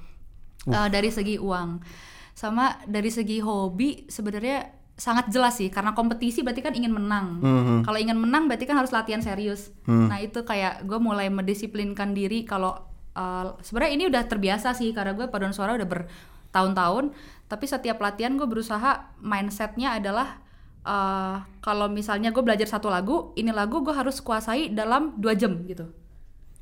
Uh, 0.68 0.86
dari 0.86 1.10
segi 1.10 1.40
uang, 1.42 1.80
sama 2.38 2.78
dari 2.86 3.10
segi 3.10 3.42
hobi 3.42 4.06
sebenarnya 4.06 4.77
sangat 4.98 5.30
jelas 5.30 5.54
sih 5.54 5.70
karena 5.70 5.94
kompetisi 5.94 6.42
berarti 6.42 6.60
kan 6.60 6.74
ingin 6.74 6.90
menang. 6.90 7.38
Mhm. 7.38 7.76
Kalau 7.86 7.98
ingin 8.02 8.18
menang 8.18 8.50
berarti 8.50 8.66
kan 8.66 8.82
harus 8.82 8.90
latihan 8.90 9.22
serius. 9.22 9.70
Nah 9.86 10.18
itu 10.18 10.42
kayak 10.42 10.82
gue 10.84 10.98
mulai 10.98 11.30
mendisiplinkan 11.30 12.18
diri 12.18 12.42
kalau 12.42 12.74
uh, 13.14 13.54
sebenarnya 13.62 13.92
ini 13.94 14.04
udah 14.10 14.22
terbiasa 14.26 14.74
sih 14.74 14.90
karena 14.90 15.14
gue 15.14 15.30
paduan 15.30 15.54
suara 15.54 15.78
udah 15.78 15.86
bertahun-tahun. 15.86 17.14
Tapi 17.46 17.64
setiap 17.64 18.02
latihan 18.02 18.34
gue 18.34 18.44
berusaha 18.44 19.14
mindsetnya 19.22 19.96
adalah 19.96 20.42
uh, 20.82 21.46
kalau 21.62 21.86
misalnya 21.86 22.34
gue 22.34 22.42
belajar 22.42 22.66
satu 22.66 22.90
lagu, 22.90 23.30
ini 23.38 23.54
lagu 23.54 23.80
gue 23.86 23.94
harus 23.94 24.18
kuasai 24.18 24.74
dalam 24.74 25.14
dua 25.14 25.38
jam 25.38 25.62
gitu 25.64 25.88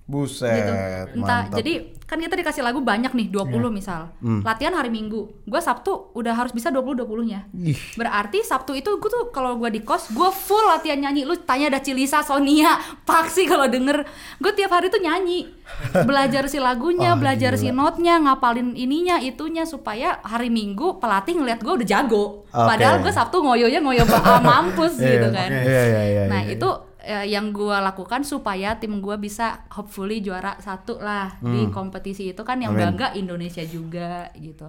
Buset. 0.06 0.54
gitu. 0.54 0.72
Entah 1.16 1.44
mantap. 1.44 1.58
jadi 1.58 1.72
kan 2.00 2.16
kita 2.16 2.34
dikasih 2.36 2.62
lagu 2.62 2.78
banyak 2.78 3.10
nih 3.10 3.26
20 3.28 3.50
misal. 3.68 4.14
Latihan 4.22 4.70
hari 4.70 4.86
Minggu. 4.86 5.42
Gua 5.42 5.58
Sabtu 5.58 5.90
udah 6.12 6.30
harus 6.32 6.50
bisa 6.50 6.70
20 6.70 6.94
20-nya. 6.96 7.50
Ih. 7.52 7.74
Berarti 7.92 8.40
Sabtu 8.40 8.72
itu 8.72 8.86
gue 8.92 9.10
tuh 9.10 9.28
kalau 9.28 9.54
gua 9.54 9.66
di 9.66 9.82
kos, 9.82 10.10
gua 10.10 10.30
full 10.30 10.62
latihan 10.64 11.00
nyanyi. 11.00 11.22
Lu 11.22 11.34
tanya 11.36 11.66
ada 11.68 11.78
Cilisa, 11.78 12.22
Sonia, 12.22 12.78
Paksi 13.02 13.44
kalau 13.44 13.66
denger. 13.66 14.06
Gue 14.38 14.52
tiap 14.52 14.70
hari 14.70 14.86
tuh 14.86 15.02
nyanyi. 15.02 15.50
Belajar 15.98 16.46
si 16.46 16.56
lagunya, 16.56 17.10
Oh, 17.10 17.18
belajar 17.20 17.54
si 17.54 17.66
gila. 17.66 17.90
notnya, 17.90 18.14
ngapalin 18.20 18.72
ininya, 18.72 19.18
itunya 19.18 19.64
supaya 19.64 20.22
hari 20.22 20.46
Minggu 20.46 20.96
pelatih 20.96 21.34
ngeliat 21.34 21.58
gua 21.58 21.74
udah 21.74 21.88
jago. 21.88 22.46
Oke. 22.46 22.62
Padahal 22.70 23.02
gue 23.02 23.10
Sabtu 23.10 23.42
ngoyonya 23.42 23.82
ngoyo 23.82 24.06
ba- 24.06 24.38
mampus 24.40 24.94
Iya, 25.02 25.10
gitu 25.10 25.28
kan. 25.28 25.50
Iya, 25.50 25.82
iya, 25.84 26.02
iya. 26.06 26.22
Nah 26.26 26.40
iya. 26.40 26.54
itu 26.54 26.68
eh, 27.06 27.30
yang 27.30 27.54
gua 27.54 27.78
lakukan 27.80 28.26
supaya 28.26 28.74
tim 28.76 28.98
gua 28.98 29.14
bisa 29.16 29.64
hopefully 29.70 30.18
juara 30.18 30.58
satu 30.58 30.98
lah 30.98 31.38
di 31.40 31.70
kompetisi 31.70 32.34
itu 32.34 32.42
kan 32.42 32.58
yang 32.58 32.74
Hmm. 32.74 32.82
Amin. 32.82 32.98
bangga 32.98 33.08
Indonesia 33.14 33.62
juga 33.62 34.28
gitu. 34.34 34.66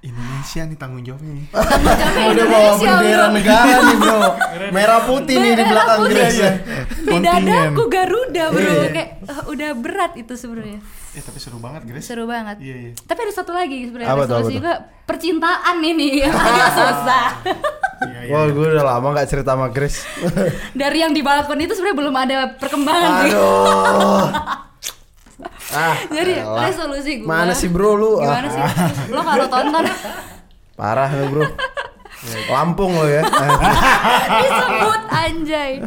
Indonesia 0.00 0.64
nih 0.64 0.76
tanggung 0.76 1.02
jawabnya 1.02 1.32
nih. 1.34 1.46
Tanggung 1.50 2.30
Udah 2.30 2.44
bawa 2.46 2.60
Indonesia, 2.70 2.88
bendera 2.90 3.20
bro. 3.20 3.34
negara 3.34 3.76
nih 3.78 3.96
bro 3.96 4.20
Merah 4.70 5.00
putih 5.02 5.34
nih 5.34 5.50
di 5.50 5.56
Merah 5.58 5.68
belakang 5.68 5.98
putih. 5.98 6.14
Grace 6.14 6.38
ya 6.38 6.50
Di 6.56 7.10
Kontingen. 7.10 7.44
dadaku 7.44 7.82
Garuda 7.86 8.44
bro, 8.48 8.60
Iya. 8.62 8.88
kayak 8.90 9.08
eh, 9.22 9.40
udah 9.46 9.70
berat 9.74 10.12
itu 10.16 10.32
sebenarnya. 10.34 10.78
Eh 11.10 11.20
tapi 11.20 11.36
seru 11.36 11.58
banget, 11.58 11.82
Grace. 11.84 12.06
Seru 12.06 12.24
banget. 12.24 12.56
Iya, 12.58 12.76
iya. 12.78 12.90
Tapi 12.98 13.18
ada 13.20 13.32
satu 13.34 13.52
lagi 13.52 13.78
sebenarnya 13.82 14.08
Apa 14.08 14.22
tuh, 14.22 14.28
resolusi 14.38 14.54
juga 14.56 14.72
percintaan 15.04 15.76
ini 15.80 16.08
yang 16.18 16.32
agak 16.48 16.70
susah. 16.78 17.26
Iya, 18.00 18.20
iya. 18.22 18.30
Wah 18.30 18.44
gue 18.46 18.66
udah 18.70 18.84
lama 18.86 19.06
gak 19.12 19.28
cerita 19.28 19.52
sama 19.52 19.68
Grace 19.68 20.08
Dari 20.72 20.98
yang 20.98 21.12
di 21.12 21.20
balkon 21.20 21.60
itu 21.60 21.72
sebenarnya 21.72 21.98
belum 21.98 22.16
ada 22.16 22.36
perkembangan. 22.56 23.10
Aduh 23.22 24.24
Ah, 25.70 25.94
Jadi 26.06 26.32
elah. 26.36 26.66
resolusi 26.66 27.12
gue. 27.18 27.26
Mana 27.26 27.52
sih 27.52 27.66
bro 27.66 27.94
lu? 27.94 28.18
Gimana 28.18 28.42
Ah, 28.42 28.50
sih? 28.50 28.62
Lo 29.08 29.20
kalau 29.20 29.46
tonton 29.46 29.84
Parah 30.72 31.10
lu 31.10 31.24
bro 31.28 31.44
Lampung 32.48 32.92
lo 32.92 33.04
ya 33.04 33.24
disebut 34.40 35.02
anjay 35.10 35.80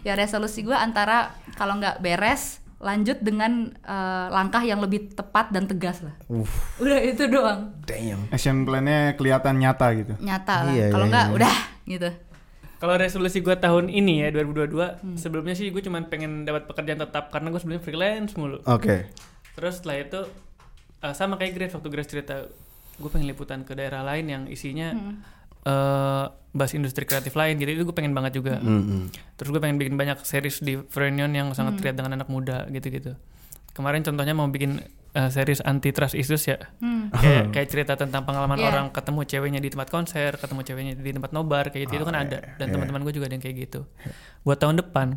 ya 0.00 0.12
resolusi 0.14 0.60
gue 0.60 0.72
antara 0.72 1.28
kalau 1.54 1.76
nggak 1.76 2.00
beres 2.00 2.60
lanjut 2.78 3.16
dengan 3.18 3.68
eh, 3.78 4.26
langkah 4.28 4.60
yang 4.60 4.76
lebih 4.78 5.12
tepat 5.12 5.48
dan 5.48 5.64
tegas 5.64 6.00
lah 6.00 6.12
Uff, 6.26 6.48
udah 6.78 7.00
itu 7.00 7.24
doang 7.26 7.72
damn 7.82 8.28
Action 8.28 8.64
plan-nya 8.64 9.12
kelihatan 9.14 9.56
nyata 9.56 9.86
gitu. 9.94 10.12
nyata 10.18 10.56
lah 10.62 10.72
Iya, 10.72 10.86
kalau 10.88 11.04
iya, 11.04 11.10
nggak 11.10 11.26
iya. 11.26 11.34
udah 11.34 11.56
gitu 11.84 12.08
Kalau 12.84 13.00
resolusi 13.00 13.40
gue 13.40 13.56
tahun 13.56 13.88
ini 13.88 14.20
ya 14.20 14.28
2022, 14.28 15.16
sebelumnya 15.16 15.56
sih 15.56 15.72
gue 15.72 15.80
cuma 15.80 16.04
pengen 16.04 16.44
dapat 16.44 16.68
pekerjaan 16.68 17.00
tetap 17.00 17.32
karena 17.32 17.48
gue 17.48 17.56
sebelumnya 17.56 17.80
freelance 17.80 18.36
mulu. 18.36 18.60
Oke 18.68 19.08
Terus 19.56 19.80
setelah 19.80 20.04
itu 20.04 20.20
eh, 21.00 21.14
sama 21.16 21.40
kayak 21.40 21.56
Grace 21.56 21.72
waktu 21.72 21.88
Grace 21.88 22.12
cerita, 22.12 22.44
gue 23.00 23.08
pengen 23.08 23.32
liputan 23.32 23.64
ke 23.64 23.72
daerah 23.72 24.04
lain 24.04 24.28
yang 24.28 24.42
isinya 24.52 24.92
eh, 25.64 26.24
bahas 26.28 26.72
industri 26.76 27.08
kreatif 27.08 27.32
lain. 27.32 27.56
Jadi 27.56 27.80
itu 27.80 27.88
gue 27.88 27.96
pengen 27.96 28.12
banget 28.12 28.36
juga. 28.36 28.60
Mm-mm. 28.60 29.08
Terus 29.40 29.48
gue 29.48 29.60
pengen 29.64 29.80
bikin 29.80 29.96
banyak 29.96 30.20
series 30.20 30.60
di 30.60 30.76
Frenion 30.76 31.32
yang 31.32 31.56
sangat 31.56 31.80
relate 31.80 32.04
dengan 32.04 32.20
anak 32.20 32.28
muda 32.28 32.68
gitu-gitu. 32.68 33.16
Kemarin 33.72 34.04
contohnya 34.04 34.36
mau 34.36 34.44
bikin 34.52 34.84
eh, 35.14 35.28
series 35.28 35.62
anti 35.62 35.90
trust 35.90 36.12
issues 36.12 36.44
ya. 36.44 36.58
Kayak, 37.14 37.44
kayak 37.54 37.68
cerita 37.68 37.92
tentang 37.94 38.22
pengalaman 38.22 38.56
Iya. 38.56 38.66
orang 38.68 38.86
ketemu 38.90 39.20
ceweknya 39.24 39.60
di 39.60 39.68
tempat 39.68 39.88
konser, 39.88 40.34
ketemu 40.34 40.60
ceweknya 40.62 40.92
di 40.94 41.10
tempat 41.10 41.30
nobar 41.30 41.70
kayak 41.70 41.86
gitu 41.86 41.98
itu 41.98 42.04
kan 42.04 42.16
ada. 42.18 42.38
Dan 42.56 42.70
teman-teman 42.70 43.00
gue 43.00 43.12
juga 43.12 43.26
ada 43.26 43.34
yang 43.34 43.42
kayak 43.42 43.56
gitu. 43.64 43.86
Buat 44.42 44.58
tahun 44.58 44.78
depan 44.80 45.16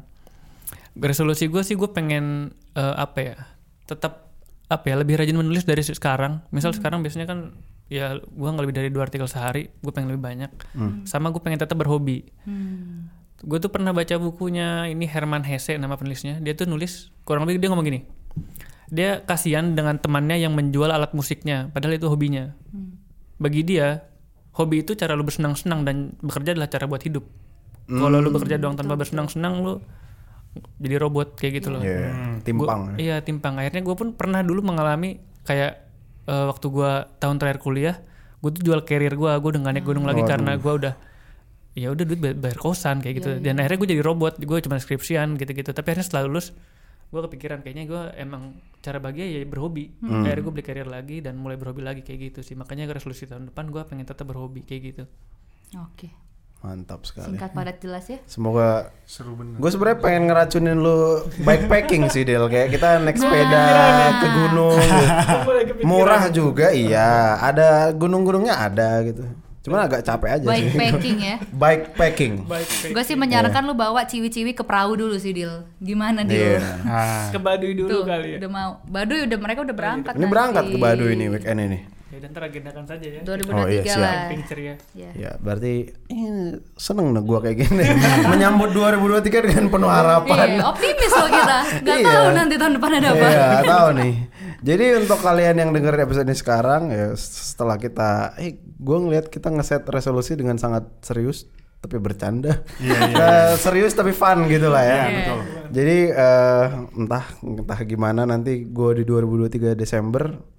resolusi 0.96 1.46
gue 1.46 1.62
sih 1.62 1.74
gue 1.74 1.88
pengen 1.88 2.50
eh, 2.74 2.96
apa 2.96 3.20
ya? 3.20 3.36
Tetap 3.86 4.30
apa 4.68 4.84
ya 4.84 5.00
lebih 5.00 5.16
rajin 5.16 5.32
menulis 5.34 5.64
dari 5.64 5.80
sekarang 5.80 6.44
misal 6.52 6.76
sekarang 6.76 7.00
biasanya 7.00 7.24
kan 7.24 7.56
ya 7.88 8.20
gua 8.28 8.52
nggak 8.52 8.64
lebih 8.68 8.76
dari 8.76 8.90
dua 8.92 9.08
artikel 9.08 9.24
sehari 9.24 9.72
gue 9.72 9.92
pengen 9.96 10.12
lebih 10.12 10.28
banyak 10.28 10.52
sama 11.08 11.32
gue 11.32 11.40
pengen 11.40 11.56
tetap 11.56 11.80
berhobi 11.80 12.28
Hmm. 12.44 13.08
gue 13.40 13.58
tuh 13.58 13.72
pernah 13.72 13.96
baca 13.96 14.20
bukunya 14.20 14.92
ini 14.92 15.08
Herman 15.08 15.48
Hesse 15.48 15.80
nama 15.80 15.96
penulisnya 15.96 16.44
dia 16.44 16.52
tuh 16.52 16.68
nulis 16.68 17.16
kurang 17.24 17.48
lebih 17.48 17.64
dia 17.64 17.72
ngomong 17.72 17.88
gini 17.88 18.04
dia 18.88 19.20
kasihan 19.22 19.76
dengan 19.76 20.00
temannya 20.00 20.40
yang 20.40 20.56
menjual 20.56 20.88
alat 20.88 21.12
musiknya 21.12 21.68
padahal 21.70 21.96
itu 21.96 22.08
hobinya. 22.08 22.56
Bagi 23.38 23.62
dia 23.62 24.08
hobi 24.56 24.82
itu 24.82 24.96
cara 24.96 25.14
lu 25.14 25.22
bersenang-senang 25.22 25.84
dan 25.84 25.96
bekerja 26.18 26.56
adalah 26.56 26.68
cara 26.68 26.86
buat 26.86 27.04
hidup. 27.04 27.24
Kalau 27.88 28.18
lu 28.18 28.30
bekerja 28.30 28.58
doang 28.58 28.76
tanpa 28.76 28.96
bersenang-senang 28.96 29.54
lu 29.62 29.74
jadi 30.76 30.98
robot 30.98 31.38
kayak 31.38 31.62
gitu 31.62 31.70
loh. 31.70 31.82
Iya, 31.82 32.42
timpang. 32.42 32.82
Gua- 32.90 32.98
iya 32.98 33.22
timpang. 33.22 33.56
Akhirnya 33.56 33.86
gue 33.86 33.96
pun 33.96 34.12
pernah 34.12 34.42
dulu 34.42 34.66
mengalami 34.66 35.22
kayak 35.46 35.86
eh, 36.26 36.46
waktu 36.48 36.66
gue 36.68 36.92
tahun 37.18 37.38
terakhir 37.38 37.60
kuliah 37.62 37.96
gue 38.38 38.52
tuh 38.52 38.62
jual 38.64 38.82
carrier 38.84 39.14
gue 39.14 39.32
gue 39.34 39.50
udah 39.50 39.62
gak 39.62 39.74
naik 39.74 39.86
gunung 39.86 40.06
lagi 40.06 40.22
karena 40.30 40.52
gue 40.56 40.74
udah 40.74 40.94
ya 41.74 41.88
udah 41.90 42.04
duit 42.04 42.18
bayar, 42.18 42.38
bayar 42.38 42.58
kosan 42.58 43.00
kayak 43.00 43.16
gitu. 43.22 43.30
Dan 43.38 43.58
akhirnya 43.58 43.78
gue 43.78 43.90
jadi 43.94 44.02
robot 44.02 44.34
gue 44.40 44.58
cuma 44.60 44.78
skripsian 44.78 45.38
gitu-gitu. 45.38 45.70
Tapi 45.70 45.86
akhirnya 45.88 46.06
setelah 46.06 46.26
lulus 46.26 46.52
gue 47.08 47.22
kepikiran 47.24 47.64
kayaknya 47.64 47.86
gue 47.88 48.02
emang 48.20 48.60
cara 48.84 49.00
bahagia 49.00 49.26
ya 49.26 49.44
berhobi 49.44 49.96
akhirnya 50.04 50.44
gue 50.44 50.54
beli 50.54 50.66
carrier 50.66 50.88
lagi 50.88 51.18
dan 51.20 51.40
mulai 51.40 51.56
berhobi 51.56 51.80
lagi 51.80 52.02
kayak 52.04 52.32
gitu 52.36 52.40
sih 52.44 52.56
makanya 52.56 52.92
resolusi 52.92 53.24
tahun 53.24 53.52
depan 53.52 53.72
gue 53.72 53.82
pengen 53.88 54.04
tetap 54.04 54.28
berhobi 54.28 54.64
kayak 54.68 54.82
gitu 54.94 55.04
Oke. 55.76 56.08
Mantap 56.58 57.06
sekali. 57.06 57.36
Singkat 57.38 57.52
padat 57.54 57.78
jelas 57.84 58.08
ya. 58.08 58.18
Semoga 58.26 58.90
Seru 59.06 59.38
bener. 59.38 59.60
Gue 59.62 59.70
sebenarnya 59.70 60.00
pengen 60.00 60.24
ngeracunin 60.32 60.78
lu 60.80 61.22
bikepacking 61.44 62.10
sih 62.10 62.24
Del 62.26 62.48
kayak 62.50 62.74
kita 62.74 62.98
naik 63.04 63.20
sepeda 63.20 63.66
ke 64.18 64.28
gunung 64.32 64.80
gitu. 65.70 65.82
murah 65.86 66.24
juga 66.34 66.74
iya 66.74 67.38
ada 67.38 67.94
gunung-gunungnya 67.94 68.58
ada 68.58 69.06
gitu 69.06 69.28
cuman 69.68 69.80
agak 69.84 70.02
capek 70.08 70.30
aja 70.40 70.46
Baik 70.48 70.64
sih. 70.64 70.80
Packing 70.80 71.18
ya. 71.20 71.36
bikepacking. 71.62 72.34
Gue 72.96 73.04
sih 73.04 73.20
menyarankan 73.20 73.68
lu 73.68 73.76
bawa 73.76 74.08
ciwi-ciwi 74.08 74.56
ke 74.56 74.64
perahu 74.64 74.96
dulu 74.96 75.20
sih 75.20 75.36
Dil. 75.36 75.68
Gimana 75.84 76.24
Dil? 76.24 76.64
Nah, 76.88 77.28
ke 77.36 77.38
Baduy 77.38 77.76
dulu 77.76 77.92
Tuh, 77.92 78.04
kali 78.08 78.36
ya? 78.36 78.38
udah 78.40 78.52
mau. 78.52 78.72
Baduy 78.88 79.28
udah 79.28 79.38
mereka 79.44 79.68
udah 79.68 79.76
berangkat 79.76 80.14
ini 80.16 80.26
berangkat 80.32 80.64
ke 80.72 80.78
Baduy 80.80 81.12
ini 81.20 81.26
weekend 81.28 81.60
ini 81.60 81.80
ya 82.08 82.18
dan 82.18 82.30
ntar 82.30 82.44
agendakan 82.46 82.84
saja 82.84 83.08
ya 83.10 83.22
2023 83.22 83.52
Oh, 83.54 83.68
iya, 83.68 83.82
siap. 83.84 83.98
lah. 83.98 84.12
camping 84.24 84.42
ceria 84.44 84.74
Ya. 84.94 85.10
ya 85.14 85.32
berarti 85.38 85.74
eh, 86.08 86.48
seneng 86.74 87.12
dah 87.12 87.20
gua 87.20 87.40
kayak 87.40 87.58
gini 87.60 87.84
menyambut 88.32 88.72
2023 88.72 89.28
dengan 89.46 89.66
penuh 89.68 89.90
harapan 89.90 90.48
Iya, 90.54 90.64
optimis 90.66 91.12
loh 91.14 91.30
kita. 91.30 91.58
Gak 91.82 91.98
Iya. 91.98 92.08
tahu 92.08 92.28
nanti 92.34 92.56
tahun 92.56 92.74
depan 92.74 92.92
ada 92.94 93.08
apa. 93.10 93.28
Iya, 93.28 93.48
tahu 93.62 93.88
nih. 93.98 94.14
Jadi 94.58 94.86
untuk 94.98 95.20
kalian 95.20 95.56
yang 95.58 95.70
dengerin 95.70 96.02
episode 96.02 96.26
ini 96.26 96.36
sekarang 96.36 96.82
ya 96.90 97.08
setelah 97.14 97.76
kita 97.76 98.10
eh 98.38 98.56
gue 98.58 98.98
ngeliat 98.98 99.28
kita 99.28 99.50
ngeset 99.50 99.84
resolusi 99.86 100.34
dengan 100.34 100.56
sangat 100.56 100.88
serius 101.02 101.46
tapi 101.78 102.00
bercanda. 102.00 102.64
Eh, 102.80 103.54
serius 103.56 103.94
tapi 103.94 104.10
fun 104.12 104.48
gitu 104.48 104.68
lah 104.68 104.82
ya. 104.82 104.96
Iya. 104.98 105.06
betul. 105.14 105.40
Jadi 105.70 105.98
eh, 106.10 106.66
entah 106.96 107.26
entah 107.38 107.80
gimana 107.84 108.24
nanti 108.24 108.64
gue 108.64 108.92
di 108.96 109.04
2023 109.04 109.76
Desember 109.76 110.56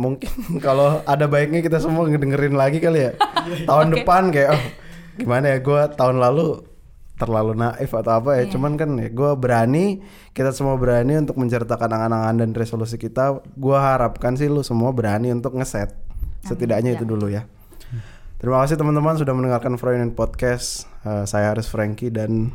mungkin 0.00 0.32
kalau 0.66 1.04
ada 1.04 1.28
baiknya 1.28 1.60
kita 1.60 1.76
semua 1.76 2.08
ngedengerin 2.08 2.56
lagi 2.56 2.80
kali 2.80 3.12
ya. 3.12 3.12
tahun 3.68 3.92
depan 4.00 4.32
kayak 4.32 4.50
oh 4.56 4.64
gimana 5.20 5.52
ya 5.52 5.58
gue 5.60 5.80
tahun 6.00 6.16
lalu 6.16 6.64
terlalu 7.20 7.52
naif 7.52 7.92
atau 7.92 8.16
apa 8.16 8.40
ya. 8.40 8.48
Cuman 8.48 8.80
kan 8.80 8.96
ya 8.96 9.12
gue 9.12 9.30
berani, 9.36 10.00
kita 10.32 10.56
semua 10.56 10.80
berani 10.80 11.20
untuk 11.20 11.36
menceritakan 11.36 11.92
angan-angan 11.92 12.40
dan 12.40 12.50
resolusi 12.56 12.96
kita. 12.96 13.44
Gue 13.60 13.76
harapkan 13.76 14.40
sih 14.40 14.48
lu 14.48 14.64
semua 14.64 14.88
berani 14.96 15.28
untuk 15.28 15.52
ngeset. 15.60 15.92
Setidaknya 16.40 16.96
itu 16.96 17.04
dulu 17.04 17.28
ya. 17.28 17.44
Terima 18.40 18.64
kasih 18.64 18.80
teman-teman 18.80 19.20
sudah 19.20 19.36
mendengarkan 19.36 19.76
Freudian 19.76 20.16
Podcast. 20.16 20.88
Eh, 21.04 21.28
saya 21.28 21.52
Aris 21.52 21.68
Franky 21.68 22.08
dan 22.08 22.48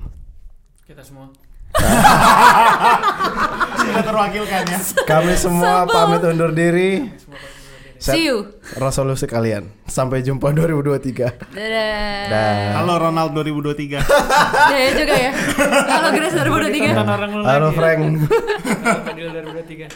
kita 0.89 1.05
semua 1.05 1.29
Sudah 3.85 4.03
terwakilkan 4.03 4.63
ya. 4.65 4.79
kami 5.05 5.33
semua 5.35 5.85
pamit 5.85 6.21
undur 6.23 6.51
diri. 6.51 7.09
Set 7.95 8.11
See 8.11 8.27
you. 8.27 8.51
resolusi 8.75 9.23
kalian. 9.25 9.71
Sampai 9.87 10.19
jumpa 10.19 10.51
2023. 10.51 11.31
Dadah. 11.47 12.27
Dah. 12.27 12.55
Halo 12.77 12.93
Ronald 12.99 13.31
2023. 13.33 14.03
Ya 14.67 14.89
juga 14.91 15.15
ya. 15.15 15.31
Kalau 15.87 16.09
Grace 16.11 16.35
2023. 16.35 16.91
Tentang 16.91 17.07
orang 17.09 17.31
lu 17.31 17.41
Halo 17.41 17.67
lagi 17.67 17.77
Frank. 17.79 17.99
ya. 18.03 18.99
Fadil 18.99 19.27
2023 19.31 19.87